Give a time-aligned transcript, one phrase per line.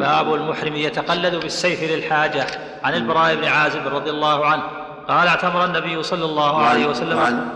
[0.00, 2.46] باب المحرم يتقلد بالسيف للحاجة.
[2.84, 4.62] عن البراء بن عازب رضي الله عنه
[5.08, 7.18] قال اعتمر النبي صلى الله عليه وسلم.
[7.18, 7.48] وعن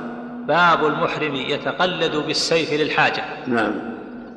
[0.47, 3.25] باب المحرم يتقلد بالسيف للحاجة.
[3.47, 3.73] نعم.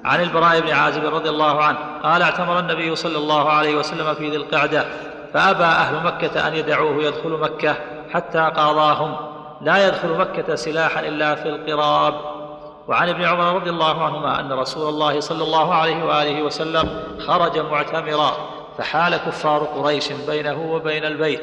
[0.06, 4.30] عن البراء بن عازب رضي الله عنه قال اعتمر النبي صلى الله عليه وسلم في
[4.30, 4.86] ذي القعدة
[5.34, 7.76] فأبى أهل مكة أن يدعوه يدخل مكة
[8.14, 9.16] حتى قاضاهم.
[9.62, 12.14] لا يدخل مكة سلاحا إلا في القراب.
[12.88, 17.60] وعن ابن عمر رضي الله عنهما أن رسول الله صلى الله عليه وآله وسلم خرج
[17.60, 18.32] معتمرا
[18.78, 21.42] فحال كفار قريش بينه وبين البيت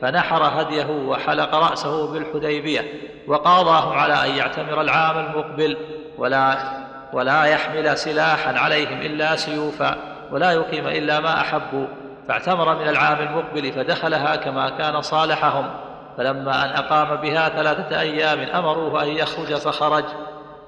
[0.00, 2.92] فنحر هديه وحلق رأسه بالحديبية
[3.26, 5.76] وقاضاهم على أن يعتمر العام المقبل
[6.18, 6.58] ولا
[7.12, 9.96] ولا يحمل سلاحا عليهم إلا سيوفا
[10.32, 11.86] ولا يقيم إلا ما أحبوا
[12.28, 15.70] فاعتمر من العام المقبل فدخلها كما كان صالحهم
[16.18, 20.04] فلما أن أقام بها ثلاثة أيام أمروه أن يخرج فخرج.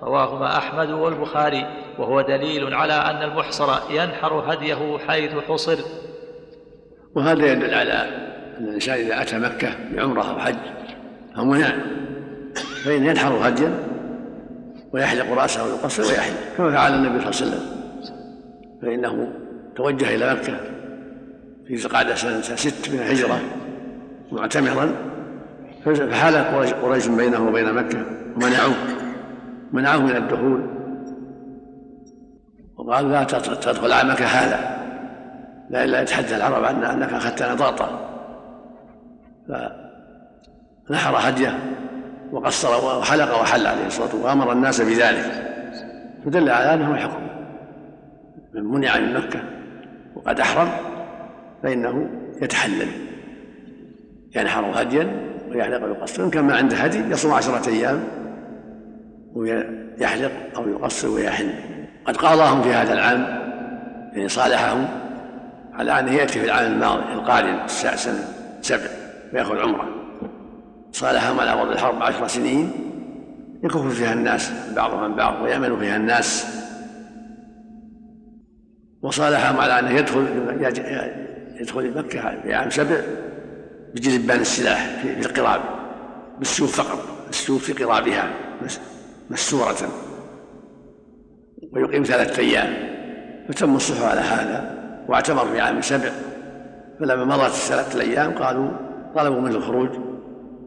[0.05, 1.67] رواهما أحمد والبخاري
[1.99, 5.79] وهو دليل على أن المحصر ينحر هديه حيث حصر.
[7.15, 10.57] وهذا يدل على أن الإنسان إذا أتى مكة بعمرة أو حج
[11.39, 11.73] أو منع
[12.85, 13.75] فإن ينحر هديا
[14.93, 17.85] ويحلق رأسه ويقصر ويحلق كما فعل النبي صلى الله عليه وسلم.
[18.83, 19.33] فإنه
[19.77, 20.61] توجه إلى مكة
[21.67, 23.41] في ذي سنة ست من الهجرة
[24.33, 24.93] معتمرا
[25.85, 26.37] فحال
[26.83, 28.75] قريش بينه وبين مكة ومنعوه
[29.75, 30.67] منعوه من الدخول.
[32.77, 34.85] وقال لا تدخل عامك هذا.
[35.71, 38.11] لا الا يتحدث العرب عن أنك أخذت نطاطا
[40.89, 41.59] فنحر هديه
[42.33, 45.51] وقصر وحلق وحل عليه الصلاة والسلام وأمر الناس بذلك.
[46.25, 47.27] فدل على انه الحكم.
[48.55, 49.43] من منع من مكة
[50.17, 50.69] وقد أحرم
[51.63, 52.11] فإنه
[52.43, 52.89] يتحلل.
[54.37, 58.24] ينحر هديا ويحلق ويقصر ان كان ما عنده هدي يصوم عشرة أيام.
[59.35, 61.51] ويحلق أو يقصر ويحل.
[62.07, 63.21] قد قاضاهم في هذا العام
[64.13, 64.89] يعني صالحهم
[65.73, 68.25] على انه يأتي في العام الماضي القادم سنة
[68.63, 68.89] سبع
[69.33, 69.89] ويأخذ عمرة.
[70.93, 72.73] صالحهم على وضع الحرب عشر سنين
[73.65, 76.47] يكف فيها الناس بعضهم عن بعض ويأمن فيها الناس.
[79.03, 80.27] وصالحهم على انه يدخل
[81.61, 83.01] يدخل مكة في عام سبع
[83.95, 85.61] بجلبان السلاح في القراب
[86.39, 88.31] بالسيوف فقط السيوف في قرابها.
[89.31, 89.89] مستورة.
[91.73, 92.75] ويقيم ثلاثة أيام.
[93.49, 94.75] فتم الصلح على هذا
[95.09, 96.11] واعتمر في عام سبع.
[97.01, 98.71] فلما مضت الثلاثة الأيام قالوا
[99.15, 99.91] طلبوا منه الخروج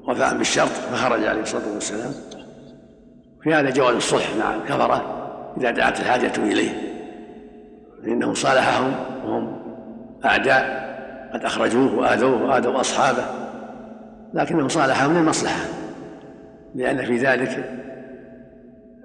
[0.08, 2.12] وفاء بالشرط فخرج عليه الصلاة والسلام.
[3.44, 5.14] في هذا جواز الصلح مع الكفرة
[5.58, 6.72] إذا دعت الحاجة إليه.
[8.04, 8.94] فإنه صالحهم
[9.26, 9.58] وهم
[10.26, 10.88] أعداء
[11.34, 13.26] قد أخرجوه وآذوه وآذوا أصحابه.
[14.34, 15.66] لكنه صالحهم للمصلحة
[16.76, 17.70] لأن في ذلك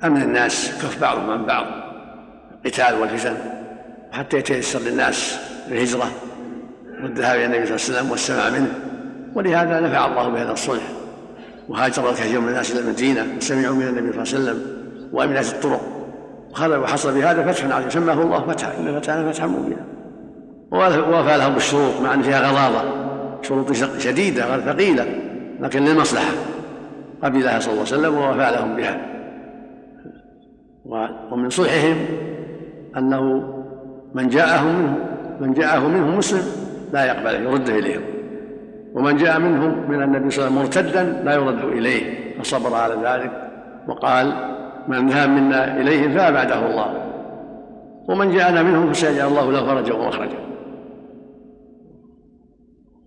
[0.05, 1.67] أمن الناس كف بعضهم عن بعض
[2.65, 3.37] القتال والفتن
[4.13, 6.11] حتى يتيسر للناس الهجرة
[7.03, 8.75] والذهاب إلى النبي صلى الله عليه وسلم والسماع منه.
[9.35, 10.83] ولهذا نفع الله بهذا الصلح.
[11.69, 14.83] وهاجر الكثير من الناس إلى المدينة وسمعوا من النبي صلى الله عليه وسلم
[15.13, 15.81] وأمنت الطرق.
[16.61, 19.85] وحصل بهذا فتح عظيم سماه الله فتحا إن فتحنا فتحا مبينا.
[20.71, 22.85] ووفى لهم بالشروط مع أن فيها غضاضة
[23.43, 25.07] شروط شديدة ثقيلة
[25.61, 26.33] لكن للمصلحة.
[27.23, 29.12] قبلها صلى الله عليه وسلم ووفى لهم بها.
[31.31, 31.97] ومن صلحهم
[32.97, 33.23] أنه
[34.15, 34.99] من جاءه منه
[35.41, 36.43] من جاءه منهم مسلم
[36.93, 38.03] لا يقبله يرده إليهم
[38.95, 42.23] ومن جاء منهم من النبي صلى الله عليه وسلم مرتدا لا يرد إليه.
[42.39, 43.51] فصبر على ذلك
[43.89, 44.33] وقال
[44.89, 46.95] من ذهب منا إليهم فأبعده الله.
[48.09, 50.39] ومن جاءنا منهم فسيجعل الله له فرجا ومخرجا.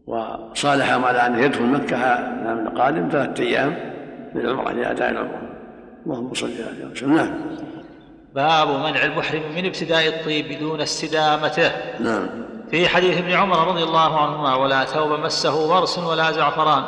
[0.08, 1.98] وصالحهم على أن يدخل مكة
[2.42, 3.76] من القادم ثلاثة أيام
[4.36, 5.45] للعمرة لأداء العمرة.
[6.06, 7.34] اللهم صل على وسلم نعم.
[8.36, 11.72] باب منع المحرم من ابتداء الطيب دون استدامته.
[12.00, 12.30] نعم.
[12.72, 16.84] في حديث ابن عمر رضي الله عنهما ولا ثوب مسه ورس ولا زعفران.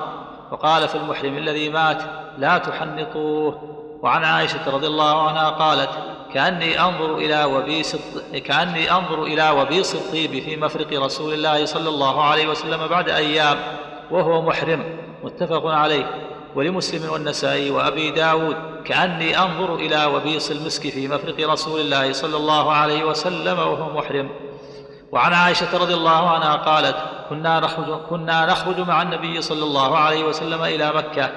[0.51, 2.01] وقال في المحرم الذي مات
[2.37, 3.77] لا تحنطوه.
[4.01, 5.89] وعن عائشة رضي الله عنها قالت
[6.33, 7.97] كأني أنظر إلى وبيس
[8.45, 13.57] كأني أنظر إلى وبيص الطيب في مفرق رسول الله صلى الله عليه وسلم بعد أيام
[14.11, 14.83] وهو محرم.
[15.23, 16.26] متفق عليه.
[16.57, 18.55] ولمسلم والنسائي وأبي داود
[18.85, 24.29] كأني أنظر إلى وبيص المسك في مفرق رسول الله صلى الله عليه وسلم وهو محرم.
[25.11, 26.95] وعن عائشة رضي الله عنها قالت
[27.29, 31.29] كنا نخرج, كنا نخرج مع النبي صلى الله عليه وسلم إلى مكة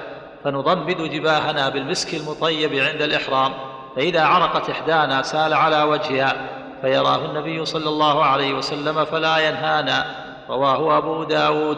[0.43, 3.53] فنضمد جباهنا بالمسك المطيب عند الإحرام
[3.95, 6.49] فإذا عرقت إحدانا سال على وجهها
[6.81, 10.05] فيراه النبي صلى الله عليه وسلم فلا ينهانا.
[10.49, 11.77] رواه أبو داود.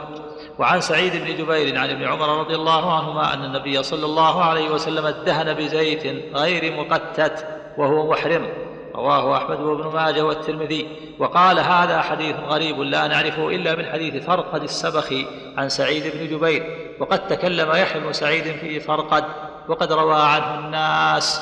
[0.60, 4.70] وعن سعيد بن جبير عن ابن عمر رضي الله عنهما أن النبي صلى الله عليه
[4.70, 7.46] وسلم ادهن بزيت غير مقتت
[7.78, 8.48] وهو محرم.
[8.96, 10.88] رواه أحمد وابن ماجه والترمذي.
[11.20, 15.26] وقال هذا حديث غريب لا نعرفه إلا من حديث فرقد السبخي
[15.58, 16.64] عن سعيد بن جبير.
[17.00, 19.24] وقد تكلم يحيى بن سعيد في فرقد.
[19.68, 21.42] وقد روى عنه الناس.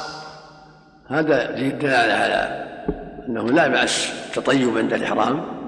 [1.07, 2.67] هذا فيه دلالة على
[3.27, 5.60] أنه لا بأس التطيب عند الإحرام.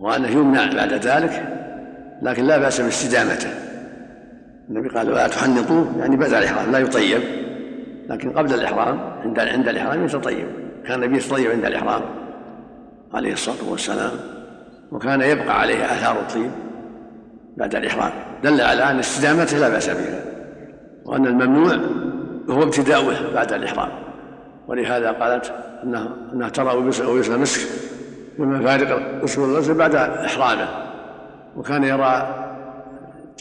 [0.00, 1.56] وأنه يمنع بعد ذلك
[2.22, 3.50] لكن لا بأس باستدامته.
[4.70, 7.20] النبي قال ولا تحنطوا يعني بعد الإحرام لا يطيب.
[8.08, 10.46] لكن قبل الإحرام عند عند الإحرام يتطيب
[10.86, 12.02] كان النبي يتطيب عند الإحرام
[13.14, 14.10] عليه الصلاة والسلام
[14.92, 16.50] وكان يبقى عليه آثار الطيب
[17.56, 18.12] بعد الإحرام.
[18.42, 20.24] دل على أن استدامته لا بأس بها
[21.04, 21.76] وأن الممنوع
[22.50, 23.90] هو ابتداؤه بعد الإحرام.
[24.68, 25.52] ولهذا قالت
[25.84, 26.76] انها إنها ترى
[27.06, 27.89] ويسر مسك.
[28.40, 30.68] مما فارق رسول الله بعد إحرامه.
[31.56, 32.14] وكان يرى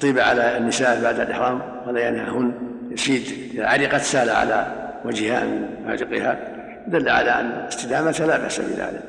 [0.01, 2.51] طيب على النساء بعد الإحرام ولا ينهاهن
[2.91, 3.23] يسيد.
[3.53, 4.67] إذا علقت سال على
[5.05, 6.39] وجهها من فارقها
[6.87, 9.03] دل على أن استدامة لا بأس بذلك.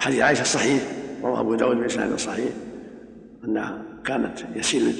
[0.00, 0.82] حديث عائشة صحيح
[1.22, 2.50] رواه أبو داود بإسناد صحيح
[3.44, 4.94] أنها كانت يسيل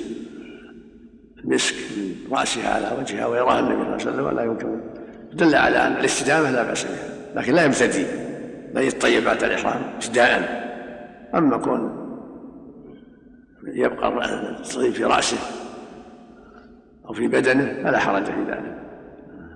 [1.45, 4.81] المسك من رأسها على وجهها ويراها النبي صلى الله عليه وسلم ولا يمكن.
[5.33, 8.07] دل على أن الاستدامة لا بأس بها لكن لا يبتدي
[8.75, 10.63] بل يطيب بعد الاحرام ابتداء
[11.35, 12.03] اما كون
[13.65, 15.39] يبقى الطيب في رأسه
[17.09, 18.79] أو في بدنه فلا حرج في ذلك.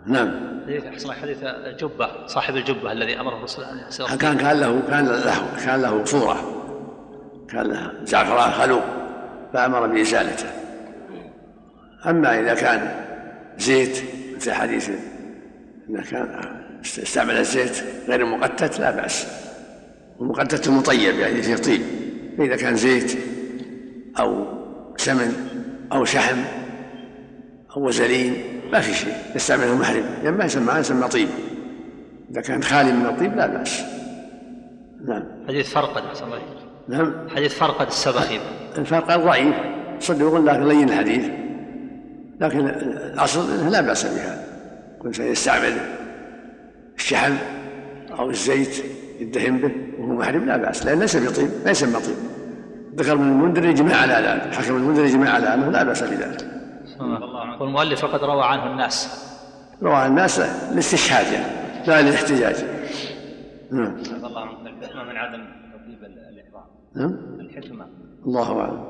[0.06, 0.56] نعم.
[0.66, 1.38] حديث حديث
[1.80, 5.82] جبة صاحب الجبة الذي أمره الرسول عليه الصلاه والسلام كان كان له كان له كان
[5.82, 6.36] له صورة.
[7.48, 8.82] كان له زعفران خلوق
[9.52, 10.48] فأمر بإزالته.
[12.06, 13.04] أما إذا كان
[13.58, 14.02] زيت
[14.36, 14.90] مثل حديث
[15.90, 19.26] إذا كان استعمل الزيت غير المقتت لا بأس.
[20.20, 21.82] المقتت المطيب يعني فيه طيب.
[22.38, 23.18] فإذا كان زيت
[24.18, 24.46] أو
[24.96, 25.32] سمن
[25.92, 26.36] أو شحم
[27.76, 28.34] أو وزلين
[28.72, 29.14] ما في شيء.
[29.34, 30.04] يستعمله المحرم.
[30.22, 31.28] لأن ما يسمى ما يسمى طيب.
[32.30, 33.82] إذا كان خالي من الطيب لا بأس.
[35.08, 35.22] نعم.
[35.48, 36.02] حديث فرقد
[36.88, 37.28] نعم.
[37.36, 38.40] حديث فرقد السبخي
[38.78, 39.54] الفرقد ضعيف.
[40.00, 41.24] صدق لكن لين الحديث.
[42.40, 42.66] لكن
[43.14, 44.44] الأصل لا بأس بها.
[45.02, 45.72] كل شيء يستعمل
[46.96, 47.34] الشحم
[48.18, 48.84] أو الزيت
[49.20, 52.16] يدهن به وهو محرم لا بأس لأن ليس بطيب ما يسمى طيب
[52.94, 56.46] ذكر من المنذر يجمع على ذلك حكم المنذر يجمع على أنه لا بأس بذلك.
[57.60, 59.26] والمؤلف فقد روى عنه الناس.
[59.82, 60.40] روى عن الناس
[60.72, 62.56] الاستشهاد يعني لا للاحتجاج.
[63.72, 63.96] نعم.
[64.24, 65.44] الله عنك الحكمة من عدم
[65.74, 66.64] تطيب الإحرام
[66.94, 67.40] نعم.
[67.40, 67.86] الحكمة
[68.26, 68.84] الله أعلم.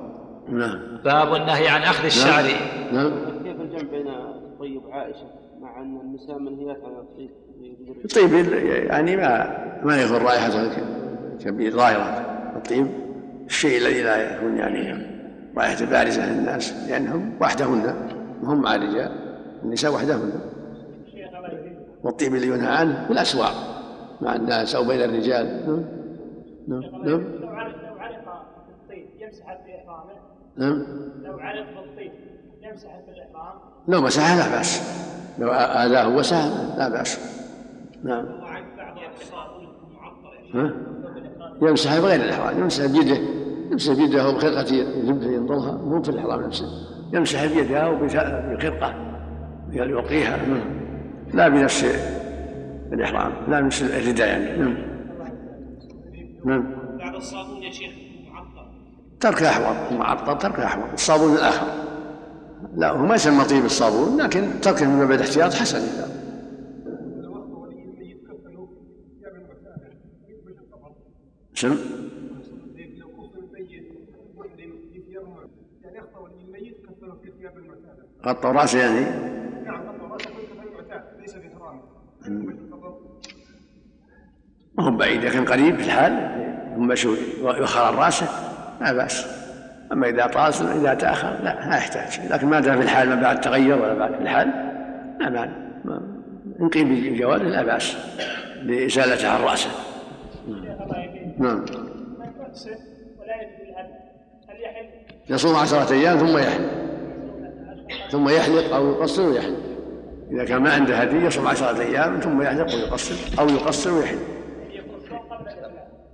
[0.48, 1.02] نعم.
[1.04, 2.44] باب النهي عن أخذ الشعر.
[2.92, 3.10] نعم.
[3.44, 4.06] كيف الجمع بين
[4.58, 5.30] طيب عائشة
[5.60, 7.30] مع أن النساء منهيات عن الطيب؟
[8.04, 8.34] الطيب
[8.90, 10.50] يعني ما ما يكون رائحة
[11.44, 12.26] كبير ظاهرة.
[12.56, 12.86] الطيب
[13.46, 15.06] الشيء الذي لا يكون يعني
[15.56, 17.94] رائحة بارزة للناس لأنهم وحدهن
[18.42, 19.12] هم مع الرجال
[19.62, 20.32] النساء وحدهن.
[22.04, 23.54] والطيب اللي ينهى عنه في الأسواق
[24.20, 25.46] مع الناس أو بين الرجال.
[26.68, 26.80] نعم.
[26.80, 27.04] نعم.
[27.04, 27.24] نعم.
[27.40, 30.12] لو علق بالطيب يمسح في إحرامه
[30.56, 30.86] نعم
[31.22, 32.12] لو علق بالطيب
[32.62, 33.54] يمسح في الإحرام
[33.88, 34.96] لو مسحه لا بأس.
[35.38, 37.36] لو آذاه وسهل لا بأس.
[38.04, 38.26] نعم؟
[41.62, 43.18] يمسح بغير الإحرام يمسح بيده
[43.70, 46.66] يمسح بيده أو بخرقة ينظرها مو في الإحرام نفسه.
[47.12, 47.96] يمسح بيده أو
[48.56, 48.94] بخرقة
[49.70, 50.38] يلقيها
[51.34, 51.84] لا بنفس
[52.92, 54.58] الإحرام لا بنفس الرداء يعني.
[54.58, 54.76] نعم.
[56.44, 56.74] نعم.
[56.98, 57.90] بعد الصابون يا شيخ
[59.20, 61.66] ترك أحوط معطر ترك أحوط الصابون الآخر.
[62.76, 65.78] لا هو ما يسمى طيب الصابون لكن تركه من باب الاحتياط حسن.
[65.78, 66.15] إذا
[71.56, 71.74] شنو؟
[78.26, 79.00] غطوا رأسه يعني؟
[79.64, 80.30] نعم غطوا راسه
[81.20, 81.36] ليس
[84.78, 86.12] ما هو بعيد لكن قريب في الحال.
[86.76, 86.92] ثم
[87.42, 88.26] يخرر رأسه؟
[88.80, 89.26] لا بأس.
[89.92, 92.20] أما إذا طال إذا تأخر لا ما يحتاج.
[92.30, 94.48] لكن ما دام في الحال ما بعد تغير ولا بعد في الحال
[95.20, 95.52] لا مانع
[96.60, 97.96] إن قيل بجوازه لا بأس.
[98.62, 99.70] لإزالته عن رأسه.
[101.38, 101.64] نعم.
[105.30, 106.70] يصوم عشرة أيام ثم يحلق.
[108.10, 109.58] ثم يحلق أو يقصر ويحلق.
[110.30, 114.20] إذا كان ما عنده هدي يصوم عشرة أيام ثم يحلق ويقصر أو يقصر ويحلق.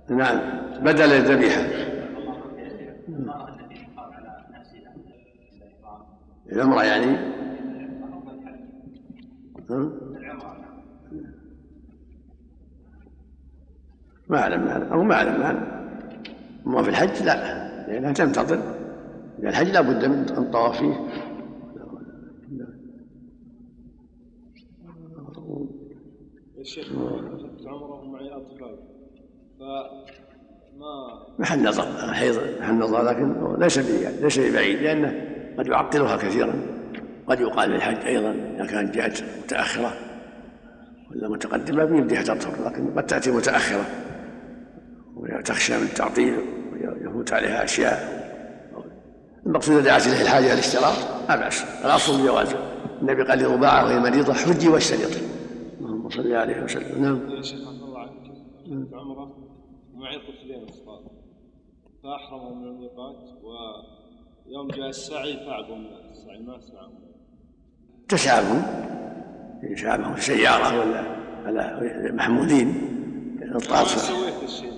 [0.09, 0.39] نعم.
[0.81, 1.61] بدل الذبيحة.
[6.51, 7.33] العمرة يعني.
[14.33, 15.83] ما أعلم ما أو ما أعلم ما
[16.67, 17.35] أما في الحج لا
[17.87, 18.59] لأنها تنتظر.
[19.43, 21.07] الحج لا بد من الطواف فيه.
[26.59, 26.91] الشيخ
[27.67, 28.79] عمره ومعي أطفال.
[29.59, 30.93] فما
[31.39, 33.77] محل نظر الحيض محل نظر لكن ليس
[34.21, 35.13] ليس ببعيد لأنه
[35.57, 36.53] قد يعطلها كثيرا.
[37.27, 39.93] قد يقال للحج أيضا إذا كانت جاءت متأخرة.
[41.11, 43.85] ولا متقدمة بيمديها تطهر لكن قد تأتي متأخرة.
[45.15, 46.39] وتخشى من التعطيل
[46.73, 48.23] ويفوت عليها أشياء.
[49.45, 50.97] المقصود إذا دعت إليه الحاجة الاشتراط
[51.29, 51.63] لا بأس.
[51.85, 52.57] الأصل جوازه
[53.01, 55.21] النبي قال لرباعة وهي مريضة حجي واشترطي
[55.79, 57.03] اللهم صل عليه وسلم.
[57.03, 57.41] نعم.
[57.41, 59.37] شيخ الله عنك عمره.
[59.93, 61.01] ومعي طفلين اصغر
[62.03, 66.89] فاحرموا من الميقات ويوم جاء السعي تعبوا من السعي ما سعوا
[68.09, 68.61] تشابه.
[69.63, 71.03] يشابه سيارة ولا
[71.45, 72.89] على محمودين.
[73.53, 74.73] ما سويت الشيء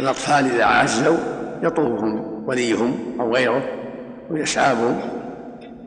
[0.00, 1.16] الأطفال إذا عزوا
[1.62, 3.62] يطوفهم وليهم أو غيره
[4.30, 5.00] ويسعابهم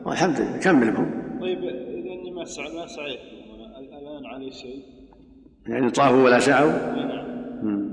[0.04, 3.20] والحمد لله كمل بهم طيب إذا إني ما سعيت ما سعيت
[4.02, 4.84] الآن علي شيء.
[5.66, 6.72] يعني طافوا ولا سعوا؟
[7.62, 7.92] نعم.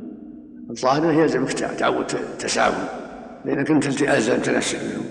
[0.69, 2.05] الظاهر أنه يلزمك تعود
[2.39, 2.87] تسعهم
[3.45, 5.05] لأنك أنت التي ألزمت نفسك بهم.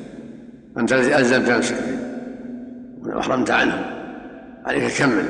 [0.78, 3.16] أنت الذي ألزمت نفسك بهم.
[3.16, 3.84] وأحرمت عنهم.
[4.64, 5.24] عليك كمل.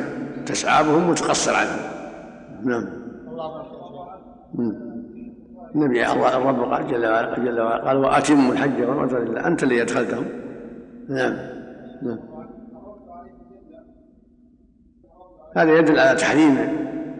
[0.47, 1.81] تسعى بهم وتقصر عنهم.
[2.65, 2.99] نعم.
[5.75, 9.47] النبي الله الرب قال جل وعلا جل وعلا قال واتموا الحج والعمرة لله.
[9.47, 10.25] أنت اللي أدخلتهم.
[11.09, 11.37] نعم
[12.03, 12.19] نعم.
[15.57, 16.59] هذا يدل على تحريم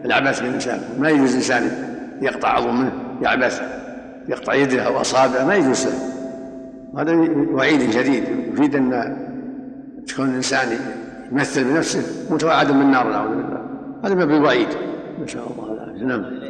[0.05, 1.63] العبث بالانسان ما يجوز الإنسان
[2.21, 2.91] يقطع عضو منه
[3.21, 3.61] يعبث
[4.27, 5.93] يقطع يده أو أصابعه ما يجوز له.
[7.01, 7.11] هذا
[7.51, 8.23] وعيد شديد.
[8.53, 9.17] يفيد أن
[10.07, 10.67] تكون الإنسان
[11.31, 13.65] يمثل بنفسه متوعدا بالنار نعوذ بالله.
[14.03, 14.67] هذا ما بالوعيد
[15.23, 15.73] نسال الله.
[15.73, 16.48] العافيه نعم.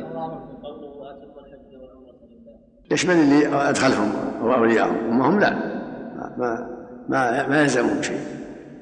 [2.92, 5.54] يشمل اللي أدخلهم أو أولياءهم؟ اما هم لا.
[6.38, 6.70] ما
[7.10, 8.20] ما ما يلزمهم شيء.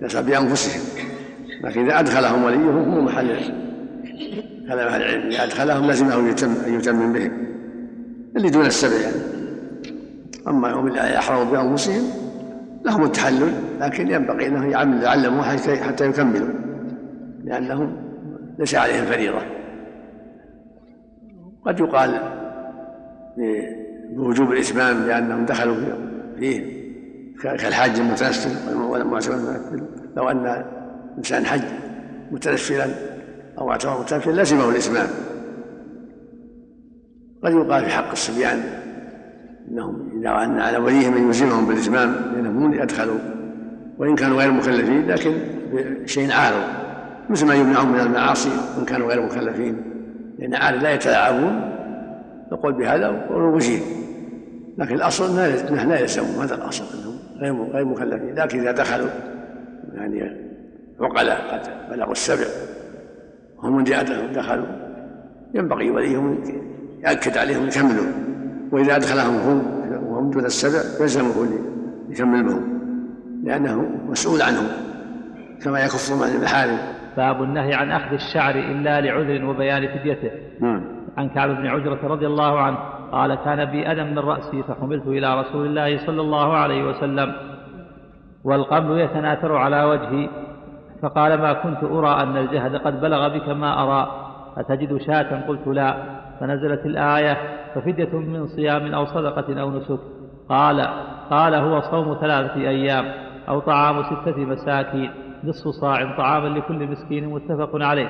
[0.02, 0.82] يسعى بأنفسهم.
[1.64, 3.28] لكن إذا أدخلهم وليهم هو محل
[4.68, 5.28] كلام أهل العلم.
[5.28, 7.32] إذا أدخلهم لزمه يتم أن يتمم بهم.
[8.36, 8.96] اللي دون السبع.
[8.96, 9.16] يعني
[10.48, 12.04] أما هم اللي يحرموا بأنفسهم
[12.86, 13.54] لهم التحلل.
[13.80, 14.70] لكن ينبغي أنهم
[15.02, 16.54] يعلموا حتى يكملوا.
[17.44, 17.98] لأنهم
[18.60, 19.42] ليس عليهم فريضة.
[21.66, 22.22] قد يقال
[24.10, 25.76] بوجوب الإتمام لأنهم دخلوا
[26.40, 26.78] فيه
[27.44, 29.84] كالحاج المتنفل والمعتمر المتنفل
[30.18, 30.66] لو أن
[31.18, 31.62] إنسان حج
[32.32, 32.86] متنفلا
[33.58, 35.08] أو اعتبر متنفلا لزمه الإتمام.
[37.44, 38.64] قد يقال في حق الصبيان
[39.72, 43.20] إنهم إذا ان على وليهم أن يلزمهم بالإتمام لأنهم هم أدخلوا.
[43.98, 45.34] وإن كانوا غير مكلفين لكن
[45.74, 46.64] بشيء عارض
[47.30, 48.50] مثل ما يمنعهم من المعاصي
[48.80, 49.82] ان كانوا غير مكلفين.
[50.40, 51.77] لأن عارض لا يتلاعبون
[52.52, 53.80] نقول بهذا وجيه
[54.78, 55.36] لكن الأصل
[55.90, 58.36] لا يلزمهم هذا الأصل انهم غير غير مكلفين.
[58.36, 59.10] لكن إذا دخلوا
[59.94, 60.38] يعني
[61.00, 62.46] عقلاء قد بلغوا السبع
[63.60, 63.84] هم من
[64.34, 64.66] دخلوا
[65.54, 66.44] ينبغي وليهم
[67.04, 68.06] يأكد عليهم يكملوا.
[68.72, 69.62] وإذا أدخلهم هم
[70.08, 71.48] وهم دون السبع يلزمه
[72.10, 72.78] يكمل بهم
[73.44, 74.68] لأنه مسؤول عنهم
[75.64, 76.78] كما يكف عن المحارم.
[77.18, 80.32] باب النهي عن أخذ الشعر إلا لعذر وبيان فديته.
[80.60, 80.97] نعم.
[81.18, 82.78] عن كعب بن عجرة رضي الله عنه
[83.12, 87.34] قال كان بي أدم من رأسي فحملت إلى رسول الله صلى الله عليه وسلم
[88.44, 90.30] والقبل يتناثر على وجهي
[91.02, 94.12] فقال ما كنت أرى أن الجهد قد بلغ بك ما أرى
[94.58, 95.98] أتجد شاة؟ قلت لا.
[96.40, 97.38] فنزلت الآية
[97.76, 100.00] ففدية من صيام أو صدقة أو نسك.
[100.50, 100.88] قال
[101.30, 103.06] قال هو صوم ثلاثة أيام
[103.50, 105.12] أو طعام ستة مساكين
[105.44, 108.10] نصف صاع طعاما لكل مسكين متفق عليه.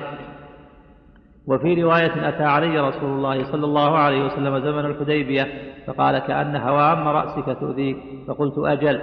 [1.48, 5.46] وفي رواية أتى علي رسول الله صلى الله عليه وسلم زمن الحديبية
[5.86, 7.96] فقال كأن هوام رأسك تؤذيك.
[8.28, 9.00] فقلت أجل.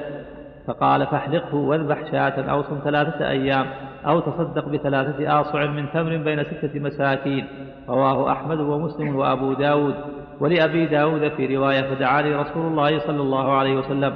[0.68, 3.66] فقال فاحلقه واذبح شاة أو صم ثلاثة أيام
[4.08, 7.48] أو تصدق بثلاثة آصع من تمر بين ستة مساكين.
[7.90, 9.96] رواه أحمد ومسلم وأبو داود.
[10.40, 14.14] ولأبي داود في رواية فدعاني رسول الله صلى الله عليه وسلم.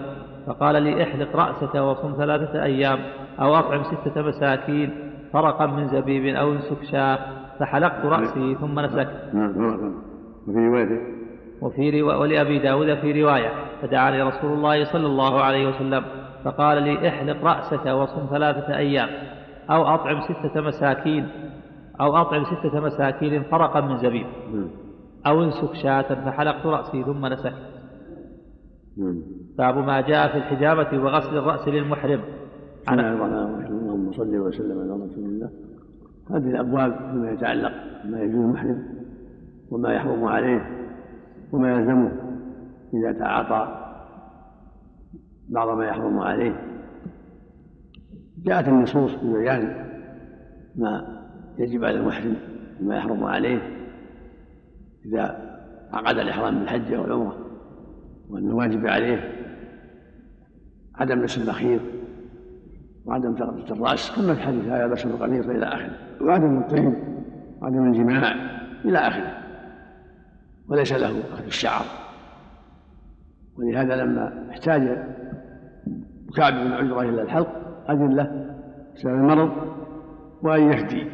[0.47, 2.99] فقال لي احلق رأسك وصم ثلاثة أيام
[3.41, 4.89] أو أطعم ستة مساكين.
[5.33, 7.38] فرقا من زبيب أو انسك شاة.
[7.59, 9.35] فحلقت رأسي ثم نسكت.
[10.47, 11.19] وفي رواية.
[11.61, 12.15] وفي روا...
[12.15, 13.51] ولأبي داود في رواية
[13.81, 16.03] فدعاني رسول الله صلى الله عليه وسلم
[16.43, 19.09] فقال لي احلق رأسك وصم ثلاثة أيام
[19.69, 21.27] أو أطعم ستة مساكين
[22.01, 24.25] أو أطعم ستة مساكين فرقا من زبيب.
[25.27, 27.53] أو انسك شاة فحلقت رأسي ثم نسكت.
[29.57, 32.21] باب ما جاء في الحجامة وغسل الرأس للمحرم.
[32.87, 35.49] عن اللهم صل وسلم على رسول الله.
[36.29, 37.71] هذه الأبواب فيما يتعلق
[38.03, 38.83] بما يجوز المحرم
[39.71, 40.69] وما يحرم عليه
[41.51, 42.11] وما يلزمه
[42.93, 43.85] إذا تعاطى
[45.49, 46.55] بعض ما يحرم عليه.
[48.43, 49.85] جاءت النصوص ببيان
[50.75, 51.19] ما
[51.57, 52.35] يجب على المحرم
[52.81, 53.59] مما يحرم عليه
[55.05, 55.49] إذا
[55.93, 57.37] عقد الإحرام بالحج أو العمرة
[58.29, 59.31] وأن الواجب عليه
[60.95, 61.79] عدم لبس البخير
[63.05, 65.97] وعدم تغطية الرأس كما في الحديث هذا لبس القميص إلى آخره.
[66.21, 66.93] وعدم الطيب
[67.61, 68.33] وعدم الجماع.
[68.85, 69.37] إلى آخره.
[70.67, 71.85] وليس له أخذ الشعر.
[73.57, 74.81] ولهذا لما احتاج
[76.37, 77.49] كعب بن عجرة إلى الحلق
[77.89, 78.55] أذن له
[78.95, 79.51] بسبب المرض
[80.41, 81.11] وأن يهدي.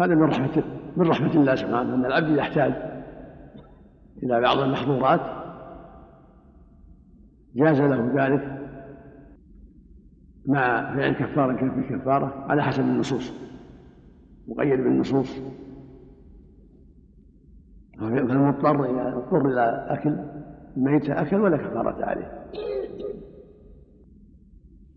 [0.00, 0.62] هذا من رحمة
[0.96, 2.72] من رحمة الله سبحانه أن العبد يحتاج
[4.22, 5.20] إلى بعض المحظورات
[7.56, 8.63] جاز له ذلك.
[10.46, 13.32] مع فعل كفارة في الكفارة على حسب النصوص
[14.48, 15.40] مقيد بالنصوص.
[17.98, 20.16] فالمضطر إذا اضطر إلى أكل
[20.76, 22.44] الميتة أكل ولا كفارة عليه.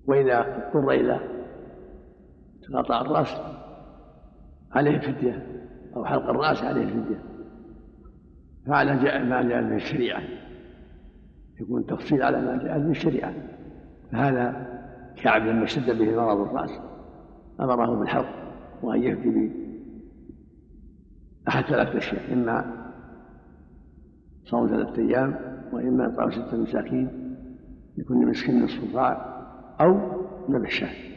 [0.06, 1.20] وإذا اضطر إلى
[2.62, 3.42] تقاطع الرأس
[4.72, 5.48] عليه فدية
[5.96, 7.24] أو حلق الرأس عليه فدية.
[8.68, 10.22] فعلى ما جاء من الشريعة
[11.62, 13.34] يكون تفصيل على ما جاء من الشريعة.
[14.12, 14.77] فهذا
[15.24, 16.72] كعب لما اشتد به مرض الرأس
[17.60, 18.30] أمره بالحلق
[18.84, 19.52] وأن يهدي
[21.46, 22.88] بأحد ثلاثة أشياء إما
[24.44, 25.36] صوم ثلاثة أيام
[25.74, 27.36] وإما إطعام ستة مساكين
[27.98, 29.38] لكل مسكين نصف صاع
[29.82, 29.98] أو
[30.52, 31.08] ذبح شاة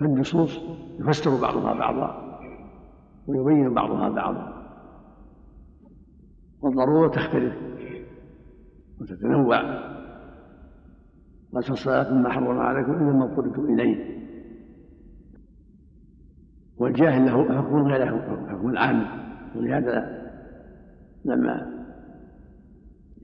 [0.00, 0.60] فالنصوص
[1.00, 2.24] يفسر بعضها بعضا
[3.26, 4.64] ويبين بعضها بعضا.
[6.62, 7.54] والضرورة تختلف
[9.00, 9.93] وتتنوع.
[11.54, 14.14] قال الصلاة مما حرم عليكم إلا ما اضطررتم إليه.
[16.76, 19.06] والجاهل له حكم غير حكم؟ العام.
[19.56, 20.24] ولهذا
[21.24, 21.74] لما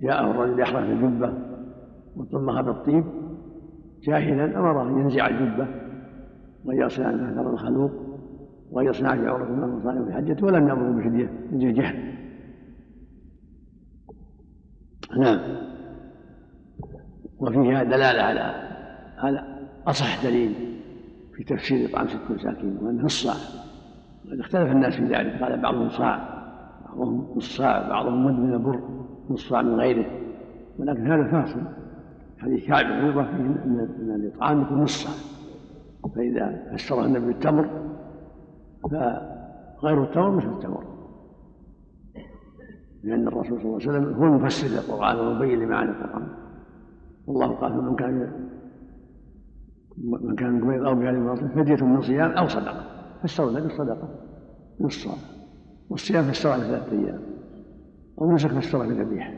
[0.02, 1.32] جاءه الرجل يحرق الجبة
[2.16, 3.04] وطمها بالطيب
[4.02, 5.68] جاهلا أمره أن ينزع الجبة
[6.64, 7.90] ويغسل عنه أثر الخلوق
[8.70, 12.14] ويصنع في عورة من المصائب في حجته ولم يأمره بفدية من الجهل.
[15.18, 15.40] نعم.
[17.40, 18.55] وفيها دلالة على
[19.18, 19.44] على
[19.87, 20.55] أصح دليل
[21.37, 23.35] في تفسير إطعام ست مساكين وأنه الصاع
[24.24, 26.40] وقد اختلف الناس في ذلك قال بعضهم صاع
[26.90, 28.81] بعضهم نص صاع بعضهم مد من البر
[29.31, 30.07] نص صاع من غيره.
[30.79, 31.61] ولكن هذا فاصل.
[32.38, 33.64] حديث كعب بن فيه
[34.00, 35.12] ان الإطعام يكون نص صاع
[36.14, 37.68] فإذا فسره النبي بالتمر
[39.83, 40.85] فغير التمر مثل التمر.
[43.05, 46.29] لأن الرسول صلى الله عليه وسلم هو المفسر للقرآن والمبين لمعاني القرآن.
[47.26, 48.33] والله قال من كان
[49.98, 52.87] من كان قبيض أو بهذه فدية من صيام أو صدقة.
[53.22, 54.09] فسروا ذلك الصدقة
[54.80, 55.09] نص
[55.90, 57.20] والصيام فسره ثلاثة أيام.
[58.20, 59.33] أو نسك فسره بذبيحة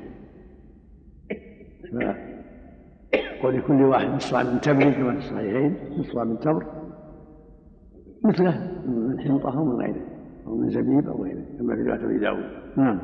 [3.45, 6.67] ولكل واحد نصف من تمر كما في الصحيحين نصف من تمر.
[8.25, 10.07] مثله من حنطة أو من غيره
[10.47, 12.45] أو من زبيب أو غيره كما في رواية أبي داود.
[12.77, 13.01] نعم.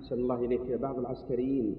[0.00, 1.76] صلى الله إليك بعض العسكريين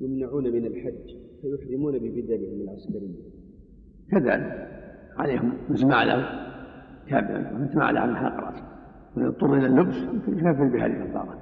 [0.00, 1.21] يمنعون من الحج.
[1.42, 3.32] فيحرمون ببدلهم العسكرية
[4.10, 4.68] كذلك.
[5.16, 6.12] عليهم مثل ما على
[7.08, 8.64] كابع مثل ما على عن حلق راسه
[9.16, 9.96] من اضطر إلى اللبس
[10.28, 11.38] يكفر بهذه الكفاره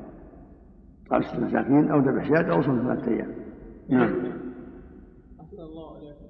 [1.11, 3.35] قال ست مساكين أو ذبح شاة أو صوم ثلاثة أيام.
[3.89, 4.13] نعم.
[5.41, 6.25] أحسن الله عليكم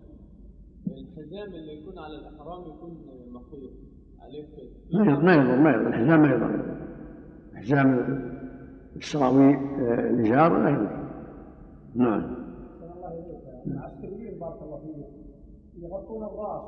[0.87, 2.91] الحزام اللي يكون على الإحرام يكون
[3.33, 3.71] مخيط
[4.21, 4.49] عليه
[5.23, 6.77] ما يضر ما يضر الحزام ما يضر.
[7.53, 8.21] الحزام
[8.97, 9.55] السراوي
[10.11, 11.11] الإزار لا يضر.
[11.95, 12.40] نعم.
[13.67, 15.07] العسكريين بارك الله فيك
[15.83, 16.63] يغطون الراس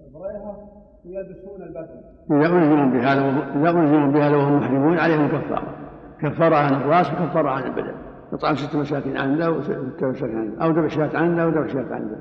[0.00, 0.68] والبيريه
[1.06, 2.00] ويلبسون البدن
[2.30, 3.20] إذا ألزموا بهذا
[3.60, 5.82] إذا ألزموا بهذا وهم محرمون عليهم كفارة.
[6.20, 7.94] كفارة عن الرأس وكفارة عن البدن
[8.32, 11.72] إطعام ست مساكين عن ذا وست مساكين عن ذا أو ذبح شاة عن ذا وذبح
[11.72, 12.18] شاة عن ذا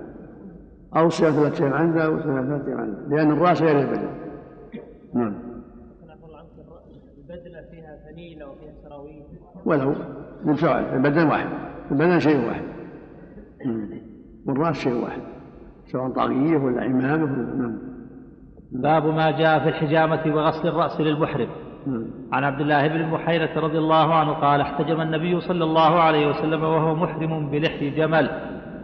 [0.96, 4.10] أو صيام ثلاثة أيام عن ذا وصيام أيام عن ذا لأن الرأس غير البدن
[5.14, 5.34] نعم.
[7.18, 9.24] البدلة فيها فنيلة وفيها سراويل.
[9.66, 9.96] ولو
[10.44, 11.48] بالفعل البدن واحد.
[11.92, 12.64] البدن شيء واحد.
[14.48, 15.22] والرأس شيء واحد
[15.92, 17.78] سواء طاغية ولا عمامة ولا نعم
[18.72, 21.48] باب ما جاء في الحجامة وغسل الرأس للمحرم.
[22.32, 26.64] عن عبد الله بن محيرة رضي الله عنه قال احتجم النبي صلى الله عليه وسلم
[26.64, 28.30] وهو محرم بلحي جمل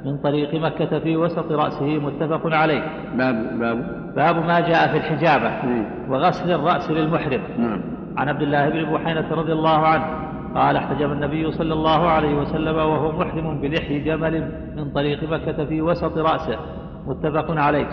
[0.06, 2.82] من طريق مكة في وسط رأسه متفق عليه.
[3.18, 4.14] باب باب.
[4.16, 6.12] باب ما جاء في الحجامة نعم.
[6.12, 7.42] وغسل الرأس للمحرم.
[7.58, 7.82] نعم.
[8.18, 10.27] عن عبد الله بن بحينة رضي الله عنه
[10.58, 15.82] قال احتجم النبي صلى الله عليه وسلم وهو محرم بلحي جمل من طريق مكة في
[15.82, 16.60] وسط رأسه.
[17.08, 17.88] متفق عليه.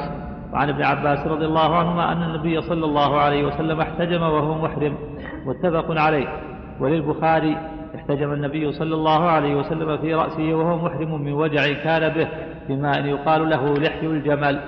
[0.53, 4.95] وعن ابن عباس رضي الله عنهما أن النبي صلى الله عليه وسلم احتجم وهو محرم.
[5.47, 6.29] متفق عليه.
[6.81, 7.57] وللبخاري
[7.95, 12.29] احتجم النبي صلى الله عليه وسلم في رأسه وهو محرم من وجع كان به
[12.69, 14.61] بما أن يقال له لحي الجمل.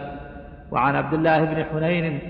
[0.73, 2.21] وعن عبد الله بن حنين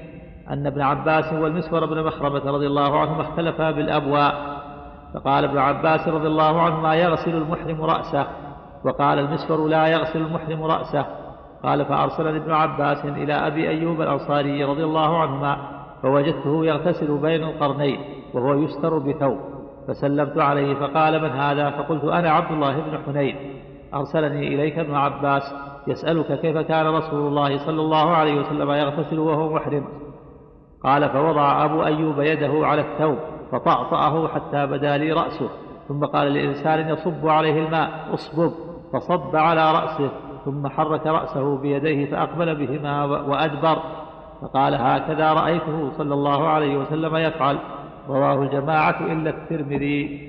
[0.50, 4.55] أن ابن عباس والمسور بن مخرمة رضي الله عنهما اختلفا بالأبواء.
[5.16, 8.26] فقال ابن عباس رضي الله عنهما يغسل المحرم رأسه.
[8.84, 11.06] وقال المسور لا يغسل المحرم رأسه.
[11.62, 15.56] قال فأرسلني ابن عباس إلى أبي أيوب الأنصاري رضي الله عنهما
[16.02, 18.00] فوجدته يغتسل بين القرنين
[18.34, 19.38] وهو يستر بثوب.
[19.88, 23.36] فسلمت عليه فقال من هذا؟ فقلت أنا عبد الله بن حنين.
[23.94, 25.42] أرسلني إليك ابن عباس
[25.86, 29.84] يسألك كيف كان رسول الله صلى الله عليه وسلم يغتسل وهو محرم؟
[30.84, 33.18] قال فوضع أبو أيوب يده على الثوب
[33.50, 35.48] فطأطأه حتى بدا لي رأسه
[35.88, 38.52] ثم قال لإنسان يصب عليه الماء اصبب
[38.92, 40.10] فصب على رأسه
[40.44, 43.82] ثم حرك رأسه بيديه فأقبل بهما وأدبر.
[44.40, 47.58] فقال هكذا رأيته صلى الله عليه وسلم يفعل.
[48.08, 50.26] رواه الجماعة إلا الترمذي.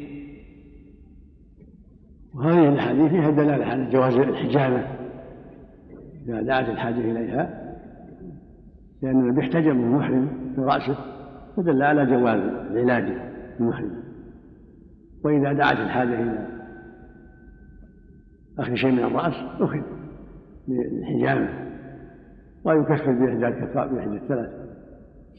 [2.36, 4.88] وهذه الأحاديث فيها دلالة على جواز الحجامة.
[6.28, 7.50] إذا دعت الحاجة إليها
[9.02, 11.17] لأن النبي احتجم المحرم في رأسه.
[11.58, 12.40] فدل على جواز
[12.72, 13.18] العلاج
[13.60, 14.04] المحرم
[15.24, 16.48] وإذا دعت الحاجة إلى
[18.60, 19.82] أخذ شيء من الرأس أخذ
[20.68, 21.50] للحجامة
[22.64, 24.50] ويكفر بإحدى الكفاء بإحدى الثلاث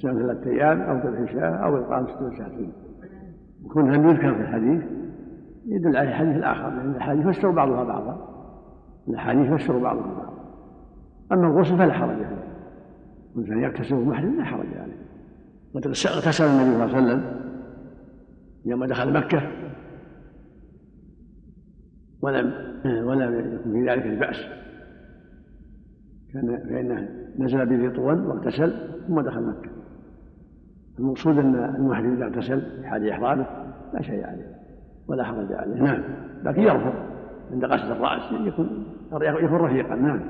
[0.03, 2.73] سواء ثلاثة أيام أو ذبح شاة أو إطعام ستة مساكين
[3.65, 4.83] يكون هم يذكر في الحديث
[5.67, 8.29] يدل على الحديث الآخر لأن الأحاديث يفسر بعضها بعضا.
[9.09, 10.39] الأحاديث يفسر بعضها بعضا.
[11.33, 12.45] أما الغسل فلا حرج عليه.
[13.37, 15.08] الإنسان يغتسل محرم لا حرج عليه.
[15.77, 17.41] اغتسل النبي صلى الله عليه وسلم
[18.65, 19.43] يوم دخل مكة
[22.23, 22.53] ولم
[22.85, 24.37] ولم يكن في ذلك البأس.
[26.33, 28.75] كان فإنه نزل بذي طول واغتسل
[29.09, 29.71] ثم دخل مكة.
[30.99, 33.47] المقصود أن المحرم إذا اغتسل في حال إحرامه
[33.95, 34.55] لا شيء عليه
[35.09, 35.83] ولا حرج عليه.
[35.83, 36.03] نعم.
[36.45, 36.93] لكن يرفض.
[37.53, 38.85] عند قصد الرأس يكون
[39.23, 39.95] يكون رفيقا.
[39.95, 40.21] نعم.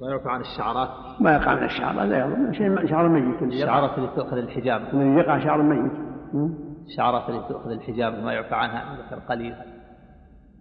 [0.00, 1.20] ما يرفع عن الشعرات.
[1.20, 2.52] ما يقع من الشعر لا يضر.
[2.52, 3.42] شيء شعر ميت.
[3.42, 4.80] الشعرات اللي تؤخذ الحجاب.
[4.94, 5.92] الذي يقع شعر ميت.
[6.86, 9.54] الشعرات اللي تؤخذ الحجاب ما يعفى عنها ذكر قليل.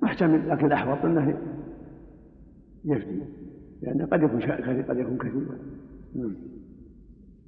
[0.02, 1.38] محتمل لكن الاحوط أنه
[2.86, 3.24] يفتي.
[3.82, 4.42] لأن قد يكون
[4.90, 5.58] قد يكون كثيرا.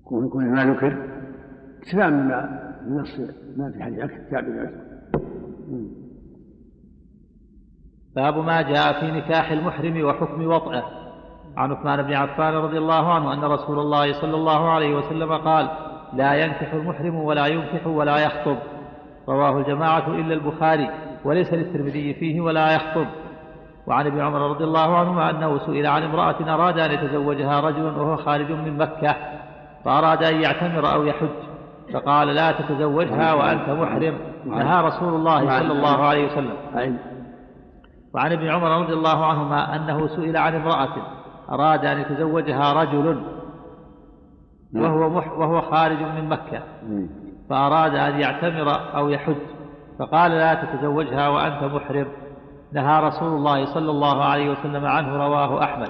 [0.01, 1.09] يكون يكون ما ذكر.
[1.87, 3.19] اتباع مما النص
[3.57, 4.91] ما في حديث كتاب العسر
[8.15, 11.00] باب ما جاء في نكاح المحرم وحكم وطئه.
[11.57, 15.69] عن عثمان بن عفان رضي الله عنه أن رسول الله صلى الله عليه وسلم قال
[16.13, 18.57] لا ينكح المحرم ولا ينكح ولا يخطب.
[19.29, 20.89] رواه الجماعة إلا البخاري
[21.25, 23.05] وليس للترمذي فيه ولا يخطب.
[23.87, 28.17] وعن ابن عمر رضي الله عنهما أنه سئل عن امرأة أراد أن يتزوجها رجل وهو
[28.17, 29.15] خارج من مكة
[29.85, 31.27] فأراد أن يعتمر أو يحج.
[31.93, 34.17] فقال لا تتزوجها وأنت محرم.
[34.45, 36.55] نهى رسول الله صلى الله عليه وسلم.
[38.13, 41.20] وعن ابن عمر رضي الله عنهما أنه سئل عن امرأة
[41.51, 43.23] أراد أن يتزوجها رجل
[44.75, 46.63] وهو مح وهو خارج من مكة.
[47.49, 49.35] فأراد أن يعتمر أو يحج.
[49.99, 52.07] فقال لا تتزوجها وأنت محرم.
[52.73, 55.89] نهى رسول الله صلى الله عليه وسلم عنه رواه أحمد.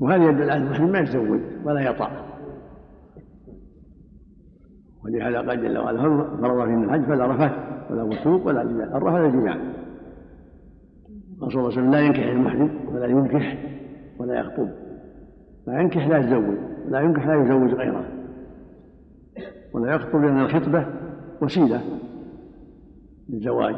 [0.00, 2.10] وهذا يدل على المحرم ما يتزوج ولا يطع.
[5.04, 6.00] ولهذا قال جل وعلا
[6.42, 7.52] فرض في الحج فلا رفث
[7.90, 8.96] ولا فسوق ولا جماع.
[8.96, 9.56] الرفث الجماع
[11.42, 13.58] الرسول صلى الله عليه وسلم لا ينكح المحرم ولا ينكح
[14.18, 14.68] ولا يخطب.
[15.66, 16.56] لا ينكح لا يتزوج
[16.88, 18.04] لا ينكح لا يزوج غيره.
[19.72, 20.86] ولا يخطب لأن الخطبة
[21.42, 21.80] وسيلة
[23.28, 23.76] للزواج.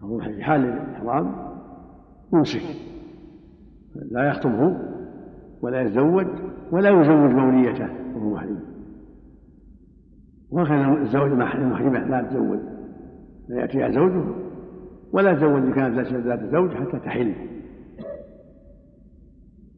[0.00, 1.34] هو في حال الإحرام
[2.32, 2.62] يمسك
[4.10, 4.76] لا يخطبه
[5.62, 6.26] ولا يتزوج
[6.72, 8.60] ولا يزوج موليته وهو محرم
[10.50, 12.58] وهكذا الزوج المحرمة لا تزوج
[13.48, 14.24] لا يأتيها زوجه
[15.12, 17.34] ولا تزوج إن كانت ذات زوج حتى تحل.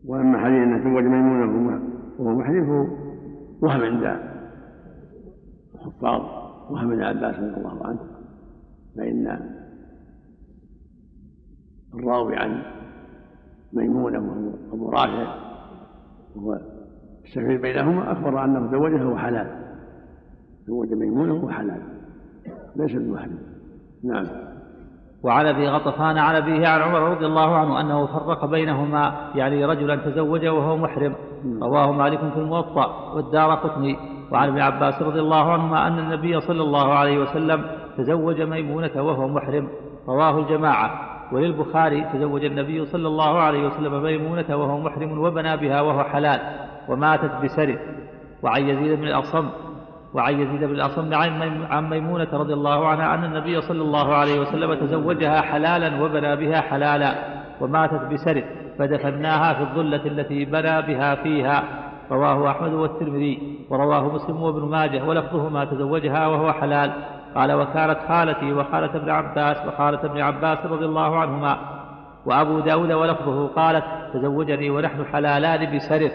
[0.06, 1.80] وأما حديث ان تزوج ميمونه
[2.18, 3.04] وهو محرم فهو
[3.62, 4.20] وهم عند
[5.74, 6.20] الحفاظ
[6.70, 8.00] وهم ابن عباس رضي الله عنه
[8.96, 9.40] فإن
[11.94, 12.62] الراوي عن
[13.72, 15.36] ميمونة وهو أبو رافع
[16.36, 16.60] وهو
[17.24, 19.64] السفير بينهما أخبر انه تزوجها وهو حلال.
[20.66, 21.82] تزوج ميمونة وهو حلال.
[22.76, 23.38] ليس بمحرم
[24.04, 24.53] نعم.
[25.24, 29.96] وعن ابي غطفان عن ابيه عن عمر رضي الله عنه أنه فرق بينهما يعني رجلا
[29.96, 31.14] تزوج وهو محرم.
[31.62, 33.96] رواه مالك في الموطأ والدار قطني.
[34.32, 37.64] وعن ابن عباس رضي الله عنهما أن النبي صلى الله عليه وسلم
[37.96, 39.68] تزوج ميمونة وهو محرم.
[40.08, 40.90] رواه الجماعة.
[41.32, 46.40] وللبخاري تزوج النبي صلى الله عليه وسلم ميمونة وهو محرم وبنى بها وهو حلال
[46.88, 47.78] وماتت بسره
[48.42, 49.48] وعن يزيد بن الأصم
[50.14, 51.14] وعن يزيد بن الأصم
[51.70, 56.60] عن ميمونة رضي الله عنها أن النبي صلى الله عليه وسلم تزوجها حلالا وبنى بها
[56.60, 57.14] حلالا
[57.60, 58.44] وماتت بسرد
[58.78, 61.64] فدفناها في الظلة التي بنى بها فيها.
[62.10, 66.92] رواه أحمد والترمذي ورواه مسلم وابن ماجه ولفظهما تزوجها وهو حلال.
[67.34, 71.58] قال وكانت خالتي وخالة ابن عباس وخالة ابن عباس رضي الله عنهما.
[72.26, 76.12] وأبو داود ولفظه قالت تزوجني ونحن حلالان بسرف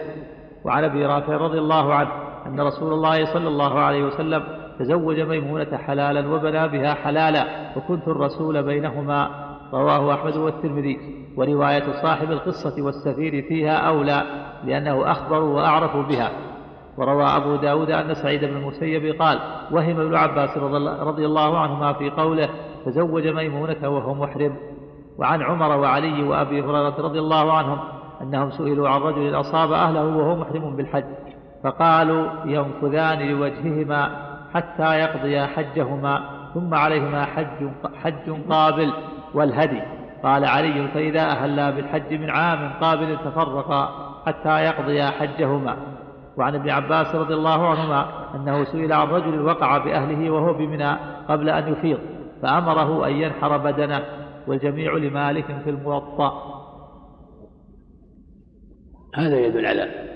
[0.64, 4.42] وعن أبي رافع رضي الله عنه أن رسول الله صلى الله عليه وسلم
[4.78, 9.30] تزوج ميمونة حلالا وبنى بها حلالا وكنت الرسول بينهما
[9.72, 10.98] رواه أحمد والترمذي.
[11.36, 14.22] ورواية صاحب القصة والسفير فيها أولى
[14.64, 16.30] لأنه أخبر وأعرف بها.
[16.98, 19.38] وروى أبو داود أن سعيد بن المسيب قال
[19.70, 20.58] وهم ابن عباس
[21.00, 22.48] رضي الله عنهما في قوله
[22.86, 24.56] تزوج ميمونة وهو محرم
[25.18, 27.78] وعن عمر وعلي وأبي هريرة رضي الله عنهم
[28.22, 31.04] أنهم سئلوا عن رجل أصاب أهله وهو محرم بالحج.
[31.64, 36.22] فقالوا ينفذان لوجههما حتى يقضيا حجهما
[36.54, 37.68] ثم عليهما حج,
[38.02, 38.92] حج قابل
[39.34, 39.82] والهدي.
[40.22, 43.88] قال علي فإذا أهلا بالحج من عام قابل تفرقا
[44.26, 45.76] حتى يقضيا حجهما.
[46.36, 50.96] وعن ابن عباس رضي الله عنهما أنه سئل عن رجل وقع بأهله وهو بمنى
[51.28, 51.98] قبل أن يفيض
[52.42, 54.02] فأمره أن ينحر بدنه
[54.46, 56.32] والجميع لمالك في الموطأ.
[59.14, 60.10] هذا يدل على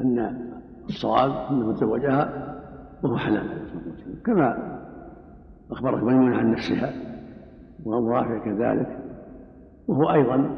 [0.00, 0.50] أن
[0.88, 2.56] الصواب أنه تزوجها
[3.02, 3.66] وهو حلال
[4.26, 4.78] كما
[5.70, 6.92] أخبرت ميمونة عن نفسها
[7.84, 8.98] وأبو رافع كذلك
[9.88, 10.56] وهو أيضا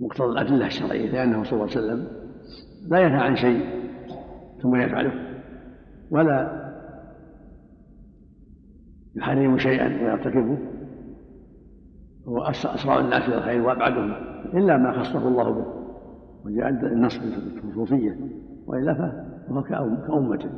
[0.00, 2.06] مقتضى الأدلة الشرعية لأنه صلى الله عليه وسلم
[2.88, 3.84] لا ينهى عن شيء
[4.62, 5.12] ثم يفعله
[6.10, 6.64] ولا
[9.16, 10.58] يحرم شيئا ويرتكبه
[12.28, 14.12] هو أسرع الناس إلى الخير وأبعدهم
[14.54, 15.83] إلا ما خصه الله به.
[16.44, 18.16] وجاء النص بالخصوصية
[18.66, 18.94] وإلا
[19.48, 20.50] فهو كأمته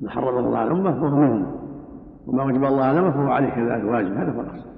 [0.00, 1.64] ما حرم الله على الأمة فهو منهم
[2.26, 4.12] وما وجب الله على الأمة فهو عليه كذلك واجب.
[4.12, 4.68] هذا هو الأصل.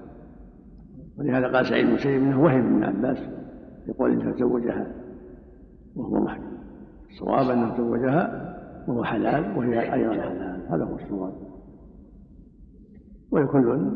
[1.18, 3.18] ولهذا قال سعيد بن مسيب إنه وهم ابن عباس
[3.88, 4.86] يقول انه تزوجها
[5.96, 6.56] وهو محرم
[7.10, 8.54] الصواب انه تزوجها
[8.88, 10.66] وهو حلال وهي أيضا حلال.
[10.70, 11.32] هذا هو الصواب.
[13.30, 13.90] ولكل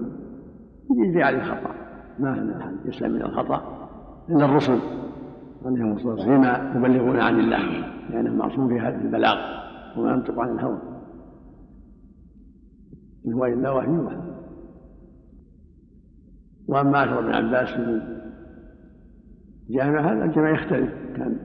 [0.90, 1.74] يجري عليه الخطأ.
[2.18, 3.88] ما يسلم من الخطأ
[4.28, 4.78] الا الرسل.
[5.66, 7.58] عليهم الصلاه والسلام فيما يبلغون عن الله
[8.10, 9.36] لأنه معصوم في هذا البلاغ
[9.96, 10.78] وما ينطق عن الهوى.
[13.26, 14.16] إن هو إلا وحي يوحى.
[16.68, 18.00] وأما اثر ابن عباس في
[19.68, 20.90] الجامع هذا الجامع يختلف.
[21.16, 21.36] كان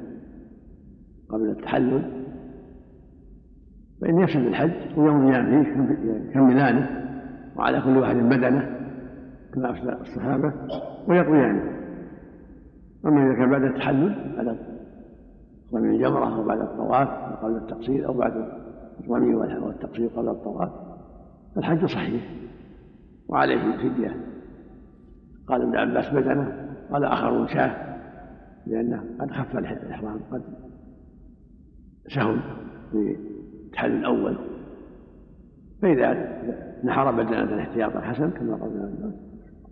[1.30, 2.26] قبل التحلل
[4.02, 5.68] فإن يفسد الحج ويوم فيه
[6.30, 6.90] يكملانه
[7.56, 8.80] وعلى كل واحد بدنه
[9.54, 10.54] كما أفسد الصحابة
[11.08, 11.75] ويقضيانه.
[13.06, 14.58] أما إذا كان بعد التحلل بعد
[15.74, 17.08] رمي الجمرة أو بعد الطواف
[17.44, 18.50] قبل التقصير أو بعد
[19.00, 20.72] الرمي والتقصير قبل الطواف
[21.56, 22.24] فالحج صحيح
[23.28, 24.16] وعليه الفدية.
[25.48, 27.96] قال ابن عباس بدنه قال آخرون شاه
[28.68, 30.42] لأنه قد خف الإحرام قد
[32.16, 32.40] سهل
[32.92, 33.18] في
[33.66, 34.38] التحلل الأول.
[35.82, 36.42] فإذا
[36.84, 39.14] نحر بدنة احتياطا حسن كما قال ابن عباس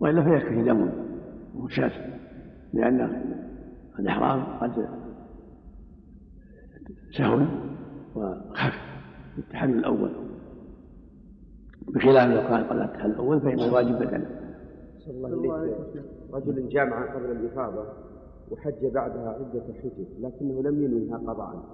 [0.00, 0.90] وإلا فيكفيه دم
[1.54, 1.92] وشاة.
[2.74, 3.22] لأن
[3.98, 4.88] الإحرام قد
[7.18, 7.48] سهل
[8.14, 8.74] وخف
[9.34, 10.10] في التحلل الأول.
[11.88, 14.30] بخلاف لو كان قبل التحلل الأول فإن الواجب بدنه
[14.98, 15.76] صلى الله عليه
[16.32, 17.84] رجل جامع قبل الإفاضة
[18.50, 21.64] وحج بعدها عدة حجج لكنه لم ينويها قضاء.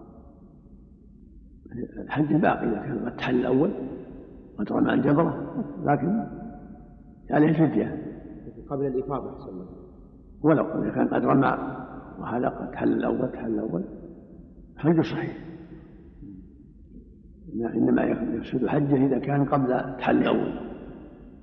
[1.99, 3.71] الحج باقي إذا كان قد تحل الأول
[4.59, 6.27] قد رمى الجبرة لكن
[7.31, 8.07] عليه فدية
[8.71, 9.67] قبل الإفاضة أحسن الله
[10.43, 11.59] ولو إذا كان قد رمى
[12.21, 13.85] قد تحل الأول تحل الأول.
[14.77, 15.37] حج صحيح.
[17.75, 20.53] إنما يفسد حجة إذا كان قبل تحل الأول.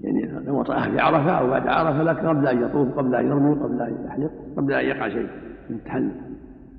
[0.01, 3.55] يعني لو وطأها في عرفة أو بعد عرفة لكن قبل أن يطوف قبل أن يرمي
[3.55, 5.29] قبل أن يحلق قبل أن يقع شيء
[5.69, 6.11] من التحلل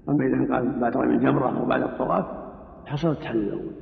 [0.09, 2.24] أما إذا قال بعد رمي الجمرة أو بعد الطواف
[2.87, 3.72] حصل التحلل الأول.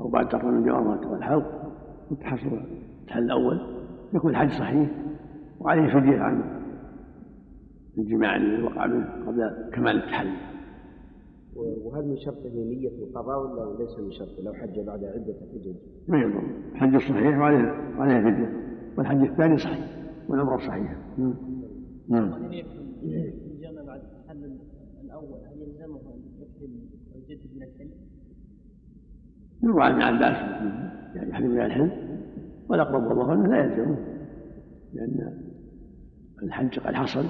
[0.00, 1.72] أو بعد رمي الجمرة والحلق
[2.22, 2.60] حصل
[3.02, 3.60] التحلل الأول.
[4.14, 4.90] يكون الحج صحيح
[5.60, 6.63] وعليه فدية عن
[7.98, 10.36] الجماع الذي وقع منه قبل كمال التحلل
[11.56, 15.74] وهل من شرطه نية القضاء ولا ليس من شرطه؟ لو حج بعد عدة حجج؟
[16.08, 16.42] ما يضر.
[16.72, 18.52] الحج صحيح وعليه وعليه فدية
[18.98, 19.86] والحج الثاني صحيح
[20.28, 20.96] والعمرة صحيحة.
[21.18, 21.34] نعم
[22.08, 22.32] نعم
[23.02, 24.58] الجامع بعد التحلل
[25.04, 26.70] الأول؟ هل يلزمه أن يكتب
[27.14, 27.90] ويجدد من الحلم؟
[29.62, 30.36] يروى عن ابن عباس
[31.16, 31.90] يعني يحرم من الحلم.
[32.68, 33.98] والأقرب والله أنه لا يلزمه
[34.94, 35.38] لأن
[36.42, 37.24] الحج قد حصل.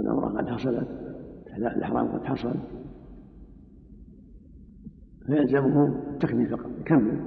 [0.00, 0.88] والعمرة قد حصلت
[1.56, 2.54] الإحرام قد حصل.
[5.26, 7.20] فيلزمه التكبير فقط يكمل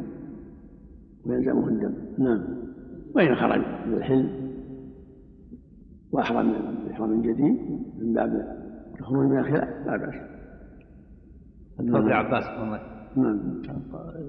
[1.26, 1.94] ويلزمه الدم.
[2.18, 2.44] نعم.
[3.16, 4.30] وإن خرج من الحلم.
[6.12, 6.54] وأحرم
[6.88, 7.58] بإحرام جديد
[8.00, 8.58] من باب
[9.00, 10.16] الخروج من الخلاف لا بأس.
[11.80, 12.44] ابن عباس
[13.18, 13.40] نعم.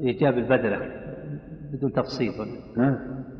[0.00, 0.78] إيجاب البدلة
[1.72, 2.32] بدون تفصيل.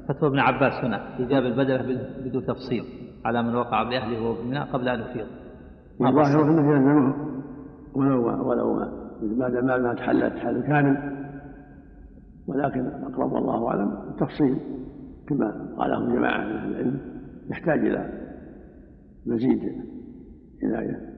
[0.09, 2.85] فتوى ابن عباس هنا إيجاب البدلة بدون تفصيل.
[3.25, 5.27] على من وقع بأهله وهو بمنى قبل أن يفيض.
[6.01, 7.15] الظاهر أنه يلزمه
[7.95, 8.89] ولو ولو
[9.23, 11.15] بعد ما ما تحل تحل كامل.
[12.47, 14.59] ولكن أقرب والله أعلم التفصيل
[15.29, 17.01] كما قاله جماعة من أهل العلم
[17.51, 18.13] يحتاج إلى
[19.27, 19.61] مزيد
[20.63, 21.15] عناية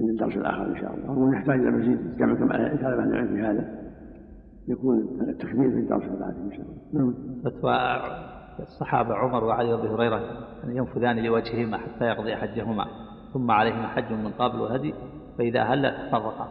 [0.00, 1.10] عند الدرس الآخر إن شاء الله.
[1.10, 3.78] ونحتاج إلى مزيد جمع كما كلام أهل العلم في هذا
[4.68, 6.78] يكون التكميل في الدرس الآخر إن شاء الله.
[6.92, 7.14] نعم.
[7.44, 7.72] فتوى
[8.60, 10.16] الصحابة عمر وعلي وأبي هريرة
[10.64, 12.86] أن ينفذان لوجههما حتى يقضي حجهما
[13.32, 14.94] ثم عليهما حج من قبل وهدي
[15.38, 16.48] فإذا هل تفرقا.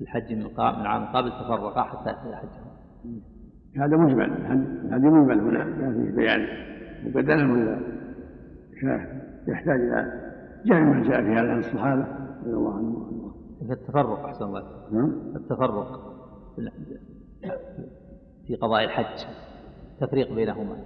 [0.00, 2.68] الحج من من عام قبل تفرقا حتى يقضي حجهما.
[3.76, 4.46] هذا مجمل
[4.92, 6.46] هذا مجمل هنا ما فيه بيان
[7.04, 7.80] مبدلا ولا
[9.48, 10.28] يحتاج إلى
[10.66, 12.06] جاء ما جاء في هذا عن الصحابة
[12.40, 13.08] رضي الله عنهم.
[13.70, 15.36] التفرق أحسن الله نعم.
[15.36, 16.00] التفرق
[18.46, 19.26] في قضاء الحج.
[20.00, 20.76] تفريق بينهما.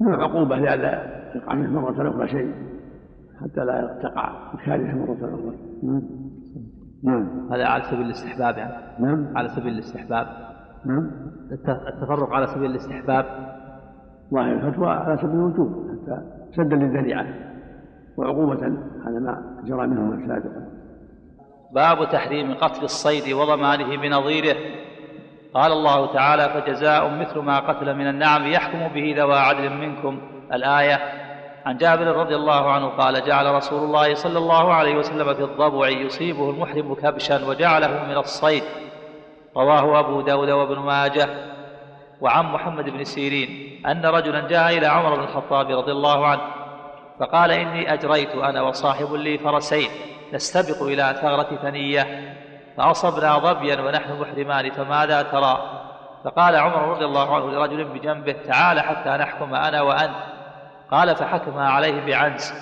[0.00, 0.20] نعم.
[0.20, 0.92] عقوبة لئلا
[1.36, 2.52] يقع منه مرة أخرى شيء
[3.40, 6.02] حتى لا تقع الكارثة مرة أخرى نعم.
[7.04, 7.52] نعم.
[7.52, 8.74] هذا على سبيل الاستحباب يعني.
[9.00, 9.36] نعم.
[9.36, 10.26] على سبيل الاستحباب.
[10.86, 11.10] نعم.
[11.88, 13.24] التفرق على سبيل الاستحباب.
[14.30, 16.22] ظاهر الفتوى على سبيل الوجوب حتى
[16.56, 17.26] سدا للذريعة
[18.16, 18.62] وعقوبة
[19.06, 20.66] على ما جرى منهما سابقا.
[21.74, 24.56] باب تحريم قتل الصيد وضمانه بنظيره.
[25.56, 30.20] قال الله تعالى فجزاء مثل ما قتل من النعم يحكم به ذوى عدل منكم.
[30.52, 30.98] الآية
[31.66, 35.88] عن جابر رضي الله عنه قال جعل رسول الله صلى الله عليه وسلم في الضبع
[35.88, 38.62] يصيبه المحرم كبشا وجعله من الصيد.
[39.56, 41.28] رواه أبو داود وابن ماجه
[42.20, 46.42] وعن محمد بن سيرين أن رجلا جاء إلى عمر بن الخطاب رضي الله عنه
[47.20, 49.88] فقال إني أجريت أنا وصاحب لي فرسين
[50.32, 52.36] نستبق إلى ثغرة ثنية.
[52.76, 55.82] فأصبنا ظبيا ونحن محرمان فماذا ترى؟
[56.24, 60.16] فقال عمر رضي الله عنه لرجل بجنبه تعال حتى نحكم أنا وأنت.
[60.90, 62.52] قال فحكم عليه بعنز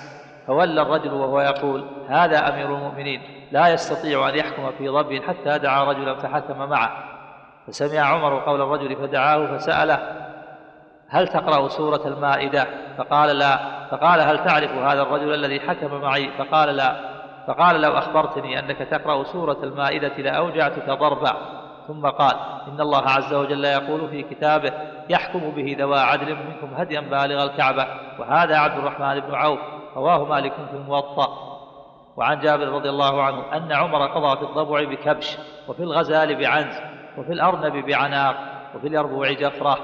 [0.47, 5.83] فولى الرجل وهو يقول هذا أمير المؤمنين لا يستطيع أن يحكم في ظبي حتى دعا
[5.83, 6.91] رجلا فحكم معه.
[7.67, 9.99] فسمع عمر قول الرجل فدعاه فسأله
[11.09, 13.59] هل تقرأ سورة المائدة؟ فقال لا.
[13.91, 17.14] فقال هل تعرف هذا الرجل الذي حكم معي؟ فقال لا.
[17.47, 21.33] فقال لو أخبرتني أنك تقرأ سورة المائدة لأوجعتك ضربا.
[21.87, 22.35] ثم قال
[22.67, 24.73] إن الله عز وجل يقول في كتابه
[25.09, 27.87] يحكم به ذوى عدل منكم هديا بالغ الكعبة.
[28.19, 29.59] وهذا عبد الرحمن بن عوف
[29.95, 31.27] رواه مالك في الموطأ.
[32.17, 36.75] وعن جابر رضي الله عنه أن عمر قضى في الضبع بكبش وفي الغزال بعنز
[37.17, 38.35] وفي الأرنب بعناق
[38.75, 39.77] وفي اليربوع جفرة.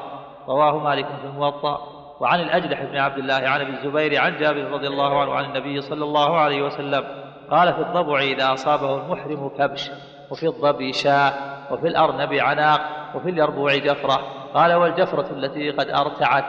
[0.47, 1.81] رواه مالك في الموطأ.
[2.19, 5.81] وعن الأجلح بن عبد الله عن أبي الزبير عن جابر رضي الله عنه عن النبي
[5.81, 7.20] صلى الله عليه وسلم.
[7.51, 9.91] قال في الضبع إذا أصابه المحرم كبش
[10.31, 11.33] وفي الضبي شاة
[11.73, 12.81] وفي الأرنب عناق
[13.15, 14.17] وفي اليربوع جفرة.
[14.53, 16.45] قال والجفرة التي قد أرتعت.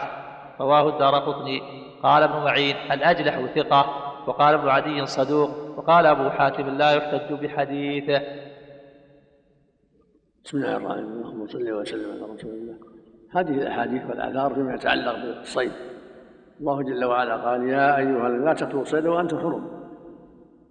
[0.60, 1.62] رواه الدار قطني.
[2.02, 3.86] قال ابن معين الأجلح ثقة؟
[4.26, 5.50] وقال ابن عدي صدوق.
[5.76, 8.22] وقال أبو حاتم لا يحتج بحديثه.
[10.44, 11.06] بسم الله الرحمن الرحيم.
[11.06, 12.74] اللهم صل وسلم على رسول الله.
[13.32, 15.72] هذه الأحاديث والآثار فيما يتعلق بالصيد.
[16.60, 19.81] الله جل وعلا قال يا أيها لا تقتلوا الصيد وأنتم حرم.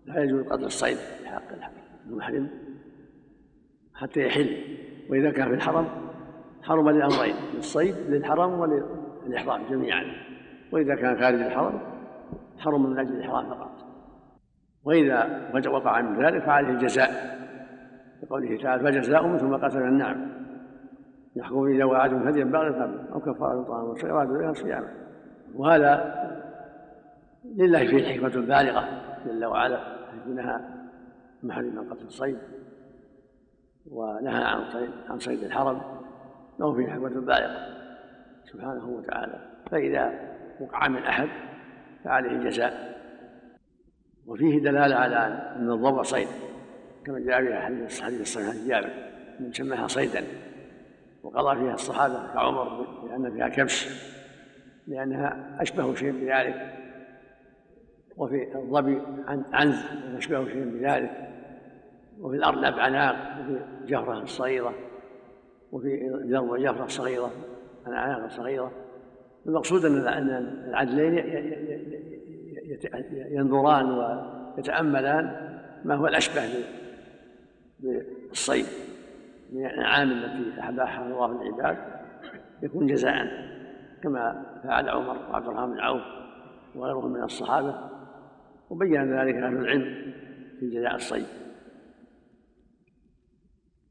[0.05, 1.41] لا يجوز قتل الصيد في حق
[2.07, 2.49] المحرم
[3.93, 4.57] حتى يحل.
[5.09, 5.87] وإذا كان في الحرم
[6.63, 10.03] حرم لامرين للصيد للحرم وللإحرام جميعا.
[10.71, 11.79] وإذا كان خارج الحرم
[12.57, 13.71] حرم من أجل الإحرام فقط.
[14.83, 17.41] وإذا وقع من ذلك فعليه الجزاء.
[18.23, 20.41] لقوله تعالى فجزاء مثل ما قتل النعم.
[21.35, 24.87] يحكم إذا وعدهم هديا بعد الفم أو كفارة طعام وسيرات إليها صياما
[25.55, 26.13] وهذا
[27.55, 29.79] لله فيه حكمة بالغة جل وعلا
[30.12, 30.60] حيث نهى
[31.43, 32.38] محرم عن قتل الصيد
[33.91, 35.81] ونهى عن صيد عن صيد الحرم
[36.60, 37.81] له فيه حكمة بالغة
[38.43, 39.39] سبحانه وتعالى.
[39.71, 40.13] فإذا
[40.60, 41.27] وقع من أحد
[42.03, 43.01] فعليه الجزاء.
[44.27, 45.17] وفيه دلالة على
[45.55, 46.28] أن الضبع صيد
[47.05, 47.41] كما جاء
[47.88, 48.89] في حديث الصحيح جابر
[49.39, 50.24] من سماها صيدا.
[51.24, 53.89] وقضى فيها الصحابة كعمر لأن فيها كبش
[54.88, 56.80] لأنها أشبه شيء بذلك.
[58.18, 59.01] وفي الظبي
[59.53, 59.86] عنز
[60.18, 61.30] أشبه شيء بذلك
[62.20, 64.74] وفي الأرنب عناق وفي جفرة صغيرة
[65.72, 67.32] وفي ذرب جفرة صغيرة
[67.88, 68.72] العناق الصغيرة
[69.45, 69.97] المقصود أن
[70.68, 71.14] العدلين
[73.12, 75.51] ينظران ويتأملان
[75.86, 76.41] ما هو الأشبه
[77.80, 78.66] بالصيد
[79.51, 81.78] من الأنعام التي أحباها الله العباد
[82.64, 83.28] يكون جزاء
[84.03, 86.01] كما فعل عمر وعبد الرحمن بن عوف
[86.76, 87.76] وغيرهم من الصحابة.
[88.72, 90.13] وبين ذلك أهل العلم
[90.59, 91.26] في جزاء الصيد.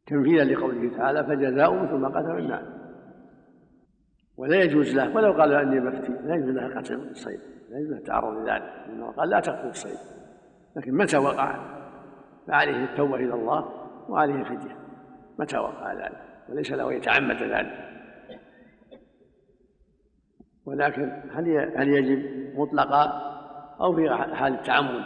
[0.06, 2.64] تنفيذا لقوله تعالى فجزاء مثل ما قتل الناس.
[4.36, 7.98] ولا يجوز له ولو قال أني مفتي لا يجوز له قتل الصيد لا يجوز له
[7.98, 9.98] التعرض لذلك انه قال لا تقتل الصيد.
[10.76, 11.58] لكن متى وقع؟
[12.46, 13.68] فعليه التوبة إلى الله
[14.08, 14.76] وعليه الفدية.
[15.38, 17.90] متى وقع ذلك؟ وليس له يتعمد ذلك.
[20.64, 23.29] ولكن هل هل يجب مطلقا
[23.80, 25.04] أو في حال التعمد.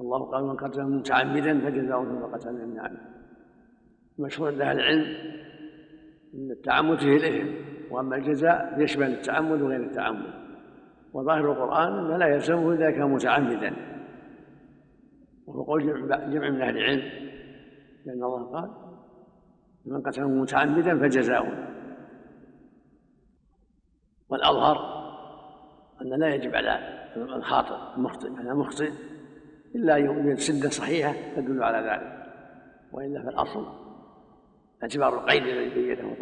[0.00, 2.96] الله قال من قتل متعمدا فجزاؤه ثم قتل من النعم.
[4.18, 5.16] مشهور عند أهل العلم
[6.34, 7.48] إن التعمد فيه الإثم
[7.90, 10.44] وأما الجزاء يشمل التعمد وغير التعمد.
[11.12, 13.76] وظاهر القرآن إنه لا يلزمه إذا كان متعمدا.
[15.46, 17.02] وهو قول جمع من أهل العلم.
[18.06, 18.70] لأن الله قال
[19.86, 21.68] من قتله متعمدا فجزاؤه.
[24.28, 24.76] والأظهر
[26.02, 28.90] أن لا يجب على الخاطئ المخطئ على المخطئ
[29.74, 32.24] إلا يوجد سدة صحيحة تدل على ذلك
[32.92, 33.66] وإلا فالأصل
[34.82, 36.14] اعتبار القيد الذي بينه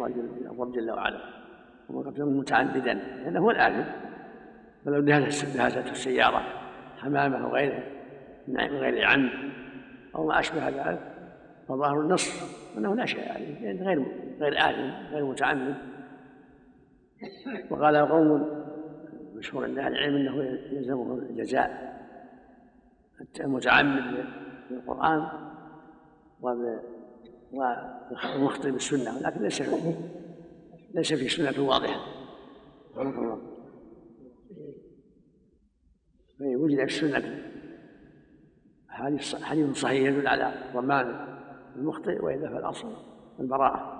[0.49, 1.19] الله جل وعلا
[1.89, 3.89] ومن متعمدا لأنه هو الآثم
[4.85, 6.43] فلو دهسته السيارة
[6.97, 7.83] حمامة وغيره
[8.47, 9.31] من غير عمد
[10.15, 11.13] أو ما أشبه ذلك
[11.67, 12.29] فظاهر النص
[12.77, 14.05] أنه لا شيء عليه يعني غير
[14.39, 15.75] غير آثم غير متعمد.
[17.69, 18.62] وقال قوم
[19.43, 21.93] مشهور عند أهل العلم أنه يلزمه الجزاء
[23.39, 24.25] المتعمد
[24.69, 25.27] بالقرآن
[27.51, 29.95] والمخطئ بالسنة ولكن ليس في
[30.93, 31.99] ليس في سنة واضحة.
[32.95, 33.39] رحمه الله
[36.39, 37.43] وجد في السنة
[38.87, 41.37] حديث حديث صحيح يدل على ضمان
[41.75, 42.93] المخطئ والا فالاصل
[43.39, 43.92] البراءه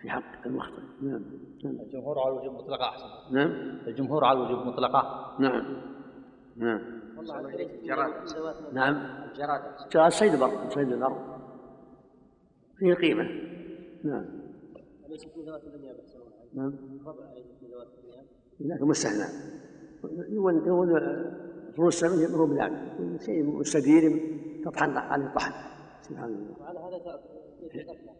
[0.00, 1.22] في حق المخطئ نعم
[1.64, 1.80] نعم.
[1.80, 3.34] الجمهور على الوجوب مطلقة أحسن.
[3.34, 3.50] نعم.
[3.86, 5.76] الجمهور على الوجوب مطلقة نعم
[6.56, 6.80] نعم.
[7.84, 8.12] جراد.
[8.72, 8.94] نعم.
[9.36, 9.62] جراد.
[9.92, 11.38] جراد صيد بر صيد البر
[12.78, 13.22] فيه قيمة.
[14.04, 14.24] نعم.
[15.06, 15.94] أليس في ذوات الدنيا
[16.54, 16.72] نعم.
[18.60, 19.24] لكن مستثنى
[20.28, 21.00] يقول يقول
[21.76, 24.20] فلوس السمك يمر بذلك شيء مستدير
[24.64, 25.52] تطحن عليه طحن
[26.02, 26.56] سبحان الله.
[26.60, 27.20] وعلى هذا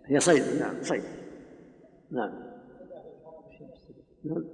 [0.05, 1.03] هي صيد نعم صيد.
[2.11, 2.33] نعم.
[4.25, 4.45] نعم.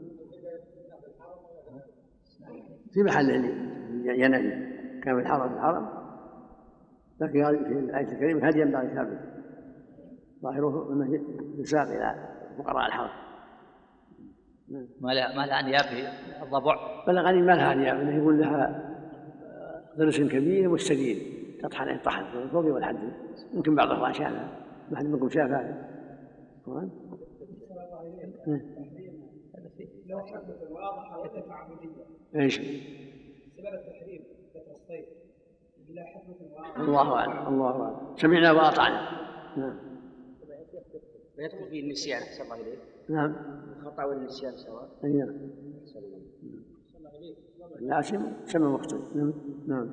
[2.93, 3.31] في محل
[4.05, 4.73] ينهي.
[5.03, 5.89] كان في الحرم في الحرم.
[7.21, 9.21] لكن في الآية الكريمة هديا بعد ثابت
[10.43, 11.21] ظاهره أنه
[11.59, 12.29] يساق إلى
[12.59, 13.11] فقراء الحرم.
[15.01, 16.09] ما لا ما لها أنياب في
[16.43, 17.05] الضبع.
[17.07, 18.89] بلغني ما لها أنياب أنه يقول لها
[19.99, 21.17] ضرس كبير مستدير
[21.63, 22.97] تطحن طحن في الفوق والحد
[23.55, 24.49] يمكن بعض الأخوان شافها
[24.91, 25.89] ما حد منكم شاف هذا.
[30.07, 31.91] لو حدث واضحه وتعبديه
[32.37, 32.57] إيش؟
[33.57, 34.23] سبب التحريم
[34.55, 35.05] ذكر الصيد.
[35.89, 36.81] بلا حكمة واضحة.
[36.81, 38.17] الله أعلم الله أعلم.
[38.17, 39.01] سمعنا واطعنا.
[39.57, 39.79] نعم.
[41.39, 42.79] ويدخل فيه النسيان أحسن الله إليك.
[43.09, 43.37] نعم.
[43.81, 44.89] الخطأ والنسيان سواء.
[45.05, 45.51] أي نعم.
[47.81, 49.33] العاصم سمى مخطئ نعم.
[49.67, 49.91] نعم.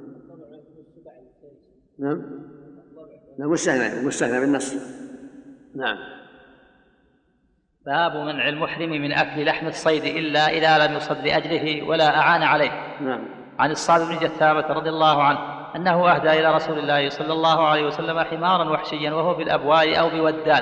[1.98, 2.22] نعم.
[3.38, 4.76] لا مستثنى مستثنى بالنص.
[5.76, 6.19] نعم.
[7.86, 12.72] باب منع المحرم من أكل لحم الصيد إلا إذا لم يصد لأجله ولا أعان عليه.
[13.02, 13.26] نعم.
[13.60, 15.40] عن الصعب بن جثامة رضي الله عنه
[15.76, 20.62] أنه أهدى إلى رسول الله صلى الله عليه وسلم حمارا وحشيا وهو بالأبواء أو بودان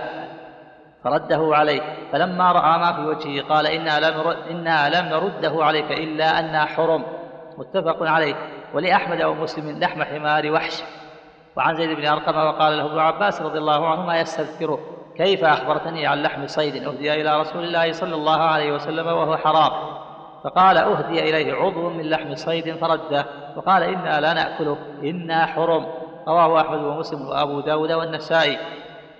[1.04, 6.40] فرده عليه فلما رأى ما في وجهه قال إنا لم, إنا لم نرده عليك إلا
[6.40, 7.04] أنا حرم.
[7.58, 8.36] متفق عليه
[8.74, 10.84] ولأحمد أو مسلم لحم حمار وحش.
[11.56, 14.97] وعن زيد بن أرقم وقال له ابن عباس رضي الله عنهما يستذكره.
[15.18, 19.72] كيف أخبرتني عن لحم صيد أهدي إلى رسول الله صلى الله عليه وسلم وهو حرام؟
[20.44, 23.26] فقال أهدي إليه عضو من لحم صيد فرده.
[23.56, 25.86] وقال إنا لا نأكله إنا حرم.
[26.28, 28.58] رواه أحمد ومسلم وأبو داود والنسائي.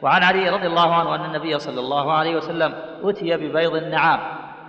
[0.02, 2.74] وعن علي رضي الله عنه أن النبي صلى الله عليه وسلم
[3.04, 4.20] أتي ببيض النعام.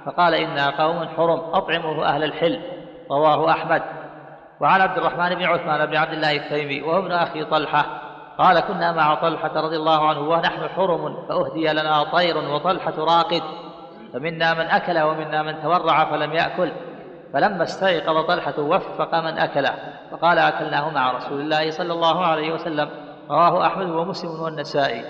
[0.06, 2.60] فقال إنا قوم حرم أطعموه أهل الحل.
[3.10, 3.82] رواه أحمد.
[4.60, 8.07] وعن عبد الرحمن بن عثمان بن عبد الله التيمي وهو ابن أخي طلحة.
[8.38, 13.42] قال كنا مع طلحة رضي الله عنه ونحن حرم فأهدي لنا طير وطلحة راقد
[14.12, 16.72] فمنا من أكل ومنا من تورع فلم يأكل
[17.32, 19.74] فلما استيقظ طلحة وفق من أكله
[20.10, 22.88] فقال أكلناه مع رسول الله صلى الله عليه وسلم
[23.30, 25.04] رواه أحمد ومسلم والنسائي.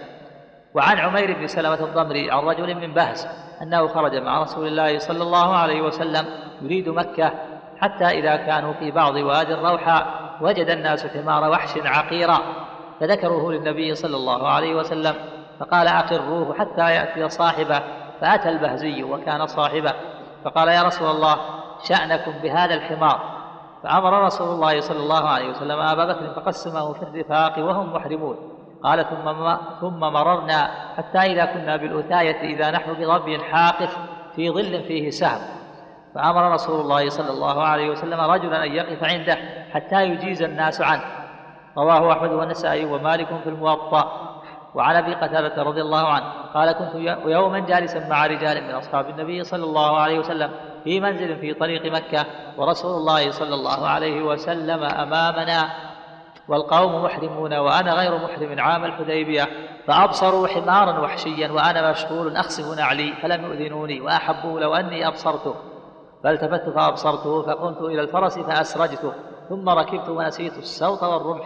[0.75, 3.29] وعن عمير بن سلمة الضمري عن رجل من بهز
[3.63, 6.27] أنه خرج مع رسول الله صلى الله عليه وسلم
[6.63, 7.33] يريد مكة
[7.79, 10.07] حتى إذا كانوا في بعض وادي الروحاء
[10.41, 12.39] وجد الناس حمار وحش عقيرا.
[13.01, 15.15] فذكروه للنبي صلى الله عليه وسلم
[15.61, 17.83] فقال أقروه حتى يأتي صاحبه
[18.21, 19.93] فأتى البهزي وكان صاحبه
[20.45, 21.37] فقال يا رسول الله
[21.83, 23.39] شأنكم بهذا الحمار.
[23.83, 28.37] فأمر رسول الله صلى الله عليه وسلم أبا بكر فقسمه في الرفاق وهم محرمون.
[28.83, 33.99] قال ثم ثم مررنا حتى إذا كنا بالأثاية إذا نحن بضب حاقف
[34.37, 35.41] في ظل فيه سهم.
[36.15, 39.39] فأمر رسول الله صلى الله عليه وسلم رجلا أن يقف عنده
[39.73, 41.18] حتى يجيز الناس عنه.
[41.79, 44.29] رواه أحمد والنسائي ومالك في الموطأ.
[44.75, 46.25] وعن أبي قتادة رضي الله عنه
[46.55, 50.51] قال كنت يوما جالسا مع رجال من أصحاب النبي صلى الله عليه وسلم
[50.85, 52.27] في منزل في طريق مكة
[52.57, 55.69] ورسول الله صلى الله عليه وسلم أمامنا.
[56.49, 59.49] والقوم محرمون وأنا غير محرم عام الحديبية
[59.87, 65.55] فأبصروا حمارا وحشيا وأنا مشغول اخسف نعلي فلم يؤذنوني وأحبوا لو أني أبصرته.
[66.25, 69.13] فالتفت فأبصرته فقمت إلى الفرس فأسرجته
[69.49, 71.45] ثم ركبت ونسيت السوط والرمح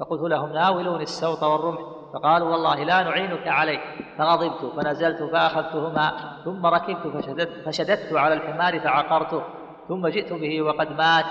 [0.00, 1.80] فقلت لهم ناولوني السوط والرمح.
[2.14, 3.78] فقالوا والله لا نعينك عليه.
[4.18, 6.12] فغضبت فنزلت فأخذتهما
[6.44, 9.42] ثم ركبت فشددت, فشددت على الحمار فعقرته.
[9.88, 11.24] ثم جئت به وقد مات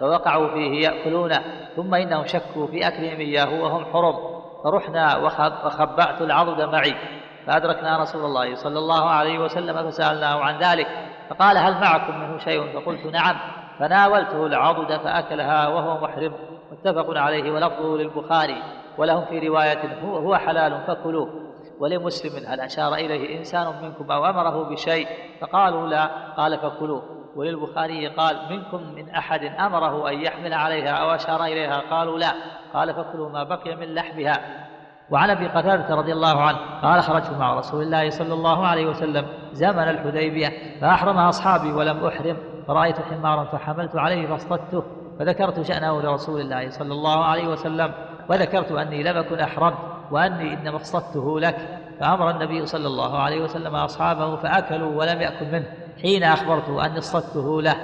[0.00, 1.42] فوقعوا فيه يأكلونه.
[1.76, 4.14] ثم إنهم شكوا في أكلهم إياه وهم حرم.
[4.64, 6.94] فرحنا وخبأت العضد معي.
[7.46, 10.86] فأدركنا رسول الله صلى الله عليه وسلم فسألناه عن ذلك.
[11.30, 13.36] فقال هل معكم منه شيء؟ فقلت نعم.
[13.78, 16.32] فناولته العضد فأكلها وهو محرم.
[16.72, 18.62] متفق عليه ولفظه للبخاري
[18.98, 21.28] ولهم في رواية هو, هو حلال فكلوه
[21.80, 25.08] ولمسلم هل أشار إليه إنسان منكم أو أمره بشيء
[25.40, 26.06] فقالوا لا
[26.36, 27.02] قال فكلوه
[27.36, 32.32] وللبخاري قال منكم من أحد أمره أن يحمل عليها أو أشار إليها؟ قالوا لا
[32.74, 34.66] قال فكلوا ما بقي من لحمها.
[35.10, 39.26] وعن أبي قتادة رضي الله عنه قال خرجت مع رسول الله صلى الله عليه وسلم
[39.52, 42.36] زمن الحديبية فأحرم أصحابي ولم أحرم
[42.68, 44.82] فرأيت حمارا فحملت عليه فاصطدته.
[45.18, 47.92] فذكرت شأنه لرسول الله صلى الله عليه وسلم
[48.30, 49.78] وذكرت أني لم أكن أحرمت
[50.10, 51.56] وأني إنما اقصدته لك.
[52.00, 55.66] فأمر النبي صلى الله عليه وسلم أصحابه فأكلوا ولم يأكل منه
[56.02, 57.76] حين أخبرته أني اصطدته له.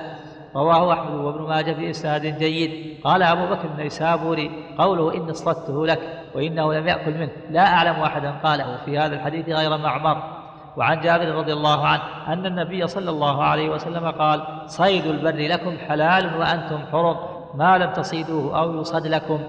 [0.57, 3.01] رواه أحمد وابن ماجه في إسناد جيد.
[3.05, 6.01] قال أبو بكر النيسابوري قوله إني اصطدته لك
[6.35, 7.31] وإنه لم يأكل منه.
[7.51, 10.42] لا أعلم أحدا قاله في هذا الحديث غير معمر.
[10.77, 15.77] وعن جابر رضي الله عنه أن النبي صلى الله عليه وسلم قال صيد البر لكم
[15.77, 17.17] حلال وأنتم حرم
[17.55, 19.41] ما لم تصيدوه أو يصد لكم.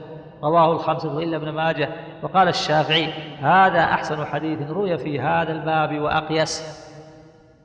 [0.43, 1.89] رواه الخمسة إلا ابن ماجه.
[2.23, 3.05] وقال الشافعي
[3.39, 6.83] هذا أحسن حديث روي في هذا الباب وأقيس.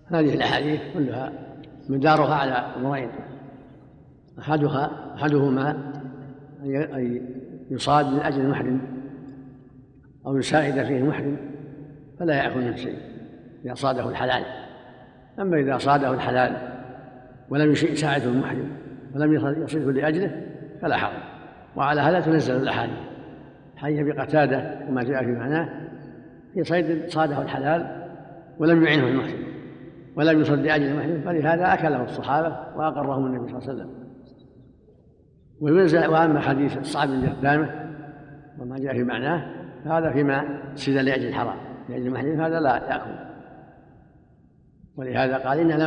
[0.06, 1.32] هذه الأحاديث كلها
[1.88, 3.10] مدارها على أمرين.
[4.38, 5.70] أحدها أحدهما
[6.64, 7.22] أن
[7.70, 8.80] يصاد من أجل المحرم
[10.26, 11.36] أو يساعد فيه المحرم
[12.18, 13.17] فلا يأكل منه شيء.
[13.64, 14.44] إذا صاده الحلال.
[15.40, 16.56] أما إذا صاده الحلال
[17.50, 18.70] ولم يساعده المحرم
[19.14, 20.42] ولم يصده لأجله
[20.82, 21.22] فلا حرج.
[21.76, 22.98] وعلى هذا تنزل الأحاديث.
[23.76, 25.68] حديث أبي قتادة وما جاء في معناه.
[26.54, 28.06] في صيد صاده الحلال
[28.58, 29.38] ولم يعنه المحسن
[30.16, 34.08] ولم يصد لأجل المحرم فلهذا أكله الصحابة وأقرهم النبي صلى الله عليه وسلم.
[35.60, 37.88] وينزل وأما حديث الصعب بن جثامه
[38.58, 39.46] وما جاء في معناه
[39.84, 40.44] فهذا فيما
[40.74, 41.56] سد لأجل الحرام
[41.88, 43.27] لأجل المحرم هذا لا ياكل
[44.98, 45.84] ولهذا قال أنا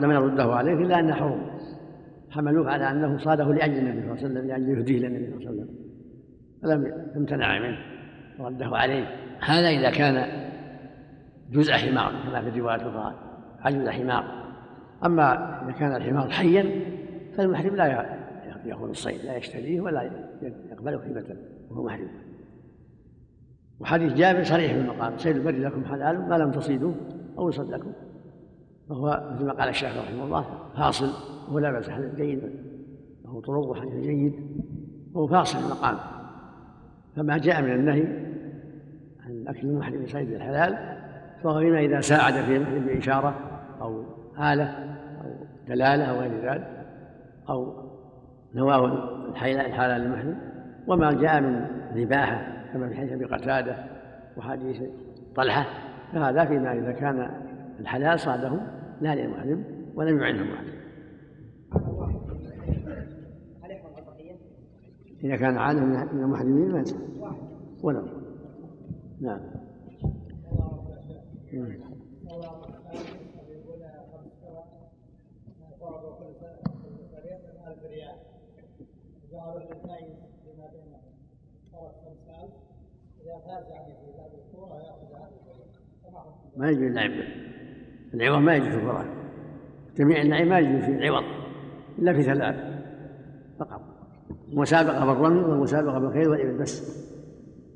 [0.00, 1.40] لم نرده عليه إلا أنه حرم
[2.30, 5.62] حملوه على أنه صاده لأجل النبي صلى الله عليه وسلم لاجل يهديه للنبي صلى الله
[5.62, 5.68] عليه وسلم.
[6.62, 7.78] فلم يمتنع منه
[8.38, 9.06] ورده عليه.
[9.40, 10.26] هذا إذا كان
[11.50, 13.14] جزء حمار كما في الروايه الاخرى
[13.60, 14.24] عجوز حمار.
[15.04, 16.64] أما إذا كان الحمار حيا
[17.36, 17.86] فالمحرم لا
[18.64, 20.10] يأخذ الصيد لا يشتريه ولا
[20.70, 21.36] يقبله هبه
[21.70, 22.08] وهو محرم.
[23.80, 26.94] وحديث جابر صريح في المقام صيد البر لكم حلال ما لم تصيدوه
[27.38, 27.92] أو يصد لكم.
[28.90, 30.44] فهو مثل ما قال الشيخ رحمه الله
[30.76, 31.10] فاصل
[31.48, 32.42] وهو لا بأس حديث جيد
[33.24, 34.34] له طرق وحديث جيد
[35.14, 35.96] وهو فاصل المقام.
[37.16, 38.02] فما جاء من النهي
[39.26, 40.98] عن اكل المحرم صيد الحلال
[41.42, 43.34] فهو فيما إذا ساعد في المحرم باشاره
[43.80, 44.04] أو
[44.38, 44.70] آلة
[45.24, 46.86] أو دلالة أو غير ذلك
[47.48, 47.74] أو
[48.54, 48.86] نواه
[49.44, 50.38] الحلال للمحرم
[50.86, 53.76] وما جاء من ذباحة كما في حديث أبي قتادة
[54.36, 54.82] وحديث
[55.36, 55.66] طلحة
[56.12, 57.30] فهذا فيما إذا كان
[57.80, 60.80] الحلال صاده لا للمحرم ولم يعنه المحرم
[65.24, 65.84] إذا كان عالم
[66.14, 66.84] من المحرمين ما
[67.82, 68.06] ولو
[69.20, 69.40] نعم.
[86.56, 87.49] ما يجوز اللعب
[88.14, 88.42] العوض.
[88.42, 89.06] ما يجوز في القرآن
[89.96, 91.24] جميع النعيم ما يجوز في العوض.
[91.98, 92.56] إلا في ثلاث.
[93.58, 93.80] فقط.
[94.52, 96.58] مسابقة بالرمي والمسابقة بالخيل والإبل.
[96.58, 97.06] بس.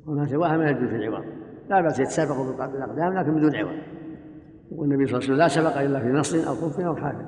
[0.07, 1.25] وما سواها ما يجوز في العوض.
[1.69, 3.79] لا بأس يتسابقوا بالأقدام لكن بدون عوض.
[4.71, 7.25] والنبي صلى الله عليه وسلم لا سبق إلا في نصر أو خف أو حافل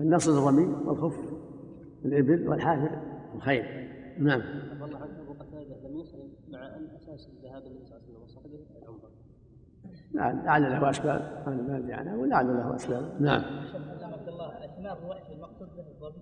[0.00, 1.18] النصر الرمي والخف
[2.04, 2.90] الإبل والحافر
[3.34, 3.64] الخير
[4.18, 4.40] نعم
[4.80, 8.22] والله عنه ابو قتاده لم يسلم مع ان أساس ذهاب النبي صلى الله عليه وسلم
[8.22, 9.10] وصحبه العمره.
[9.84, 11.42] نعم لعل له أسباب.
[11.46, 13.02] أنا ما أدري عنها ولعل له أسباب.
[13.20, 13.42] نعم.
[14.02, 16.20] عبد الله الحمار الوحشي المقصود به الظبي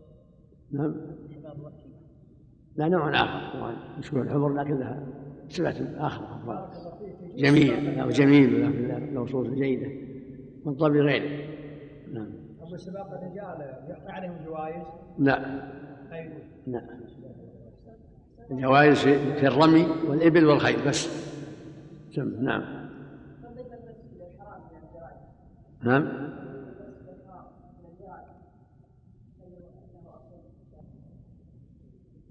[0.73, 0.95] نعم.
[1.31, 1.89] الحمار الوحشي
[2.77, 3.77] لا نوع آخر طبعا.
[3.99, 5.07] يشبه الحمر لكن لها
[5.99, 6.59] أخرى أفضل.
[7.37, 7.99] جميل.
[7.99, 9.15] له جميل.
[9.15, 9.91] له صوت جيدة.
[10.65, 11.45] والظبي غيره
[12.13, 12.33] نعم.
[12.63, 14.87] أبو سباق الرجال يقطع عليهم جوائز.
[15.19, 15.63] لا.
[16.13, 16.33] أيوه
[16.67, 16.83] لا.
[18.51, 18.99] الجوائز
[19.39, 21.31] في الرمي والإبل والخيل بس.
[22.19, 22.80] نعم.
[25.83, 26.31] نعم.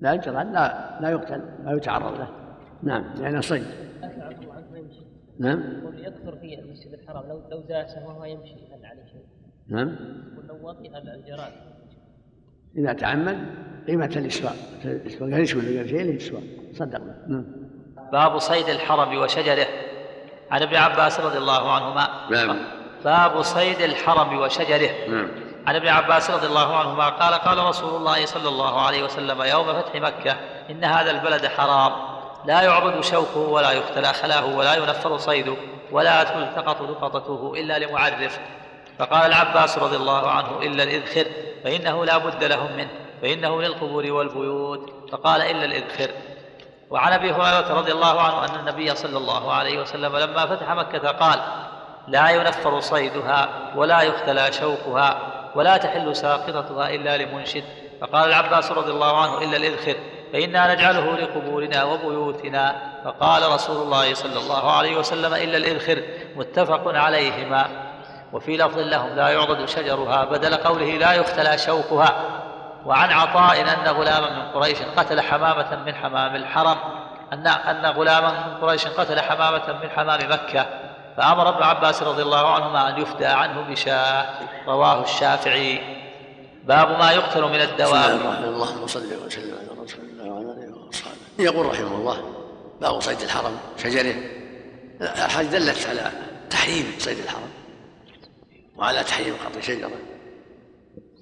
[0.02, 2.30] لا الجراد لا لا يقتل لا يتعرض له.
[2.84, 3.64] نعم لأنه صيد.
[4.02, 5.00] ما يمشي.
[5.39, 5.60] نعم.
[5.60, 9.24] يقول يكثر في المسجد الحرام لو لو داسه وهو يمشي هل عليه شيء؟
[9.68, 9.88] نعم.
[10.34, 11.52] يقول لو وطئ الجراد.
[12.78, 13.38] إذا تعمد
[13.88, 16.43] قيمة الإسواء الإسواء قال يشوي قال شيء الإسواء
[16.74, 17.02] صدق.
[17.28, 17.45] نعم.
[18.12, 19.68] باب صيد الحرم وشجره.
[20.52, 22.30] عن ابن عباس رضي الله عنهما.
[22.32, 22.78] نعم.
[23.06, 24.91] باب صيد الحرم وشجره.
[25.08, 25.28] نعم.
[25.68, 29.82] عن ابن عباس رضي الله عنهما قال قال رسول الله صلى الله عليه وسلم يوم
[29.82, 30.36] فتح مكة
[30.70, 31.91] إن هذا البلد حرام.
[32.45, 35.56] لا يعبد شوكه ولا يختلى خلاه ولا ينفر صيده
[35.91, 38.39] ولا تلتقط لقطته إلا لمعرف.
[39.00, 41.26] فقال العباس رضي الله عنه إلا الإذخر
[41.64, 42.89] فإنه لا بد لهم منه
[43.22, 44.93] فإنه للقبور والبيوت.
[45.12, 46.10] فقال إلا الإذخر.
[46.89, 51.12] وعن أبي هريرة رضي الله عنه أن النبي صلى الله عليه وسلم لما فتح مكة
[51.12, 51.39] قال
[52.10, 55.18] لا ينفر صيدها ولا يختلى شوكها
[55.55, 57.64] ولا تحل ساقطتها إلا لمنشد.
[58.01, 59.95] فقال العباس رضي الله عنه إلا الإذخر
[60.34, 62.76] فإنا نجعله لقبورنا وبيوتنا.
[63.05, 66.03] فقال رسول الله صلى الله عليه وسلم إلا الإذخر
[66.36, 67.68] متفق عليهما.
[68.34, 72.22] وفي لفظ لهم لا يعضد شجرها بدل قوله لا يختلى شوكها
[72.86, 76.78] وعن عطاء أن غلاما من قريش قتل حمامة من حمام الحرم
[77.34, 80.66] أن أن غلاما من قريش قتل حمامة من حمام مكة.
[81.20, 84.26] فأمر ابن عباس رضي الله عنهما أن يفدى عنه بشاة
[84.67, 85.80] رواه الشافعي.
[86.63, 88.09] باب ما يقتل من بسم الله الدواب.
[88.09, 88.43] الرحمن الرحيم.
[88.43, 91.17] اللهم صل وسلم على رسول الله وعلى آله وأصحابه.
[91.39, 92.34] يقول رحمه الله
[92.82, 93.57] باب صيد الحرم.
[93.78, 94.15] شجرة.
[95.01, 96.11] الحديث دلت على
[96.49, 97.49] تحريم صيد الحرم
[98.76, 99.91] وعلى تحريم قطع شجرة.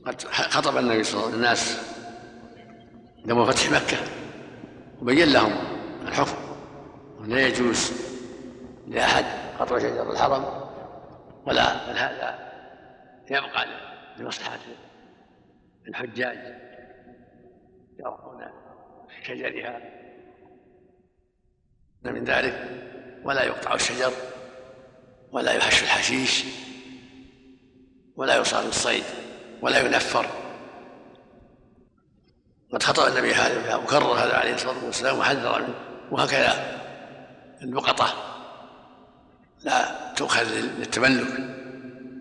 [0.06, 1.78] قد خطب النبي صلى الله عليه وسلم الناس
[3.26, 3.98] يوم فتح مكة
[5.02, 5.56] وبين لهم
[6.08, 6.38] الحكم
[7.26, 7.92] لا يجوز
[8.88, 9.26] لأحد
[9.60, 10.68] قطع شجر الحرم.
[11.48, 12.48] ولا بل هذا
[13.32, 13.66] يبقى
[14.18, 14.60] لمصلحة
[15.88, 16.38] الحجاج
[18.00, 18.44] يرقون
[19.24, 19.82] شجرها.
[22.02, 22.70] من ذلك
[23.24, 24.12] ولا يقطع الشجر
[25.32, 26.46] ولا يحش الحشيش
[28.16, 29.04] ولا يصاد الصيد
[29.62, 30.26] ولا ينفر.
[32.74, 35.76] قد خطأ النبي هذا وكرر هذا عليه الصلاة والسلام وحذر منه
[36.12, 36.82] وهكذا
[37.62, 38.37] اللقطة
[39.64, 41.28] لا تؤخذ للتملك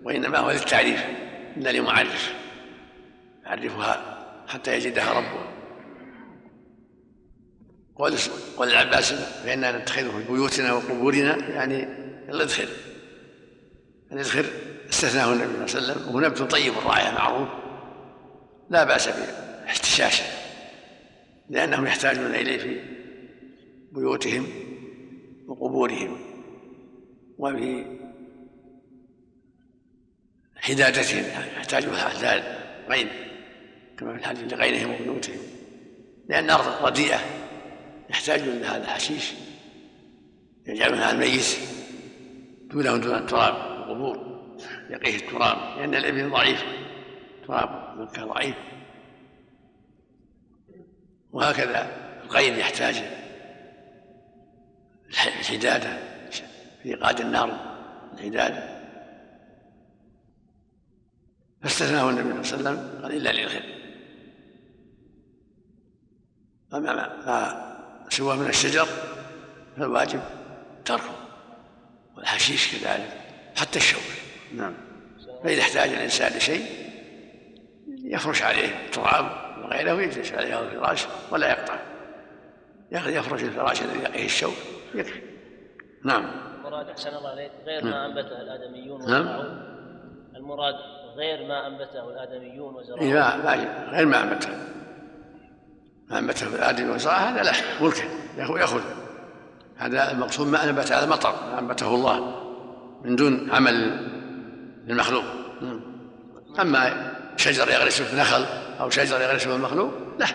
[0.02, 1.04] وإنما هو للتعريف
[1.56, 2.34] إلا لمعرف.
[3.46, 4.16] يعرفها
[4.48, 5.52] حتى يجدها ربها
[7.96, 8.16] قول
[8.60, 11.82] العباس فإنا نتخذه في بيوتنا وقبورنا يعني
[12.28, 12.68] الإذخر
[14.12, 14.44] الإذخر
[14.90, 17.48] استثناه النبي صلى الله عليه وسلم وهو نبت طيب الرائحة معروف
[18.70, 20.24] لا بأس باحتشاشه
[21.50, 22.80] لأنهم يحتاجون إليه في
[23.92, 24.46] بيوتهم
[25.46, 26.18] وقبورهم.
[27.38, 27.98] وفي
[30.56, 31.24] حدادتهم
[31.56, 32.42] يحتاجها أحداد
[32.88, 33.08] غين
[33.98, 35.40] كما في الحديث لغيرهم وبيوتهم
[36.28, 37.20] لأن أرض رديئة
[38.10, 39.32] يحتاجون هذا الحشيش
[40.66, 41.58] يجعلونها الميت
[42.70, 44.36] دونه دون التراب القبور
[44.90, 46.64] يقيه التراب لأن الإبل ضعيف
[47.46, 48.56] تراب مكة ضعيف.
[51.32, 51.90] وهكذا
[52.24, 53.02] الغين يحتاج
[55.08, 56.15] الحدادة.
[56.86, 57.60] في إيقاد النار
[58.14, 58.76] الحدادة
[61.62, 63.62] فاستثناه النبي صلى الله عليه وسلم قال إلا للخير.
[66.74, 68.86] أما ما, سوى من الشجر
[69.76, 70.20] فالواجب
[70.84, 71.14] تركه
[72.16, 73.20] والحشيش كذلك
[73.56, 74.02] حتى الشوك.
[74.54, 74.74] نعم.
[75.44, 76.66] فإذا احتاج الإنسان لشيء
[77.88, 79.26] يفرش عليه تراب
[79.64, 81.78] وغيره ويجلس عليه الفراش ولا يقطع.
[82.92, 84.54] يفرش الفراش الذي يقيه الشوك
[84.94, 85.20] يكفي.
[86.04, 86.45] نعم.
[86.76, 89.20] المراد أحسن الله عليك غير ما أنبته الآدميون نعم.
[89.20, 89.76] وزرعوه.
[90.36, 90.74] المراد
[91.16, 93.02] غير ما أنبته الآدميون وزرعوه.
[93.02, 94.48] إيه ما ما غير ما أنبته.
[96.10, 98.04] ما أنبته الآدم وزرعه هذا له ملكه
[98.38, 98.80] يأخذ
[99.76, 102.42] هذا المقصود ما أنبت على المطر ما أنبته الله
[103.04, 103.74] من دون عمل
[104.86, 105.24] للمخلوق.
[105.62, 105.80] نعم.
[106.60, 108.44] أما شجر يغرس في نخل
[108.80, 110.28] أو شجر يغرس في المخلوق له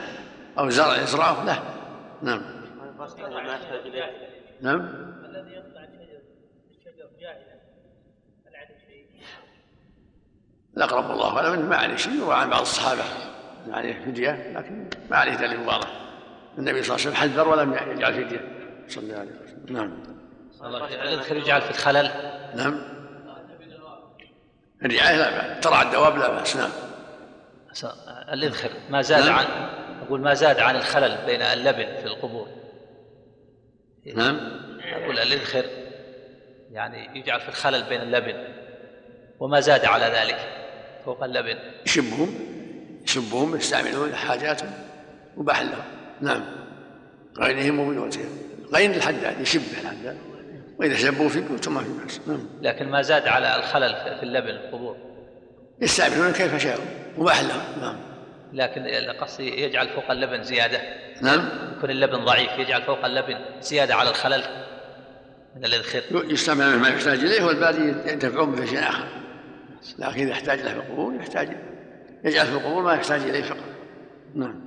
[0.60, 1.64] أو زرع يزرعه له
[2.22, 2.42] نعم.
[4.62, 5.82] نعم الذي يقطع
[6.72, 7.56] الشجر جاهلا
[8.48, 9.06] هل عليه شيء؟
[10.82, 13.04] الأقرب الله أعلم ما عليه شيء يروى عن بعض الصحابة
[13.72, 15.88] عليه فدية لكن ما عليه دليل واضح.
[16.58, 18.42] النبي صلى الله عليه وسلم حذر ولم يجعل فدية.
[18.88, 19.66] صلى الله عليه وسلم.
[19.70, 20.04] نعم.
[21.04, 22.12] الذكر يجعل في الخلل.
[22.56, 22.82] نعم.
[24.86, 26.58] الرعاية لا بأس ترعى الدواب لا بأس.
[26.58, 26.70] نعم.
[28.34, 29.36] الإذخر ما زاد نعم.
[29.36, 29.46] عن
[30.06, 32.48] أقول ما زاد عن الخلل بين اللبن في القبور.
[34.16, 34.40] نعم.
[34.94, 35.66] أقول الإذخر
[36.72, 38.36] يعني يجعل في الخلل بين اللبن
[39.40, 40.61] وما زاد على ذلك.
[41.06, 42.36] فوق اللبن يشبهم
[43.04, 44.72] يشبهم يستعملون حاجاتهم
[45.38, 45.84] مباح لهم.
[46.22, 46.42] نعم.
[47.40, 48.30] غيرهم وبيوتهم
[48.74, 50.18] غير الحداد يشبه الحداد
[50.80, 52.22] وإذا شبوا في بيوتهم ما في بأس.
[52.28, 52.48] نعم.
[52.62, 54.98] لكن ما زاد على الخلل في اللبن القبور.
[55.82, 56.86] يستعملون كيف شاءوا
[57.18, 57.82] مباح لهم.
[57.82, 57.98] نعم.
[58.54, 58.82] لكن
[59.22, 60.82] قصدي يجعل فوق اللبن زيادة.
[61.22, 61.50] نعم.
[61.78, 64.44] يكون اللبن ضعيف يجعل فوق اللبن زيادة على الخلل
[65.56, 69.21] من الإذخر يستعمل ما يحتاج إليه والباقي ينتفعون به شيء آخر.
[70.00, 71.58] لكن إذا احتاج له في القبور يحتاج
[72.24, 73.64] يجعل في القبور ما يحتاج إليه فقط.
[74.36, 74.62] نعم.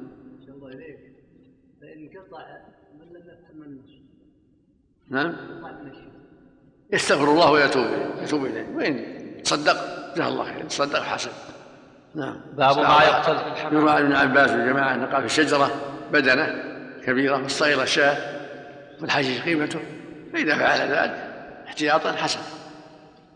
[0.48, 0.98] الله إليك
[1.80, 2.46] فإن قطع
[2.98, 3.90] من لم يفهم النص
[5.08, 5.36] نعم.
[6.92, 7.86] يستغفر الله ويتوب
[8.22, 8.66] يتوب إليه.
[8.74, 9.76] وإن تصدق
[10.14, 10.64] جزاه الله خير.
[10.64, 11.30] تصدق حسن.
[12.14, 12.40] نعم.
[12.56, 15.70] باب ما يقتل يروى عن ابن عباس وجماعة أن قال في الشجرة
[16.12, 16.64] بدنة
[17.04, 18.16] كبيرة والصغيرة شاة
[19.00, 19.80] والحشيش قيمته.
[20.32, 21.34] فإذا فعل ذلك
[21.66, 22.40] احتياطا حسن.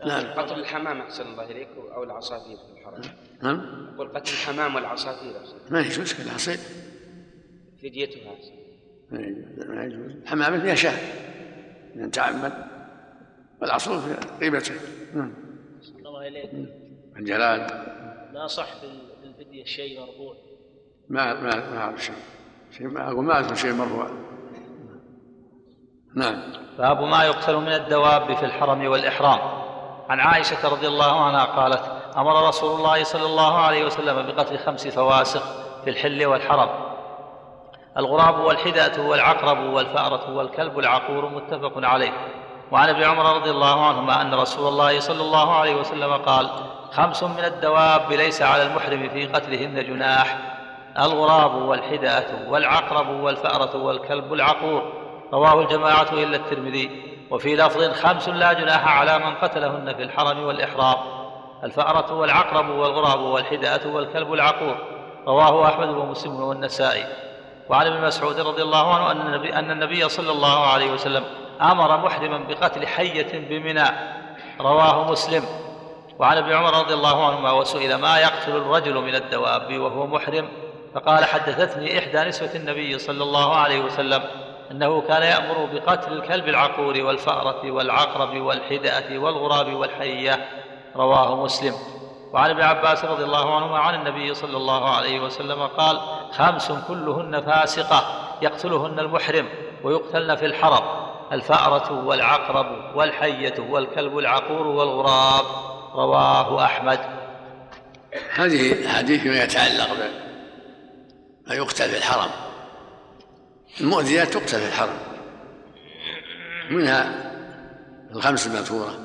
[0.05, 3.01] نعم قتل الحمام أحسن الله إليك أو العصافير في الحرم.
[3.43, 5.33] نعم يقول قتل الحمام والعصافير
[5.69, 6.59] ما يجوز كذا صيد
[7.83, 8.35] فديتها
[9.11, 10.97] ما يجوز الحمامة فيها شاة
[11.95, 12.53] من تعمد.
[13.61, 14.73] والعصفور فيها قيمته
[15.13, 15.33] نعم
[15.99, 16.49] الله إليك.
[17.17, 17.59] الجلال.
[18.33, 18.85] ما صح في
[19.23, 20.35] الفدية شيء مرفوع.
[21.09, 22.15] ما ما ما أعرف شيء.
[22.77, 24.09] شيء ما أقول ما أذكر شيء مرفوع.
[26.15, 26.53] نعم.
[26.77, 29.68] باب ما يقتل من الدواب في الحرم والإحرام.
[30.09, 31.81] عن عائشة رضي الله عنها قالت
[32.17, 35.43] أمر رسول الله صلى الله عليه وسلم بقتل خمس فواسق
[35.83, 36.69] في الحل والحرم.
[37.97, 42.11] الغراب والحدأة والعقرب والفأرة والكلب العقور متفق عليه.
[42.71, 46.49] وعن ابن عمر رضي الله عنهما أن رسول الله صلى الله عليه وسلم قال
[46.91, 50.37] خمس من الدواب ليس على المحرم في قتلهن جناح.
[50.99, 54.93] الغراب والحدأة والعقرب والفأرة والكلب العقور.
[55.33, 57.08] رواه الجماعة إلا الترمذي.
[57.31, 60.97] وفي لفظ خمس لا جناح على من قتلهن في الحرم والإحرام
[61.63, 64.75] الفأرة والعقرب والغراب والحدأة والكلب العقور.
[65.27, 67.03] رواه أحمد ومسلم والنسائي.
[67.69, 71.23] وعن ابن مسعود رضي الله عنه أن النبي, أن النبي صلى الله عليه وسلم
[71.61, 73.85] أمر محرما بقتل حية بمنى.
[74.61, 75.43] رواه مسلم.
[76.19, 80.49] وعن ابن عمر رضي الله عنهما وسئل ما يقتل الرجل من الدواب وهو محرم؟
[80.95, 84.23] فقال حدثتني إحدى نسوة النبي صلى الله عليه وسلم
[84.71, 90.49] أنه كان يأمر بقتل الكلب العقور والفأرة والعقرب والحدأة والغراب والحية.
[90.95, 91.73] رواه مسلم.
[92.33, 95.99] وعن ابن عباس رضي الله عنهما عن النبي صلى الله عليه وسلم قال
[96.31, 99.49] خمس كلهن فاسقة يقتلهن المحرم
[99.83, 100.83] ويقتلن في الحرم
[101.31, 105.45] الفأرة والعقرب والحية والكلب العقور والغراب.
[105.95, 106.99] رواه أحمد.
[108.35, 109.87] هذه الحديث فيما يتعلق
[111.47, 112.48] ما يقتل في الحرم.
[113.81, 114.97] المؤذيات تقتل في الحرم
[116.69, 117.31] منها
[118.11, 118.99] الخمس المذكورة.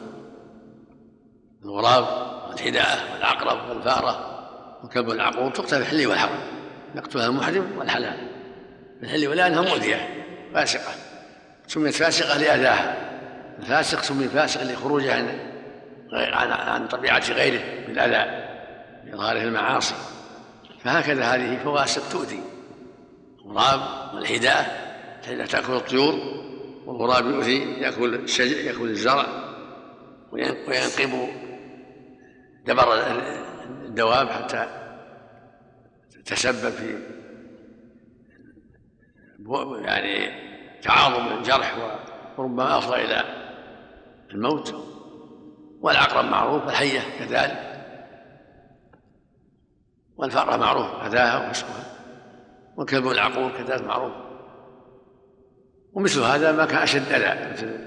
[1.64, 2.04] الغراب
[2.48, 4.30] والحداءة والعقرب والفأرة
[4.84, 6.38] وكلب العقور تقتل في الحل والحرم.
[6.94, 8.28] يقتلها المحرم والحلال.
[9.00, 10.92] في الحل ولأنها مؤذية فاسقة.
[11.66, 13.10] سميت فاسقة لأذاها.
[13.58, 15.38] الفاسق سمي فاسق لخروجه عن
[16.12, 18.44] عن عن طبيعة غيره بالأذى
[19.04, 19.94] بإظهاره المعاصي.
[20.84, 22.53] فهكذا هذه فواسق تؤذي.
[23.44, 24.84] الغراب والحداء
[25.22, 26.14] تأكل الطيور
[26.86, 29.26] والغراب يؤذي يأكل الشجر يأكل الزرع
[30.32, 31.28] وينقب
[32.64, 32.94] دبر
[33.84, 34.66] الدواب حتى
[36.10, 36.98] تتسبب في
[39.84, 40.44] يعني
[40.82, 41.98] تعاظم الجرح
[42.38, 43.24] وربما افضى إلى
[44.30, 44.74] الموت
[45.80, 47.74] والعقرب معروف والحية كذلك
[50.16, 51.93] والفأرة معروف أذاها وفسقها
[52.76, 54.12] والكلب العقور كذلك معروف
[55.92, 57.78] ومثل هذا ما كان أشد أذى مثل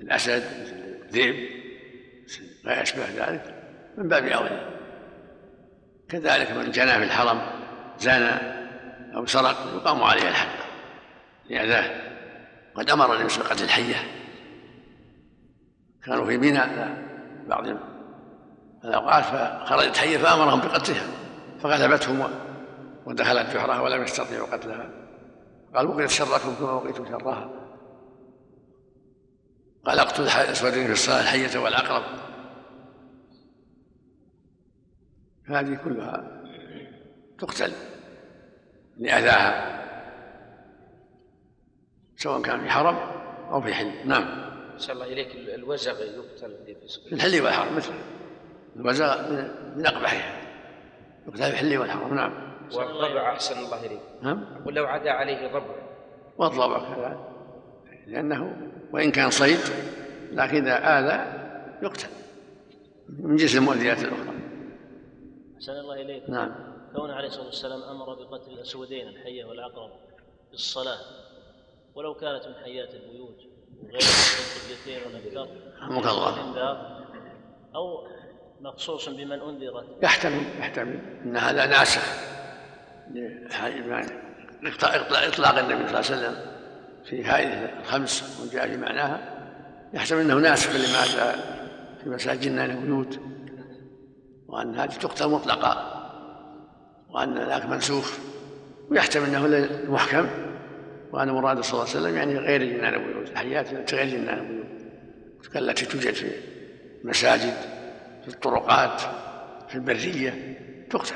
[0.00, 0.76] الأسد مثل
[1.06, 1.62] الذئب
[2.64, 3.54] ما يشبه ذلك
[3.98, 4.68] من باب أولى.
[6.08, 7.40] كذلك من جنى في الحرم
[7.98, 8.30] زنى
[9.16, 10.58] أو سرق يقام عليه الحد.
[11.50, 11.90] لأذاه
[12.74, 13.96] قد أمر النبي صلى الحية.
[16.04, 16.60] كانوا في منى
[17.48, 17.64] بعض
[18.84, 21.06] الأوقات فخرجت حية فأمرهم بقتلها
[21.62, 22.28] فغلبتهم
[23.06, 24.90] ودخلت جحرها ولم يستطيعوا قتلها.
[25.74, 27.50] قال وقيت شركم كما وقيتم شرها.
[29.84, 32.02] قال اقتل الاسودين في الصلاة الحية والعقرب
[35.44, 36.42] هذه كلها
[37.38, 37.72] تقتل
[38.98, 39.82] لأذاها
[42.16, 42.96] سواء كان في حرم
[43.50, 44.08] أو في حل.
[44.08, 44.52] نعم.
[44.76, 46.76] صلى الله إليك الوزغ يقتل
[47.08, 47.92] في الحل والحرم مثل
[48.76, 49.30] الوزغ
[49.76, 50.40] من أقبحها.
[51.26, 52.14] يقتل في الحل والحرم.
[52.14, 52.51] نعم.
[52.76, 54.00] والضبع أحسن الله إليك.
[54.22, 54.46] نعم.
[54.66, 55.74] ولو عدا عليه ضبع
[56.38, 57.18] والضبع كذلك
[58.06, 58.56] لأنه
[58.92, 59.58] وإن كان صيد
[60.32, 61.42] لكن إذا آذى
[61.82, 62.08] يقتل.
[63.08, 64.34] من جنس المؤذيات الأخرى.
[65.56, 66.30] أحسن الله إليك.
[66.30, 66.54] نعم.
[66.96, 69.90] كون عليه الصلاة والسلام أمر بقتل الأسودين الحية والعقرب
[70.48, 70.98] في الصلاة
[71.94, 73.38] ولو كانت من حيات البيوت
[73.82, 75.48] وغير القبلتين والأكثر
[75.82, 77.02] رحمك الله.
[77.74, 78.06] أو
[78.60, 79.84] مخصوص بمن أنذرت.
[80.02, 82.32] يحتمل يحتمل أن هذا ناسخ.
[85.28, 86.36] إطلاق النبي صلى الله عليه وسلم
[87.04, 89.18] في هذه الخمس وجاء في معناها
[89.94, 91.62] يحتمل أنه ناسخ لما جاء
[92.04, 93.20] في مساجدنا البيوت
[94.48, 96.02] وأن هذه تقتل مطلقا
[97.10, 98.12] وأن ذاك منسوخ
[98.90, 100.28] ويحتمل أنه المحكم
[101.12, 104.62] وأن مراد صلى الله عليه وسلم يعني غير جنان البيوت الحيات التي غير جنان البيوت
[105.56, 106.30] التي توجد في
[107.04, 107.54] المساجد
[108.22, 109.00] في الطرقات
[109.68, 110.58] في البرية
[110.90, 111.14] تقتل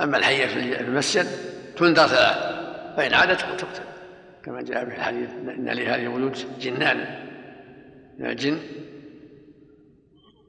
[0.00, 1.26] أما الحية في المسجد
[1.76, 2.52] تنذر ثلاث
[2.96, 3.82] فإن عادت تقتل.
[4.44, 7.28] كما جاء في الحديث إن لهذه البيوت جنان.
[8.18, 8.58] من الجن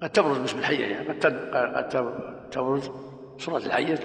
[0.02, 1.90] قد تبرز باسم الحية يعني قد
[2.52, 2.92] تبرز
[3.38, 4.00] صورة الحية.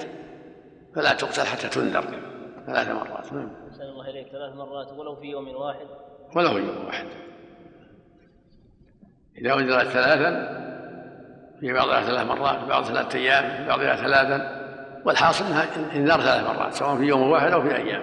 [0.94, 2.04] فلا تقتل حتى تنذر
[2.66, 3.50] ثلاث مرات نعم.
[3.70, 4.28] أحسن الله إليك.
[4.28, 5.86] ثلاث مرات ولو في يوم واحد.
[6.36, 7.06] ولو في يوم واحد.
[9.38, 10.58] إذا أنذرت ثلاثا
[11.60, 14.57] في بعضها ثلاث مرات في بعض ثلاثة أيام في بعضها ثلاثا
[15.04, 18.02] والحاصل أنها إنذار ثلاث مرات سواء في يوم واحد أو في أيام.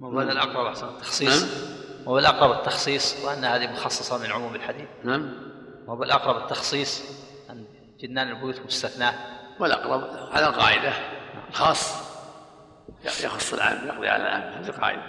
[0.00, 1.50] وهذا الأقرب أحسن التخصيص نعم.
[2.06, 4.88] وهو الأقرب التخصيص وأن هذه مخصصة من عموم الحديث.
[5.04, 5.32] نعم.
[5.86, 7.02] وهو الأقرب التخصيص
[7.50, 7.64] أن
[8.00, 9.14] جنان البيوت مستثناة.
[9.60, 10.92] والأقرب على القاعدة.
[11.48, 12.10] الخاص
[13.04, 15.02] يخص العام يقضي على العام هذه القاعدة.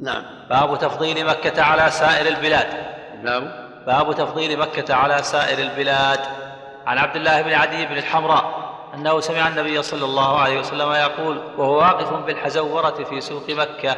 [0.00, 0.24] نعم.
[0.48, 2.66] باب تفضيل مكة على سائر البلاد.
[3.22, 6.20] باب باب تفضيل مكة على سائر البلاد.
[6.86, 11.40] عن عبد الله بن عدي بن الحمراء أنه سمع النبي صلى الله عليه وسلم يقول
[11.58, 13.96] وهو واقف بالحزورة في سوق مكة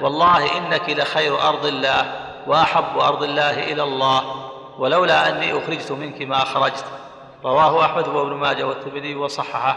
[0.00, 2.12] والله إنك لخير أرض الله
[2.46, 4.22] وأحب أرض الله إلى الله
[4.78, 6.84] ولولا أني أخرجت منك ما أخرجت.
[7.44, 9.76] رواه أحمد وابن ماجه والترمذي وصححه.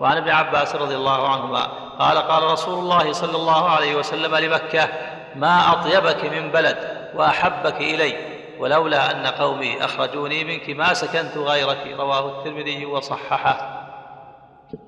[0.00, 4.88] وعن ابن عباس رضي الله عنهما قال قال رسول الله صلى الله عليه وسلم لمكة
[5.36, 8.31] ما أطيبك من بلد وأحبك إلي
[8.62, 13.82] ولولا أن قومي أخرجوني منك ما سكنت غيرك رواه الترمذي وصححه.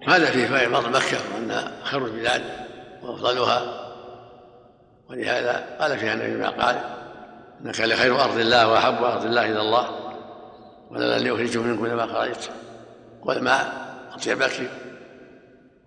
[0.09, 2.43] هذا في فضل مكة وأن خير البلاد
[3.03, 3.85] وأفضلها.
[5.11, 6.81] ولهذا قال فيها النبي ما قال
[7.61, 9.89] إنك لخير أرض الله وأحب أرض الله إلى الله
[10.91, 12.51] ولولا اني اخرجت منكم لما خرجت
[13.23, 13.73] قل ما
[14.15, 14.71] أطيبك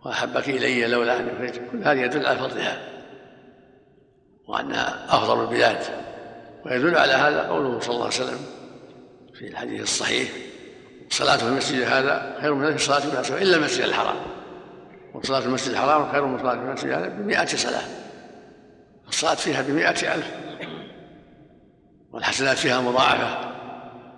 [0.05, 2.77] وأحبك إلي لولا اني اخرجت كل هذه يدل على فضلها
[4.47, 6.06] وانها أفضل البلاد.
[6.67, 8.39] ويدل على هذا قوله صلى الله عليه وسلم
[9.33, 10.29] في الحديث الصحيح
[11.09, 14.15] صلاة في المسجد هذا خير من صلاة في إلا المسجد الحرام.
[15.13, 17.83] وصلاة المسجد الحرام خير من صلاة المسجد هذا بمئة صلاة.
[19.07, 20.31] الصلاة فيها بمئة ألف.
[22.11, 23.51] والحسنات فيها مضاعفة.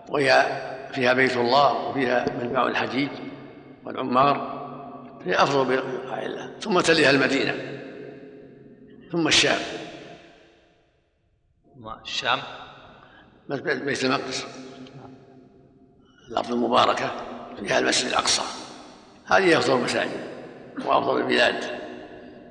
[0.09, 0.45] وهي
[0.93, 3.09] فيها بيت الله وفيها منبع الحجيج
[3.85, 4.59] والعمار.
[5.25, 6.51] هي أفضل بقاع الله.
[6.59, 7.55] ثم تليها المدينة.
[9.11, 9.59] ثم الشام.
[12.03, 12.39] الشام
[13.49, 14.45] بيت المقدس.
[16.31, 17.11] الأرض المباركة
[17.59, 18.41] فيها المسجد الأقصى.
[19.25, 20.29] هذه أفضل المساجد
[20.85, 21.63] وأفضل البلاد.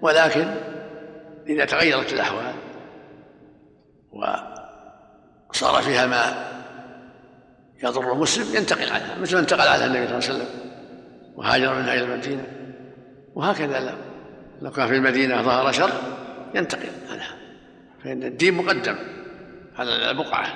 [0.02, 0.54] ولكن
[1.46, 2.54] إذا تغيرت الأحوال
[5.50, 6.48] وصار فيها ما
[7.82, 9.18] يضر المسلم ينتقل عنها.
[9.18, 10.70] مثل ما انتقل عنها النبي صلى الله عليه وسلم
[11.36, 12.46] وهاجر منها إلى المدينة
[13.34, 13.94] وهكذا
[14.62, 15.92] لو كان في المدينة ظهر شر
[16.54, 17.36] ينتقل عنها.
[18.04, 19.17] فإن الدين مقدم.
[19.78, 20.46] على البقعة.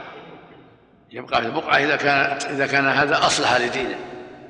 [1.12, 3.98] يبقى في البقعة إذا كان إذا كان هذا أصلح لدينه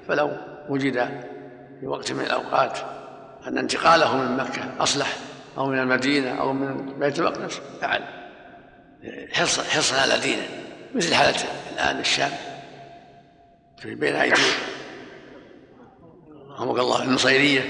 [0.08, 0.30] فلو
[0.68, 1.08] وجد
[1.80, 2.78] في وقت من الأوقات
[3.46, 5.16] أن انتقاله من مكة أصلح
[5.58, 8.02] أو من المدينة أو من بيت المقدس فعل.
[9.32, 10.48] حرصا حرصا على دينه.
[10.94, 11.36] مثل حالة
[11.72, 12.30] الآن الشام.
[13.78, 14.42] في بين أيدي
[16.50, 17.60] رحمك الله النصيرية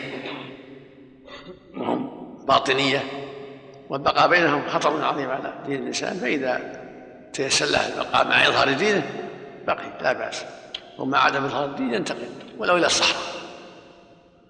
[1.76, 2.10] وهم
[2.46, 3.02] باطنية
[3.88, 6.16] والبقاء بينهم خطر عظيم على دين الإنسان.
[6.16, 6.81] فإذا
[7.32, 9.02] تيسر له البقاء مع إظهار دينه
[9.66, 10.44] بقي لا بأس.
[10.98, 12.28] وما عاد من الدين ينتقل
[12.58, 13.22] ولو إلى الصحراء.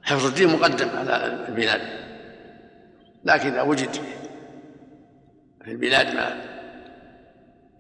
[0.03, 1.80] حفظ الدين مقدم على البلاد.
[3.24, 3.93] لكن إذا وجد
[5.64, 6.43] في البلاد ما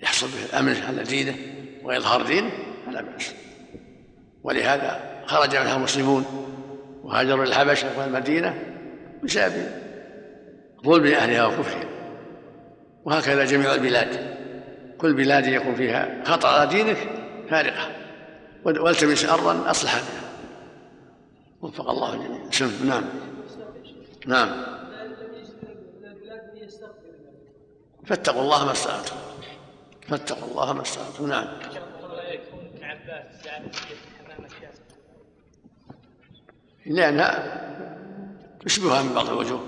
[0.02, 1.34] يحصل به الأمن على دينه
[1.82, 2.50] وإظهار دينه
[2.86, 3.34] فلا بأس.
[4.42, 6.24] ولهذا خرج منها المسلمون
[7.02, 8.62] وهاجروا الحبشة والمدينة
[9.22, 9.70] بسبب
[10.84, 11.88] ظلم أهلها وكفرهم.
[13.04, 14.41] وهكذا جميع البلاد.
[15.02, 16.96] كل بلاد يكون فيها خطر على دينك
[17.50, 17.90] فارقة.
[18.64, 20.22] والتمس أرضا أصلح بها
[21.62, 22.72] وفق الله الجميع.
[22.84, 23.04] نعم.
[24.26, 24.62] نعم.
[28.06, 29.16] فاتقوا الله ما استطعتم.
[30.08, 31.28] فاتقوا الله ما استطعتم.
[31.28, 31.46] نعم.
[36.86, 37.62] لأنها
[38.60, 39.62] تشبهها من بعض الوجوه.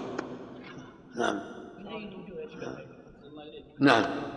[1.17, 1.41] نعم.
[3.81, 4.34] نعم.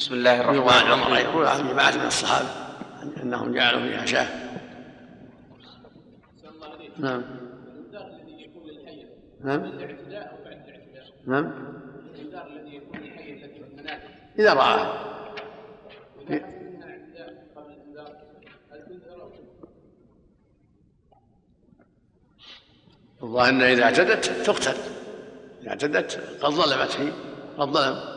[0.00, 1.26] بسم الله الرحمن الرحيم.
[1.26, 2.48] يقول عن جماعة من الصحابة
[3.22, 4.26] أنهم جعلوا فيها شاة.
[6.98, 7.24] نعم.
[9.44, 9.72] نعم.
[11.26, 11.52] نعم.
[14.38, 15.10] إذا رأى.
[23.22, 24.76] الظاهر أنها إذا اعتدت تقتل.
[25.62, 27.12] إذا اعتدت قد ظلمت هي.
[27.58, 28.09] قد ظلم.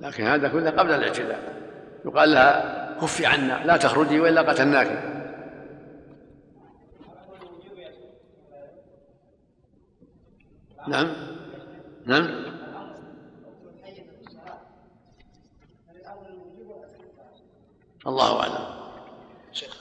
[0.00, 1.54] لكن هذا كله قبل الاعتداء.
[2.04, 5.14] يقال لها كفي عنا لا تخرجي وإلا قتلناك
[10.88, 11.14] نعم؟
[12.06, 12.44] نعم؟
[18.06, 18.74] الله أعلم.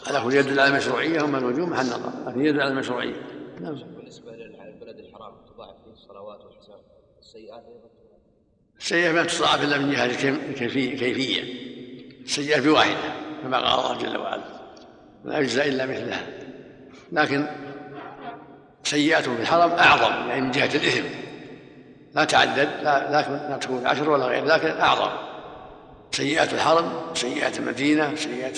[0.08, 3.16] على كل يدل على المشروعية وما الوجوب محل نظر لكن يدل على المشروعية.
[3.62, 3.76] نعم.
[3.76, 6.80] بالنسبة للبلد الحرام تضاعف فيه الصلوات والحساب
[7.20, 7.64] السيئات.
[8.84, 11.44] السيئة ما تضاعف إلا من جهة الكيفية
[12.26, 13.14] السيئة بواحدة
[13.44, 14.44] كما قال الله جل وعلا.
[15.26, 16.24] لا يجزى إلا مثلها.
[17.12, 17.46] لكن
[18.84, 21.04] سيئاته في الحرم أعظم يعني من جهة الإثم.
[22.16, 23.12] لا تعدد لا
[23.50, 25.12] لا تكون عشر ولا غير لكن أعظم.
[26.12, 28.58] سيئات الحرم سيئات المدينة سيئات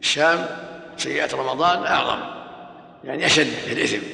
[0.00, 0.46] الشام
[0.96, 2.20] سيئات رمضان أعظم.
[3.04, 4.06] يعني أشد في الإثم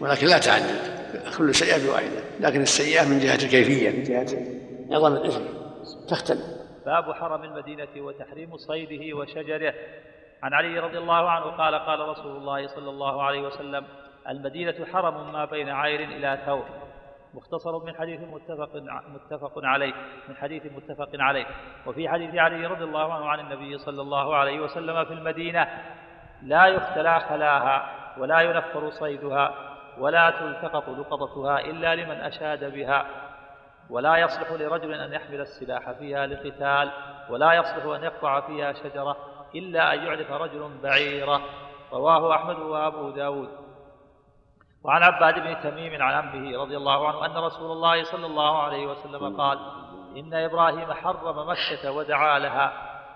[0.00, 1.00] ولكن لا تعدد.
[1.38, 4.59] كل سيئة بواحدة لكن السيئة من جهة الكيفية من جهة
[4.92, 5.44] عظم الإثم.
[6.08, 6.60] تختلف.
[6.86, 9.74] باب حرم المدينة وتحريم صيده وشجره.
[10.42, 13.84] عن علي رضي الله عنه قال قال رسول الله صلى الله عليه وسلم
[14.28, 16.64] المدينة حرم ما بين عير إلى ثور.
[17.34, 18.70] مختصر من حديث متفق
[19.14, 19.92] متفق عليه
[20.28, 21.46] من حديث متفق عليه.
[21.86, 25.68] وفي حديث علي رضي الله عنه عن النبي صلى الله عليه وسلم في المدينة
[26.42, 29.54] لا يختلى خلاها ولا ينفر صيدها
[29.98, 33.06] ولا تلتقط لقطتها إلا لمن أشاد بها.
[33.90, 36.92] ولا يصلح لرجل أن يحمل السلاح فيها لقتال
[37.30, 39.16] ولا يصلح أن يقطع فيها شجرة
[39.54, 41.40] إلا أن يعرف رجل بعيرة.
[41.92, 43.48] رواه أحمد وأبو داود.
[44.84, 48.86] وعن عباد بن تميم عن عمه رضي الله عنه أن رسول الله صلى الله عليه
[48.86, 49.58] وسلم قال
[50.16, 52.72] إن إبراهيم حرم مكة ودعا لها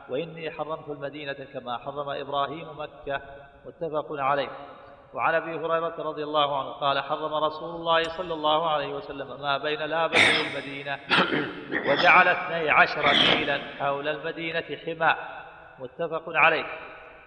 [0.09, 3.21] وإني حرمت المدينة كما حرم إبراهيم مكة.
[3.67, 4.49] متفق عليه.
[5.15, 9.59] وعن أبي هريرة رضي الله عنه قال حرم رسول الله صلى الله عليه وسلم ما
[9.59, 11.01] بين لابتي المدينة
[11.91, 15.15] وجعل اثني عشر ميلا حول المدينة حمى
[15.79, 16.65] متفق عليه.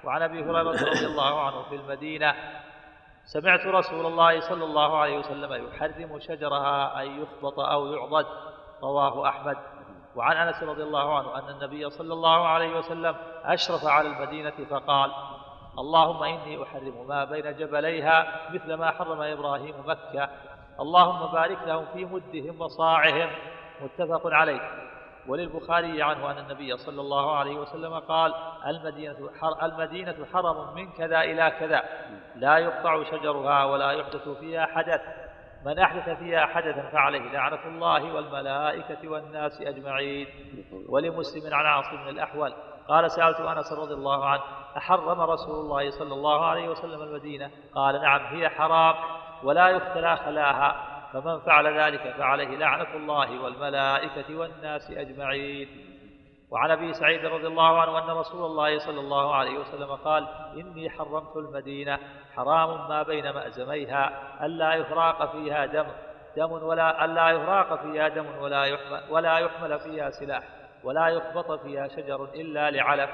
[0.04, 2.36] وعن أبي هريرة رضي الله عنه في المدينة
[3.26, 8.26] سمعت رسول الله صلى الله عليه وسلم يحرم شجرها أن يخبط أو يعضد
[8.84, 9.58] رواه أحمد.
[10.16, 15.12] وعن أنس رضي الله عنه أن النبي صلى الله عليه وسلم أشرف على المدينة فقال
[15.80, 20.30] اللهم إني أحرم ما بين جبليها مثل ما حرم إبراهيم مكة.
[20.80, 23.30] اللهم بارك لهم في مدهم وصاعهم.
[23.82, 24.62] متفق عليه.
[25.28, 28.34] وللبخاري عنه أن النبي صلى الله عليه وسلم قال
[28.68, 31.84] المدينة, حر المدينة حرم من كذا إلى كذا.
[32.36, 35.02] لا يقطع شجرها ولا يحدث فيها حدث.
[35.66, 40.28] من أحدث فيها حدثا فعليه لعنة الله والملائكة والناس أجمعين.
[40.90, 42.54] ولمسلم عن عاصم الأحول
[42.88, 44.42] قال سألت أنس رضي الله عنه
[44.78, 48.96] أحرم رسول الله صلى الله عليه وسلم المدينة؟ قال نعم هي حرام
[49.44, 55.68] ولا يختلى خلاها فمن فعل ذلك فعليه لعنة الله والملائكة والناس أجمعين.
[56.52, 60.90] وعن أبي سعيد رضي الله عنه أن رسول الله صلى الله عليه وسلم قال إني
[60.90, 62.00] حرمت المدينة
[62.36, 64.12] حرام ما بين مأزميها
[64.46, 65.88] ألا يفراق فيها دم
[66.38, 70.44] دم ولا ألا يفراق فيها دم ولا يحمل ولا يحمل فيها سلاح.
[70.88, 73.10] ولا يخبط فيها شجر إلا لعلف.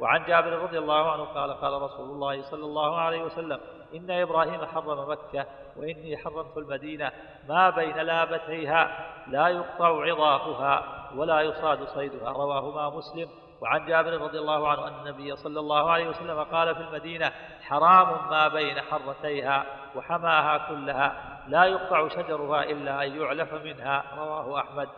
[0.00, 3.60] وعن جابر رضي الله عنه قال قال رسول الله صلى الله عليه وسلم
[3.94, 5.46] إن إبراهيم حرم مكة
[5.76, 7.12] وإني حرمت المدينة
[7.48, 10.84] ما بين لابتيها لا يقطع عظافها
[11.16, 12.32] ولا يصاد صيدها.
[12.32, 13.28] رواهما مسلم.
[13.60, 17.32] وعن جابر رضي الله عنه أن النبي صلى الله عليه وسلم قال في المدينة
[17.62, 24.04] حرام ما بين حرتيها وحماها كلها لا يقطع شجرها إلا أن يعلف منها.
[24.18, 24.88] رواه أحمد.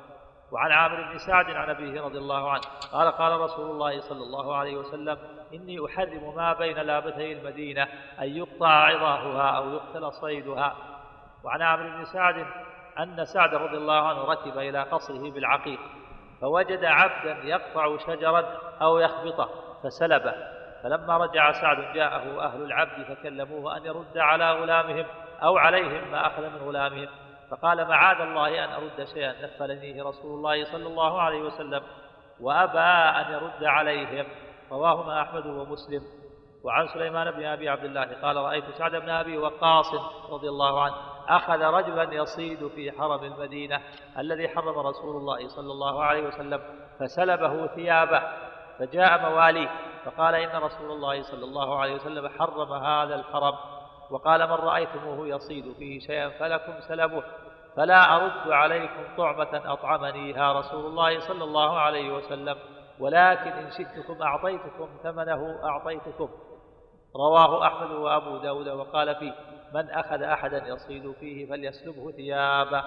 [0.53, 4.57] وعن عامر بن سعد عن أبيه رضي الله عنه قال قال رسول الله صلى الله
[4.57, 5.19] عليه وسلم
[5.55, 7.83] إني أحرم ما بين لابتي المدينة
[8.21, 10.77] أن يقطع عظاهها أو يقتل صيدها.
[11.45, 12.47] وعن عامر بن سعد
[12.99, 15.81] أن سعد رضي الله عنه ركب إلى قصره بالعقيق
[16.41, 18.45] فوجد عبدا يقطع شجرا
[18.83, 19.49] أو يخبطه
[19.83, 20.35] فسلبه.
[20.83, 25.07] فلما رجع سعد جاءه أهل العبد فكلموه أن يرد على غلامهم
[25.43, 27.09] أو عليهم ما أخذ من غلامهم.
[27.53, 31.83] فقال معاذ الله أن أرد شيئا نفلنيه رسول الله صلى الله عليه وسلم
[32.41, 32.79] وأبى
[33.21, 34.27] أن يرد عليهم.
[34.71, 36.03] رواهما أحمد ومسلم.
[36.65, 39.95] وعن سليمان بن أبي عبد الله قال رأيت سعد بن أبي وقاص
[40.31, 40.95] رضي الله عنه
[41.29, 43.81] أخذ رجلا يصيد في حرم المدينة
[44.19, 46.61] الذي حرم رسول الله صلى الله عليه وسلم
[47.01, 48.23] فسلبه ثيابه
[48.79, 49.69] فجاء مواليه
[50.05, 53.55] فقال إن رسول الله صلى الله عليه وسلم حرم هذا الحرم.
[54.13, 57.23] وقال من رأيتموه يصيد فيه شيئا فلكم سلبه
[57.77, 62.57] فلا أرد عليكم طعمة أطعمنيها رسول الله صلى الله عليه وسلم
[63.01, 66.29] ولكن إن شئتكم أعطيتكم ثمنه أعطيتكم.
[67.17, 69.35] رواه أحمد وأبو داود وقال فيه
[69.75, 72.85] من أخذ أحدا يصيد فيه فليسلبه ثيابه.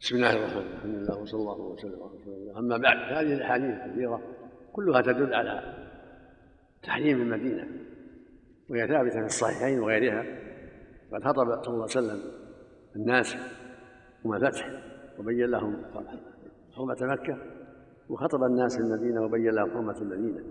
[0.00, 0.76] بسم الله الرحمن الرحيم.
[0.76, 2.58] الحمد لله وصلى الله وسلم على رسول الله.
[2.58, 4.20] أما بعد هذه الأحاديث الكثيرة
[4.72, 5.74] كلها تدل على
[6.82, 7.83] تحريم المدينة.
[8.70, 10.24] وهي ثابتة في الصحيحين وغيرها
[11.12, 12.20] قد خطب صلى الله عليه وسلم
[12.96, 13.36] الناس
[14.24, 14.70] يوم الفتح
[15.18, 15.76] وبين لهم
[16.76, 17.36] حرمة مكة
[18.08, 20.44] وخطب الناس المدينة وبين لهم حرمة المدينة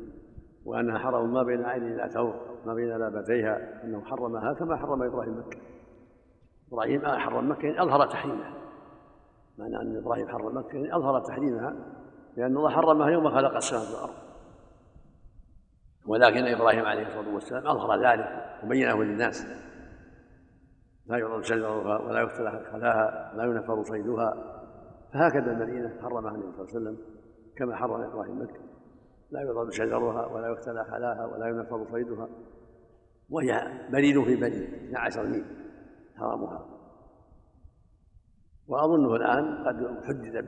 [0.66, 2.36] وأنها حرم ما بين عين إلى ثور
[2.66, 5.58] ما بين لابتيها أنه حرمها كما حرم إبراهيم مكة.
[6.72, 8.54] إبراهيم حرم مكة يعني أظهر تحريمها.
[9.58, 11.76] معنى أن إبراهيم حرم مكة يعني أظهر تحريمها
[12.38, 14.14] لأن الله حرمها يوم خلق السماء والأرض.
[16.06, 19.46] ولكن إبراهيم عليه الصلاة والسلام أظهر ذلك وبينه للناس.
[21.06, 24.60] لا يعرض شجرها ولا يقتل خلاها ولا ينفر صيدها.
[25.14, 26.98] فهكذا المدينة حرمها النبي صلى الله عليه وسلم
[27.56, 28.60] كما حرم إبراهيم مكة.
[29.32, 32.30] لا يضرب شجرها ولا يقتل خلاها ولا ينفر صيدها.
[33.30, 35.46] وهي بريد في بريد 12 ميل
[36.16, 36.66] حرمها
[38.68, 40.46] وأظنه الآن قد حدد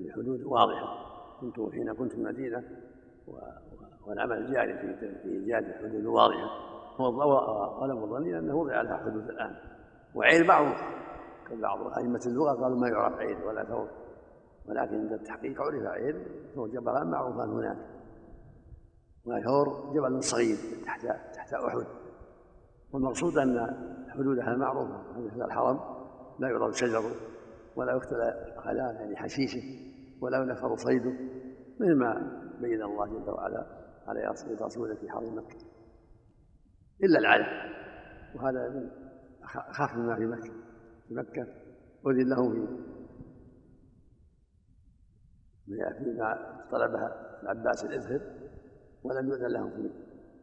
[0.00, 1.12] بحدود واضحة.
[1.40, 2.64] كنت حين كنت في المدينة
[4.06, 6.72] والعمل جاري في ايجاد حدود واضحة.
[7.82, 9.54] ولم ظني أنه وضع لها حدود الآن.
[10.14, 10.78] وعين معروف.
[11.52, 13.88] بعض أئمة اللغة قالوا ما يعرف عين ولا ثور
[14.68, 16.24] ولكن عند التحقيق عرف عين
[16.54, 17.76] ثور جبلان معروفان هناك.
[19.24, 21.86] وثور جبل صغير تحت تحت أحد.
[22.92, 23.76] والمقصود أن
[24.08, 25.02] حدودها معروفة.
[25.36, 25.80] هذا الحرم.
[26.38, 27.12] لا يعرض شجره
[27.76, 28.32] ولا يقتل
[28.64, 29.62] خلال يعني حشيشه
[30.20, 31.12] ولا ينفر صيده.
[31.80, 33.81] مثل ما بين الله جل وعلا.
[34.06, 35.56] على رسوله في حرم مكة.
[37.04, 37.72] إلا العلم.
[38.34, 38.90] وهذا من
[39.42, 40.52] اخف مما في مكة.
[41.08, 41.46] في مكة
[42.06, 42.66] أذن له في
[45.98, 48.20] فيما طلبها العباس الاذهب
[49.02, 49.90] ولم يؤذن لهم في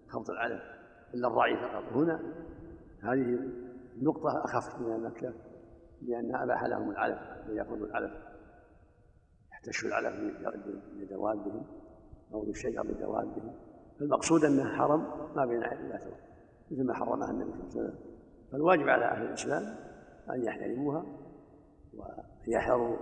[0.08, 0.60] خفض العلم.
[1.14, 1.84] إلا الراعي فقط.
[1.94, 2.20] هنا
[3.04, 3.40] هذه
[3.96, 5.34] النقطة أخف من مكة
[6.02, 8.12] لأن أباح لهم العلف أن يأخذوا العلف
[9.52, 10.16] يحتشوا العلف
[10.96, 11.79] لدوابهم.
[12.34, 13.54] أو للشجر لدوابهم
[14.00, 16.00] فالمقصود أنه حرم ما بين الله
[16.72, 18.00] مثل ما حرمها النبي صلى الله عليه وسلم.
[18.52, 19.76] فالواجب على أهل الإسلام
[20.30, 21.06] أن يحترموها
[22.48, 22.98] ويحذروا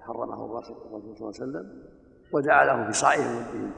[0.00, 0.76] حرمه الرسول
[1.16, 1.82] صلى الله عليه وسلم
[2.32, 3.72] ودعا لهم في صائهم والدين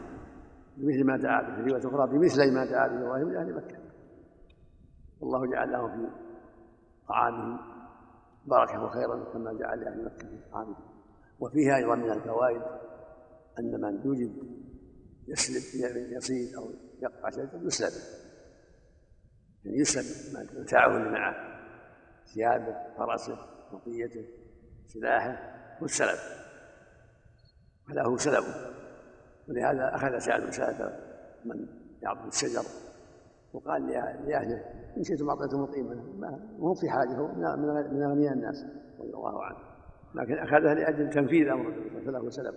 [0.77, 3.79] بمثل ما دعا به في رواية أخرى بمثل ما دعا به إبراهيم لأهل مكة.
[5.21, 6.11] والله جعل لهم في
[7.09, 7.59] طعامهم
[8.47, 10.77] بركة وخيرا كما جعل لأهل مكة في طعامهم.
[11.41, 12.63] وفيها أيضا من الفوائد
[13.59, 14.33] أن من يوجد
[15.29, 15.63] يسلب
[16.13, 16.71] يصيد أو
[17.03, 17.93] يقطع شيئا يسلب
[19.65, 20.05] يعني يسلب
[20.61, 21.35] متاعه اللي معه
[22.35, 23.39] ثيابه فرسه
[23.73, 24.25] بقيته
[24.87, 26.19] سلاحه والسلب
[27.89, 28.45] فله سلب
[29.49, 30.51] ولهذا أخذ سعد بن
[31.45, 31.67] من
[32.03, 32.63] يعبد الشجر
[33.53, 33.87] وقال
[34.27, 34.65] لأهله
[34.97, 35.95] إن شئتم أعطيتم القيمة.
[35.95, 37.35] ما هو في حاجة هو
[37.93, 38.65] من أغنياء الناس
[38.99, 39.59] رضي الله عنه.
[40.15, 41.49] لكن أخذها لأجل تنفيذ
[42.09, 42.55] الله عليه وسلم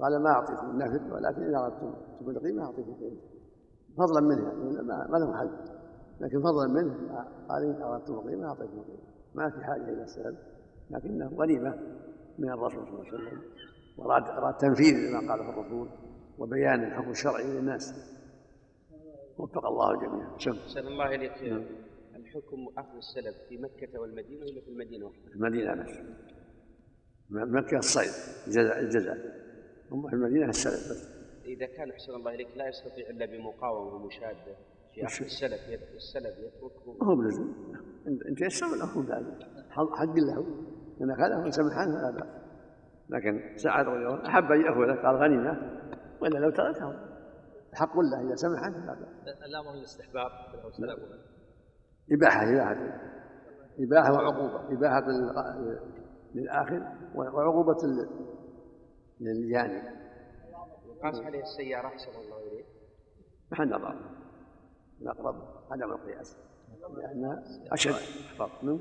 [0.00, 1.94] قال ما أعطيكم النفل ولكن إذا أردتم
[2.30, 3.20] القيمة أعطيكم القيمة
[3.98, 5.50] فضلا منه يعني ما له حل.
[6.20, 8.98] لكن فضلا منه قال إن أردتم القيمة أعطيكم القيمة
[9.34, 10.36] ما في حاجة إلى السلم
[10.90, 11.78] لكنه غنيمة
[12.38, 13.40] من الرسول صلى الله عليه وسلم
[13.98, 15.88] وأراد أراد تنفيذ ما قاله الرسول
[16.38, 17.94] وبيان الحكم الشرعي للناس.
[19.38, 20.38] وفق الله الجميع.
[20.66, 21.66] سلام الله إليك.
[22.16, 25.98] الحكم أخذ السلف في مكة والمدينة ولا في المدينة؟ في المدينة بس
[27.30, 28.10] مكة الصيد
[28.46, 29.45] الجزاء الجزاء.
[29.92, 34.56] المدينة السلف إذا كان أحسن الله إليك لا يستطيع إلا بمقاومة ومشادة.
[34.94, 35.60] في وش- السلف
[35.94, 37.04] السلف يتركه.
[37.04, 37.52] هو بلزم
[38.28, 40.46] انت يسر له ذلك حق له
[41.00, 42.42] إن اخذه وسمح عنه فلا بأس.
[43.08, 45.80] لكن سعد رضي الله أحب أن ياخذه قال غنيمة
[46.20, 47.00] وإلا لو تركه.
[47.74, 49.36] حق له إذا سمح عنه فلا بأس.
[49.46, 51.20] الامر الأوسط.
[52.12, 53.00] إباحة إباحة.
[53.78, 54.72] إباحة وعقوبة.
[54.72, 55.80] إباحة لل-
[56.34, 56.80] للاخذ
[57.14, 57.76] وعقوبة
[59.20, 59.82] لل- للجاني
[61.02, 62.66] قاس عليه السيارة أحسن الله إليك
[63.52, 64.00] محل نظر
[65.00, 66.36] الاقرب عدم القياس
[66.96, 68.80] لأن أشد احفظ نعم.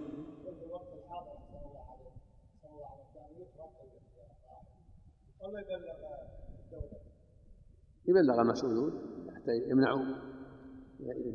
[8.07, 8.91] يبلغ المسؤولون
[9.36, 10.06] حتى يمنعوا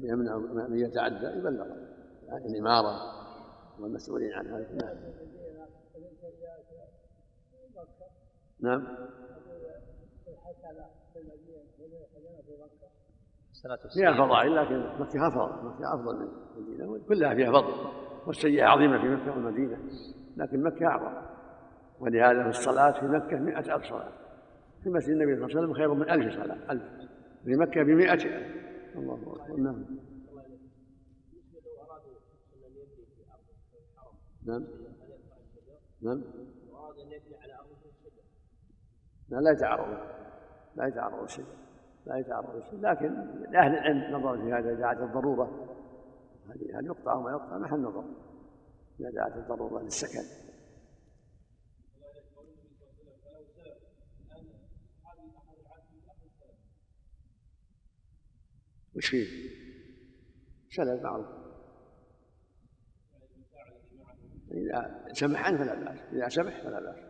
[0.02, 1.66] يمنعوا من يتعدى يبلغ.
[2.26, 2.96] يعني الإمارة
[3.80, 5.12] والمسؤولين عن هذا.
[8.62, 8.86] نعم.
[13.94, 17.74] فيها فضائل لكن مكة أفضل مكة أفضل من المدينة كلها فيها فضل
[18.26, 19.78] والسيئة عظيمة في مكة والمدينة
[20.36, 21.12] لكن مكة أعظم.
[22.00, 24.12] ولهذا في الصلاة في مكة مئة ألف صلاة.
[24.82, 26.82] في مسجد النبي صلى الله عليه وسلم خير من ألف صلاة ألف.
[27.44, 28.60] في مكة بمئة ألف.
[28.96, 29.84] الله أكبر نعم.
[34.46, 34.64] نعم.
[36.02, 36.22] نعم.
[39.30, 39.98] لا يتعرض
[40.76, 41.46] لا يتعرض الشيء
[42.06, 43.14] لا يتعرض الشيء لكن
[43.50, 45.70] لأهل العلم نظر في هذا إذا دعت الضرورة
[46.74, 48.04] هل يقطع أو ما يقطع محل نظر.
[49.00, 50.24] إذا دعت الضرورة للسكن.
[58.96, 59.26] وش فيه؟
[60.70, 61.26] سلف معروف.
[64.50, 66.00] إذا سمح عنه فلا بأس.
[66.12, 67.09] إذا سمح فلا بأس.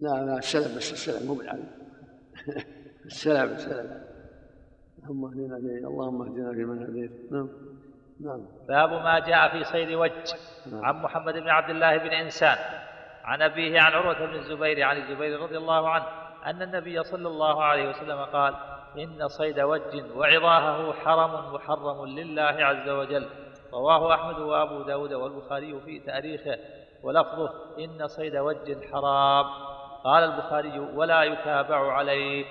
[0.00, 1.68] لا لا السلف بس السلف مو بالعلم
[3.06, 4.10] السلف السلف
[4.98, 7.32] اللهم اهدنا في اللهم اهدنا فيمن هديت.
[7.32, 7.48] نعم.
[8.20, 8.40] نعم.
[8.68, 10.10] باب ما جاء في صيد وج
[10.72, 10.84] نعم.
[10.84, 12.58] عن محمد بن عبد الله بن إنسان
[13.24, 16.04] عن أبيه عن عروة بن الزبير عن الزبير رضي الله عنه
[16.46, 18.54] أن النبي صلى الله عليه وسلم قال
[18.98, 23.26] إن صيد وج وعظاهه حرم محرم لله عز وجل.
[23.72, 26.58] رواه أحمد وأبو داود والبخاري في تاريخه
[27.02, 29.46] ولفظه إن صيد وج حرام.
[30.04, 32.44] قال البخاري ولا يتابع عليه.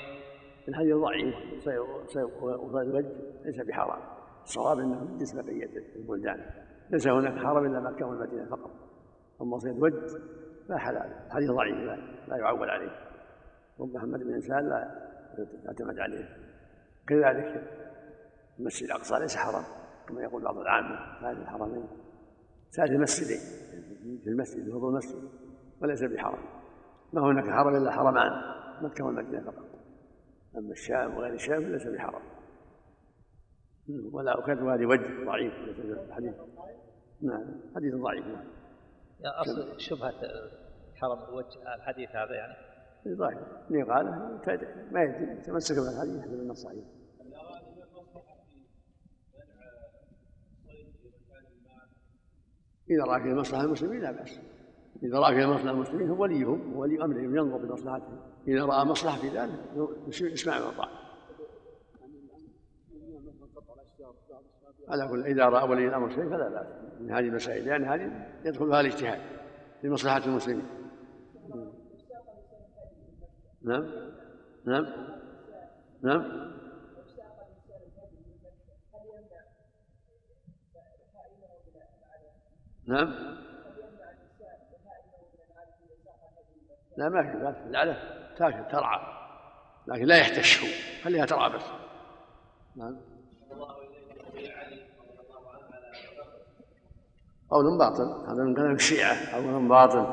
[0.68, 3.12] الحديث ضعيف وصيد الوجه
[3.46, 4.00] ليس بحرام.
[4.44, 6.46] الصواب أنه بالنسبة بقية البلدان.
[6.90, 8.72] ليس هناك حرم إلا مكه والمدينه فقط.
[9.42, 9.94] أما صيد وج
[10.70, 11.98] فحلال الحديث ضعيف لا,
[12.28, 12.92] لا يعول عليه.
[13.80, 15.10] ومحمد بن إنسان لا
[15.66, 16.38] يعتمد عليه.
[17.08, 17.64] كذلك
[18.60, 19.64] المسجد الأقصى ليس حرام
[20.08, 21.20] كما يقول بعض العامة.
[21.22, 21.88] ثالث الحرمين.
[22.72, 23.40] ثالث المسجدين
[24.24, 25.30] في المسجد فضل المسجد
[25.82, 26.60] وليس بحرام.
[27.14, 28.32] ما هناك حرم إلا حرمان
[28.82, 29.66] مكة والمدينة فقط.
[30.58, 32.22] أما الشام وغير الشام فليس بحرام
[34.12, 35.54] ولا أكاد هذه وجه ضعيف
[36.08, 36.34] الحديث
[37.22, 37.46] نعم
[37.76, 38.46] حديث ضعيف نعم.
[39.20, 40.14] يعني أصل شبهة
[40.96, 42.54] حرم وجه الحديث هذا يعني؟
[43.08, 43.38] ضعيف.
[43.70, 44.06] من قال؟
[44.92, 45.32] ما يدري.
[45.32, 46.86] يتمسك بالحديث يحمل النص صحيح
[52.90, 54.40] إذا رأى في مصلحة المسلمين لا بأس.
[55.04, 59.18] إذا رأى في مصلحة المسلمين هو وليهم هو ولي أمرهم ينظر بمصلحتهم إذا رأى مصلحة
[59.18, 59.52] في ذلك
[60.22, 60.90] يسمع ويطاع
[64.88, 66.68] على كل إذا رأى ولي الأمر شيء فلا بأس.
[67.00, 69.20] من هذه المسائل لأن هذه يدخل فيها الاجتهاد
[69.82, 70.66] في مصلحة المسلمين.
[73.62, 73.86] نعم.
[74.66, 74.86] نعم.
[76.02, 76.50] نعم.
[82.88, 83.49] نعم.
[87.00, 87.98] لا ما في العلف
[88.38, 89.00] تاكل ترعى.
[89.88, 90.60] لكن لا يحتش
[91.04, 91.64] خليها ترعى بس.
[92.76, 92.98] نعم.
[97.50, 98.32] قول باطل.
[98.32, 99.36] هذا من كلام الشيعة.
[99.36, 100.06] قول باطل.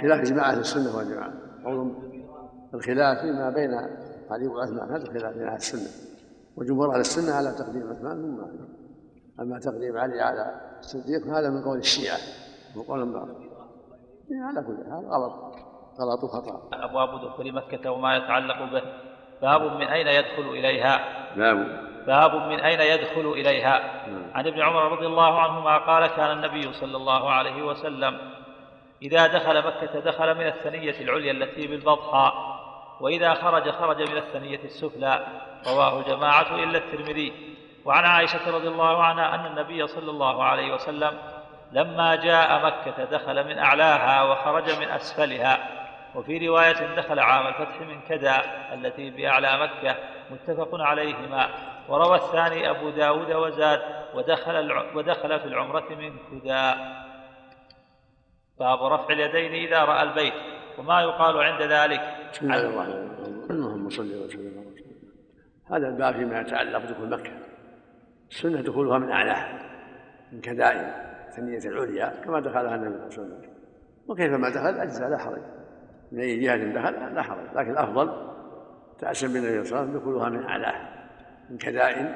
[0.00, 1.32] خلاف إجماع أهل السنة والجماعة.
[1.64, 1.94] قول
[2.74, 3.74] الخلاف فيما بين
[4.30, 5.88] علي وعثمان هذا الخلاف بين أهل السنة.
[6.56, 8.68] وجمهور أهل السنة على تقديم عثمان عليه
[9.40, 12.18] أما تقديم علي على الصديق هذا من قول الشيعة.
[12.76, 13.50] وقول باطل.
[14.32, 15.53] على كل حال غلط.
[16.00, 18.82] غلط وخطأ أبواب دخول مكة وما يتعلق به.
[19.42, 21.00] باب من أين يدخل إليها؟
[21.36, 23.80] باب باب من أين يدخل إليها؟
[24.34, 28.18] عن ابن عمر رضي الله عنهما قال كان النبي صلى الله عليه وسلم
[29.02, 32.34] إذا دخل مكة دخل من الثنية العليا التي بالبطحاء
[33.00, 35.26] وإذا خرج خرج من الثنية السفلى
[35.66, 37.56] رواه جماعة إلا الترمذي.
[37.84, 41.12] وعن عائشة رضي الله عنها أن النبي صلى الله عليه وسلم
[41.72, 45.73] لما جاء مكة دخل من أعلاها وخرج من أسفلها.
[46.14, 48.36] وفي رواية دخل عام الفتح من كدا
[48.74, 49.96] التي بأعلى مكة
[50.30, 51.48] متفق عليهما.
[51.88, 53.80] وروى الثاني أبو داود وزاد
[54.14, 56.74] ودخل, ودخل في العمرة من كدا
[58.58, 60.34] باب رفع اليدين إذا رأى البيت
[60.78, 62.00] وما يقال عند ذلك.
[62.32, 63.46] بسم الله الرحمن الرحيم.
[63.50, 64.74] اللهم صل وسلم
[65.70, 67.32] هذا الباب فيما يتعلق بدخول مكة.
[68.30, 69.58] السنة دخولها من أعلاها
[70.32, 70.92] من كدائم
[71.36, 73.54] ثنية العليا كما دخلها النبي صلى الله عليه وسلم.
[74.08, 75.42] وكيفما دخل؟ أجزاء لا حرج
[76.14, 77.46] من أي جهة دخل؟ لا حرج.
[77.54, 78.12] لكن الأفضل
[78.98, 81.08] تأسم بالنبي صلى الله عليه وسلم دخولها من أعلاها
[81.50, 82.14] من كدائن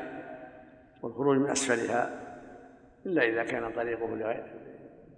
[1.02, 2.10] والخروج من أسفلها
[3.06, 4.14] إلا إذا كان طريقه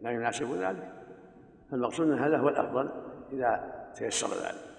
[0.02, 0.92] لا يناسب ذلك.
[1.70, 2.90] فالمقصود من هذا هو الأفضل
[3.32, 4.70] إذا تيسر ذلك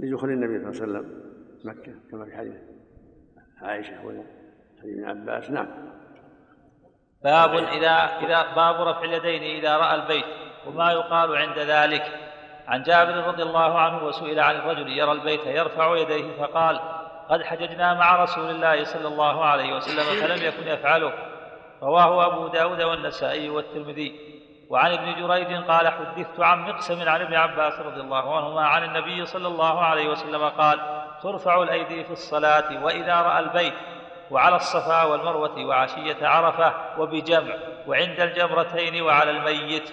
[0.00, 1.22] لدخول النبي صلى الله عليه وسلم
[1.64, 2.54] مكة كما في حديث
[3.62, 4.24] عائشة وحديث
[4.84, 5.50] ابن عباس.
[5.50, 5.68] نعم.
[7.24, 7.94] باب إذا
[8.26, 10.24] إذا باب رفع اليدين إذا رأى البيت
[10.66, 12.27] وما يقال عند ذلك.
[12.68, 16.80] عن جابر رضي الله عنه وسئل عن الرجل يرى البيت يرفع يديه فقال
[17.28, 21.12] قد حججنا مع رسول الله صلى الله عليه وسلم فلم يكن يفعله.
[21.82, 24.38] رواه أبو داود والنسائي والترمذي.
[24.70, 29.26] وعن ابن جريج قال حدثت عن مقسم عن ابن عباس رضي الله عنهما عن النبي
[29.26, 30.80] صلى الله عليه وسلم قال
[31.22, 33.74] ترفع الأيدي في الصلاة وإذا رأى البيت
[34.30, 37.54] وعلى الصفا والمروة وعشية عرفة وبجمع
[37.86, 39.92] وعند الجمرتين وعلى الميت.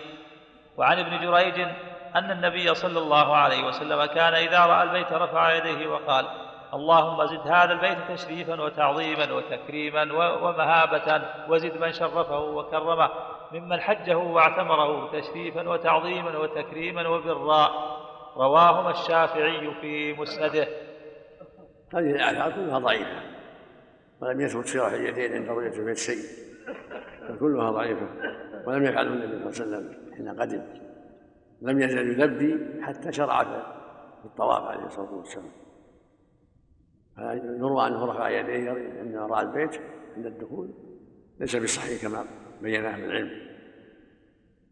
[0.77, 1.67] وعن ابن جريج
[2.15, 6.25] أن النبي صلى الله عليه وسلم كان إذا رأى البيت رفع يديه وقال
[6.73, 13.09] اللهم زد هذا البيت تشريفا وتعظيما وتكريما ومهابة وزد من شرفه وكرمه
[13.51, 17.95] ممن حجه واعتمره تشريفا وتعظيما وتكريما وبراء.
[18.37, 20.67] رواهما الشافعي في مسنده.
[21.93, 23.21] هذه الآثار كلها ضعيفة
[24.21, 26.23] ولم يثبت رفع اليدين عند رؤية البيت شيء
[27.29, 28.07] فكلها ضعيفة
[28.67, 30.84] ولم يفعله النبي صلى الله عليه وسلم حين قدم.
[31.61, 33.43] لم يزل يلبي حتى شرع
[34.19, 35.51] في الطواف عليه الصلاة والسلام.
[37.15, 39.81] فيروى أنه رفع يديه عندما رأى البيت
[40.15, 40.73] عند الدخول.
[41.39, 42.25] ليس بصحيح كما
[42.61, 43.31] بينه أهل العلم.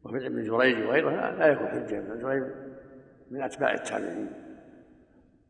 [0.04, 2.44] وفي ابن جريج وغيره لا يكون حجة ابن جريج
[3.32, 4.30] من أتباع التابعين.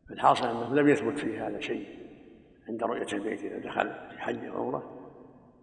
[0.08, 1.86] فالحاصل أنه لم يثبت فيه هذا شيء
[2.68, 5.00] عند رؤية البيت إذا دخل في حج أو عمرة.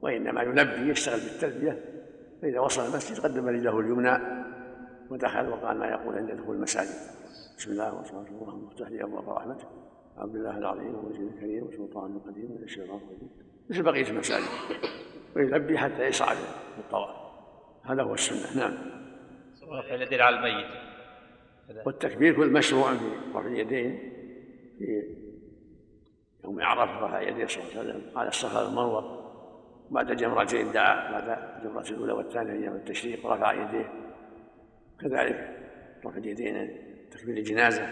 [0.01, 1.85] وإنما يلبي يشتغل بالتلبية.
[2.41, 4.40] فإذا وصل المسجد قدم رجله اليمنى.
[5.11, 6.95] ودخل وقال ما يقول عند دخول المساجد.
[7.57, 9.65] بسم الله والصلاة والسلام لي ابواب رحمته
[10.17, 13.29] عبد الله العظيم ووجهه الكريم وسلطانه القديم من الشيطان الرجيم.
[13.69, 14.45] مثل بقية المساجد.
[15.35, 16.37] ويلبي حتى يصعد
[16.77, 17.15] الطواف
[17.83, 18.63] هذا هو السنة.
[18.63, 18.73] نعم.
[19.63, 20.71] رفع اليدين على الميت.
[21.85, 23.05] والتكبير كل مشروع في
[23.35, 23.99] رفع اليدين
[24.79, 25.03] في
[26.43, 28.17] يوم عرفة رفع يديه صلى الله عليه وسلم.
[28.17, 29.21] على الصفا والمروة.
[29.91, 31.11] بعد جمرتين دعا.
[31.11, 34.10] بعد الجمرة الأولى والثانية أيام التشريق رفع يديه.
[35.01, 35.57] كذلك.
[36.05, 36.77] رفع اليدين
[37.11, 37.89] تكبير الجنازة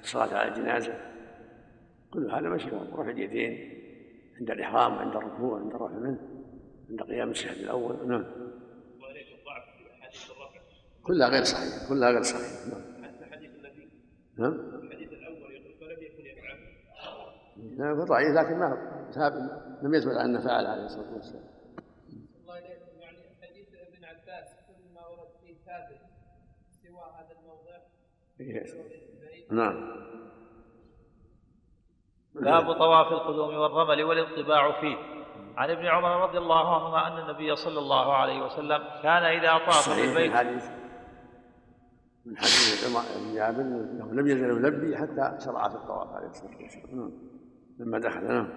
[0.00, 0.94] الصلاة على الجنازة.
[2.12, 2.82] كل هذا مشروع.
[2.82, 3.82] رفع اليدين
[4.40, 6.20] عند الإحرام عند الركوع عند الرفع منه
[6.90, 8.08] عند قيام الشهد الأول.
[8.08, 8.26] نعم.
[11.02, 12.70] كلها غير صحيحة كلها غير صحيحة.
[12.70, 13.04] نعم.
[13.04, 13.88] حتى حديث النبي؟
[14.38, 14.52] نعم.
[14.52, 16.72] الحديث الأول يقول فلم يكن يفعل.
[17.78, 18.92] نعم ضعيف لكن ما
[19.82, 21.44] لم يثبت أنه فعل عليه الصلاة والسلام
[22.40, 22.78] الله يعني
[23.42, 26.00] حديث ابن عباس كل ما ورد فيه ثابت
[26.82, 27.78] سوى هذا الموضع
[29.50, 30.02] نعم
[32.34, 34.96] باب طواف القدوم والرمل والانطباع فيه.
[35.56, 39.96] عن ابن عمر رضي الله عنهما أن النبي صلى الله عليه وسلم كان إذا طاف
[39.96, 40.64] بالبيت من حديث
[42.26, 46.96] من حديث ابن جابر أنه لم يزل يلبي حتى شرع في الطواف عليه الصلاة والسلام.
[46.96, 47.10] نعم.
[47.78, 48.48] لما دخل نعم.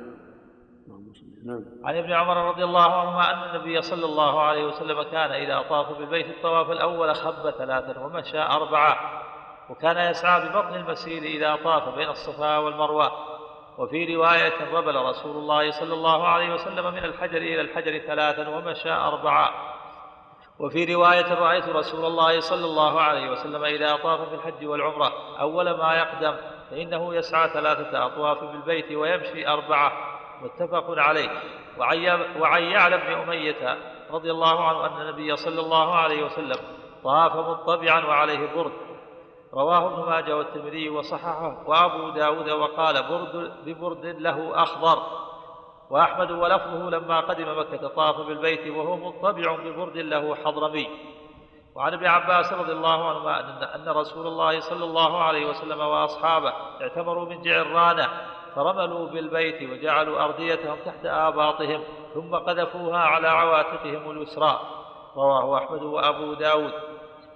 [1.45, 5.61] نعم عن ابن عمر رضي الله عنهما أن النبي صلى الله عليه وسلم كان إذا
[5.69, 9.25] طاف بالبيت الطواف الأول خب ثلاثا ومشى أربعة.
[9.69, 13.11] وكان يسعى ببطن المسير إذا طاف بين الصفا والمروة.
[13.77, 18.91] وفي رواية ربل رسول الله صلى الله عليه وسلم من الحجر إلى الحجر ثلاثا ومشى
[18.91, 19.49] أربعا.
[20.59, 25.69] وفي رواية رأيت رسول الله صلى الله عليه وسلم إذا طاف في الحج والعمرة أول
[25.77, 26.35] ما يقدم
[26.71, 29.91] فإنه يسعى ثلاثة أطواف بالبيت ويمشي أربعة.
[30.41, 31.29] متفق عليه.
[32.39, 33.77] وعن يعلى بن أمية
[34.11, 36.57] رضي الله عنه أن النبي صلى الله عليه وسلم
[37.03, 38.71] طاف مطبعا وعليه برد.
[39.55, 41.63] رواه ابن ماجه والترمذي وصححه.
[41.67, 45.03] وابو داود وقال برد ببرد له أخضر.
[45.89, 50.89] وأحمد ولفظه لما قدم مكة طاف بالبيت وهو مطبع ببرد له حضرمي.
[51.75, 53.39] وعن ابن عباس رضي الله عنهما
[53.75, 58.09] ان رسول الله صلى الله عليه وسلم وأصحابه اعتمروا من جعرانه
[58.55, 61.83] فرملوا بالبيت وجعلوا ارديتهم تحت آباطهم
[62.13, 64.59] ثم قذفوها على عواتقهم اليسرى.
[65.17, 66.73] رواه أحمد وأبو داود.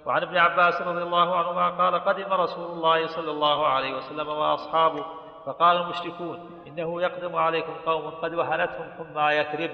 [0.06, 5.04] وعن ابن عباس رضي الله عنهما قال قدم رسول الله صلى الله عليه وسلم وأصحابه
[5.46, 9.70] فقال المشركون إنه يقدم عليكم قوم قد وهنتهم حمى يثرب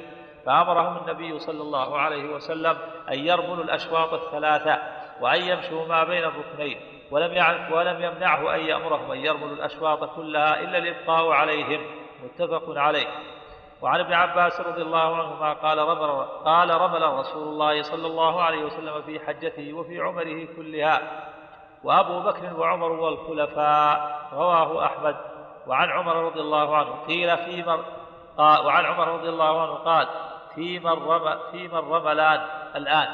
[0.46, 2.76] فأمرهم النبي صلى الله عليه وسلم
[3.12, 4.78] أن يرملوا الأشواط الثلاثة
[5.20, 6.80] وأن يمشوا ما بين الركنين
[7.10, 7.32] ولم
[7.72, 11.80] ولم يمنعه أن يأمرهم أن يرملوا الأشواط كلها إلا الإبقاء عليهم.
[12.24, 13.06] متفق عليه.
[13.82, 18.64] وعن ابن عباس رضي الله عنهما قال رمل قال رمل رسول الله صلى الله عليه
[18.64, 21.00] وسلم في حجته وفي عمره كلها
[21.84, 25.16] وأبو بكر وعمر والخلفاء رواه أحمد.
[25.66, 27.84] وعن عمر رضي الله عنه قيل في مر
[28.38, 30.06] قال وعن عمر رضي الله عنه قال
[30.54, 32.40] في من رمى في من رملان
[32.76, 33.08] الآن.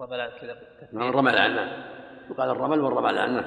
[0.00, 0.56] رملان كذا.
[0.92, 1.82] نعم رملان.
[2.30, 3.44] يقال الرمل والرملان.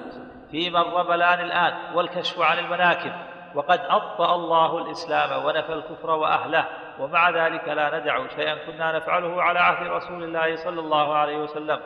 [0.51, 1.95] في من رملان الآن.
[1.95, 3.34] والكشف عن المناكب.
[3.55, 6.65] وقد أبطأ الله الإسلام ونفى الكفر وأهله
[6.99, 11.79] ومع ذلك لا ندع شيئا كنا نفعله على عهد رسول الله صلى الله عليه وسلم.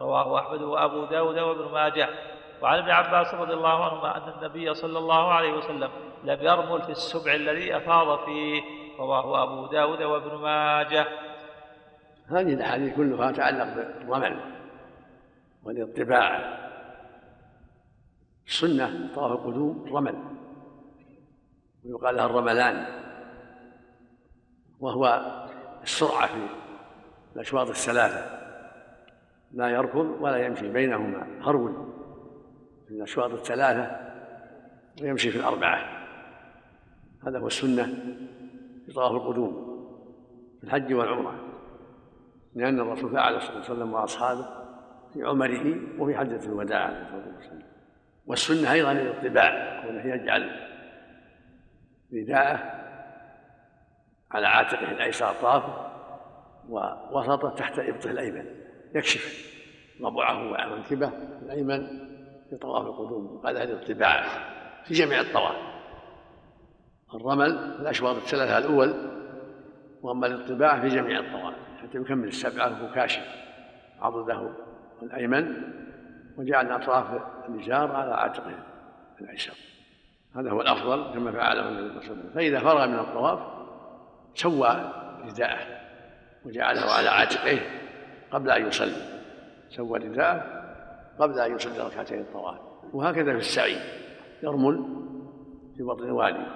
[0.00, 2.08] رواه أحمد وأبو داود وابن ماجه.
[2.62, 5.90] وعن ابن عباس رضي الله عنهما أن النبي صلى الله عليه وسلم
[6.24, 8.62] لم يرمل في السبع الذي أفاض فيه.
[8.98, 11.06] رواه أبو داود وابن ماجه.
[12.30, 14.40] هذه الأحاديث كلها تتعلق بالرمل
[15.64, 16.58] والاطباع
[18.46, 20.33] السنة طواف القدوم رمل.
[21.84, 22.86] ويقال لها الرملان
[24.80, 25.22] وهو
[25.82, 26.34] السرعة في
[27.36, 28.44] الأشواط الثلاثة
[29.52, 31.72] لا يركض ولا يمشي بينهما هرول
[32.88, 33.96] في الأشواط الثلاثة
[35.02, 36.06] ويمشي في الأربعة.
[37.26, 37.84] هذا هو السنة
[38.86, 39.74] في طواف القدوم
[40.60, 41.34] في الحج والعمرة
[42.54, 44.46] لأن الرسول فعل صلى الله عليه وسلم وأصحابه
[45.12, 47.62] في عمره وفي حجة الوداع عليه الصلاة والسلام.
[48.26, 50.73] والسنة أيضا الاطباع يجعل
[52.14, 52.84] رداءه
[54.30, 55.90] على عاتقه الأيسر طافه
[56.68, 58.46] ووسطه تحت إبطه الأيمن.
[58.94, 59.54] يكشف
[60.02, 61.12] ضبعه ومنكبه
[61.42, 61.86] الأيمن
[62.50, 64.24] في طواف القدوم قال هذه الطباع
[64.84, 65.56] في جميع الطواف.
[67.14, 67.50] الرمل
[67.80, 68.94] الأشواط الثلاثة الأول
[70.02, 73.26] وأما الاطباع في جميع الطواف حتى يكمل السبعه وهو كاشف.
[74.00, 74.50] عضده
[75.02, 75.54] الأيمن
[76.36, 78.58] وجعل اطراف الازار على عاتقه
[79.20, 79.73] الأيسر.
[80.36, 82.30] هذا هو الأفضل كما فعله النبي صلى الله عليه وسلم.
[82.34, 83.38] فإذا فرغ من الطواف
[84.34, 84.92] سوى
[85.24, 85.58] رداءه
[86.44, 87.60] وجعله على عاتقه
[88.30, 88.96] قبل أن يصلي.
[89.70, 90.64] سوى رداءه
[91.18, 92.58] قبل أن يصلي ركعتين الطواف.
[92.92, 93.76] وهكذا في السعي.
[94.42, 94.84] يرمل
[95.76, 96.46] في بطن الوادي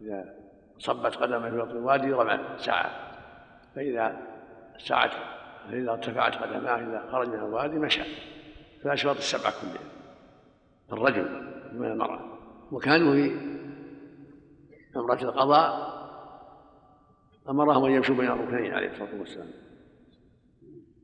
[0.00, 0.34] إذا
[0.78, 2.90] صبت قدمه في بطن الوادي رمى سعى
[3.74, 4.16] فإذا
[4.78, 5.10] سعت
[5.70, 8.02] فاذا ارتفعت قدماه إذا خرج من الوادي مشى.
[8.80, 9.84] في الأشواط السبعة كلها.
[10.92, 12.33] الرجل من المرأة.
[12.72, 13.30] وكانوا في
[14.96, 15.94] عمرة القضاء
[17.48, 19.48] أمرهم أن يمشوا بين الركنين عليه الصلاة والسلام.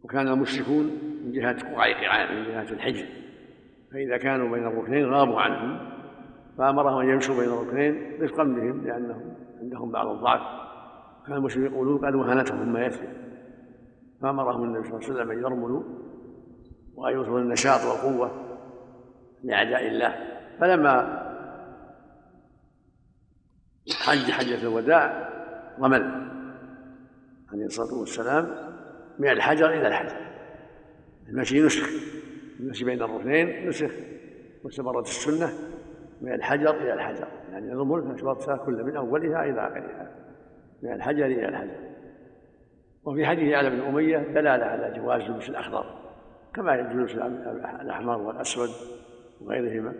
[0.02, 0.84] وكان المشركون
[1.24, 3.06] من جهة قعيقعان من جهة الحجر.
[3.92, 5.90] فإذا كانوا بين الركنين غابوا عنهم
[6.58, 10.40] فأمرهم أن يمشوا بين الركنين رفقا بهم لأنهم عندهم بعض الضعف.
[11.26, 13.08] كان المشركون يقولون قد وهنتهم ما يكفي.
[14.22, 15.82] فأمرهم النبي صلى الله عليه وسلم أن يرملوا
[16.94, 18.30] وأن يظهروا النشاط والقوة
[19.44, 20.14] لأعداء الله.
[20.60, 21.19] فلما
[23.88, 25.30] حج حجة الوداع
[25.80, 26.30] رمل
[27.52, 28.70] عليه الصلاة والسلام.
[29.18, 30.16] من الحجر إلى الحجر.
[31.28, 31.88] المشي نسخ
[32.60, 33.90] المشي بين الركنين نسخ
[34.64, 35.52] واستمرت السنة
[36.20, 37.28] من الحجر إلى الحجر.
[37.52, 40.10] يعني الرمل أشواط كل من أولها إلى آخرها.
[40.82, 41.90] من الحجر إلى الحجر.
[43.04, 46.00] وفي حديث على بن أمية دلالة على جواز لبس الأخضر.
[46.54, 47.16] كما يجوز
[47.80, 48.68] الأحمر والأسود
[49.40, 49.94] وغيرهما.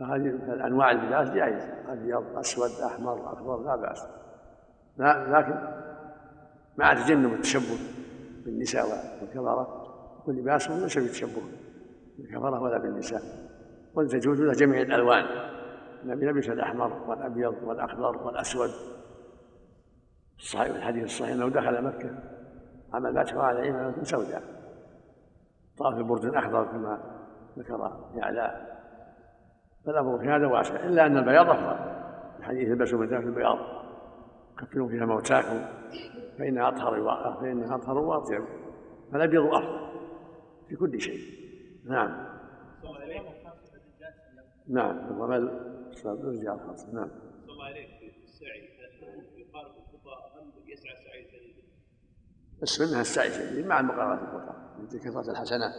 [0.00, 4.06] فهذه الأنواع اللباس جائز ابيض اسود احمر اخضر لا بأس.
[5.28, 5.54] لكن
[6.76, 7.78] مع تجنب التشبه
[8.44, 8.86] بالنساء
[9.20, 9.84] والكفره
[10.26, 11.42] ولباسهم ليس بالتشبه
[12.18, 13.22] بالكفره ولا بالنساء.
[13.96, 15.24] تجوز له جميع الألوان.
[16.02, 18.70] النبي لبس الأحمر والأبيض والأخضر والأسود.
[20.38, 22.10] الصحيح الحديث الصحيح أنه دخل مكة.
[22.92, 24.42] عمل الفتح وعلى عمامه سوداء.
[25.78, 27.00] طاف ببرد أخضر كما
[27.58, 28.73] ذكر يعلى.
[29.86, 31.94] فالامر في هذا واسع إلا أن البياض أفضل.
[32.38, 33.58] الحديث البسوا من ذات البياض.
[34.58, 35.64] كفنوا فيها موتاكم
[36.38, 36.94] فانها أطهر
[37.40, 38.44] فانها أطهر واطيب
[39.12, 39.84] فالأبيض أفضل
[40.68, 41.20] في كل شيء.
[41.84, 42.34] نعم.
[44.68, 44.98] نعم.
[44.98, 45.74] الرمل
[46.04, 47.08] الرجال خاصة نعم.
[47.48, 48.68] الله عليك في السعي
[49.36, 49.66] يقال
[50.62, 51.26] في يسعى سعي
[52.62, 54.54] السنة السعي مع المقارنة الخطأ
[54.98, 55.72] كثرة الحسنات.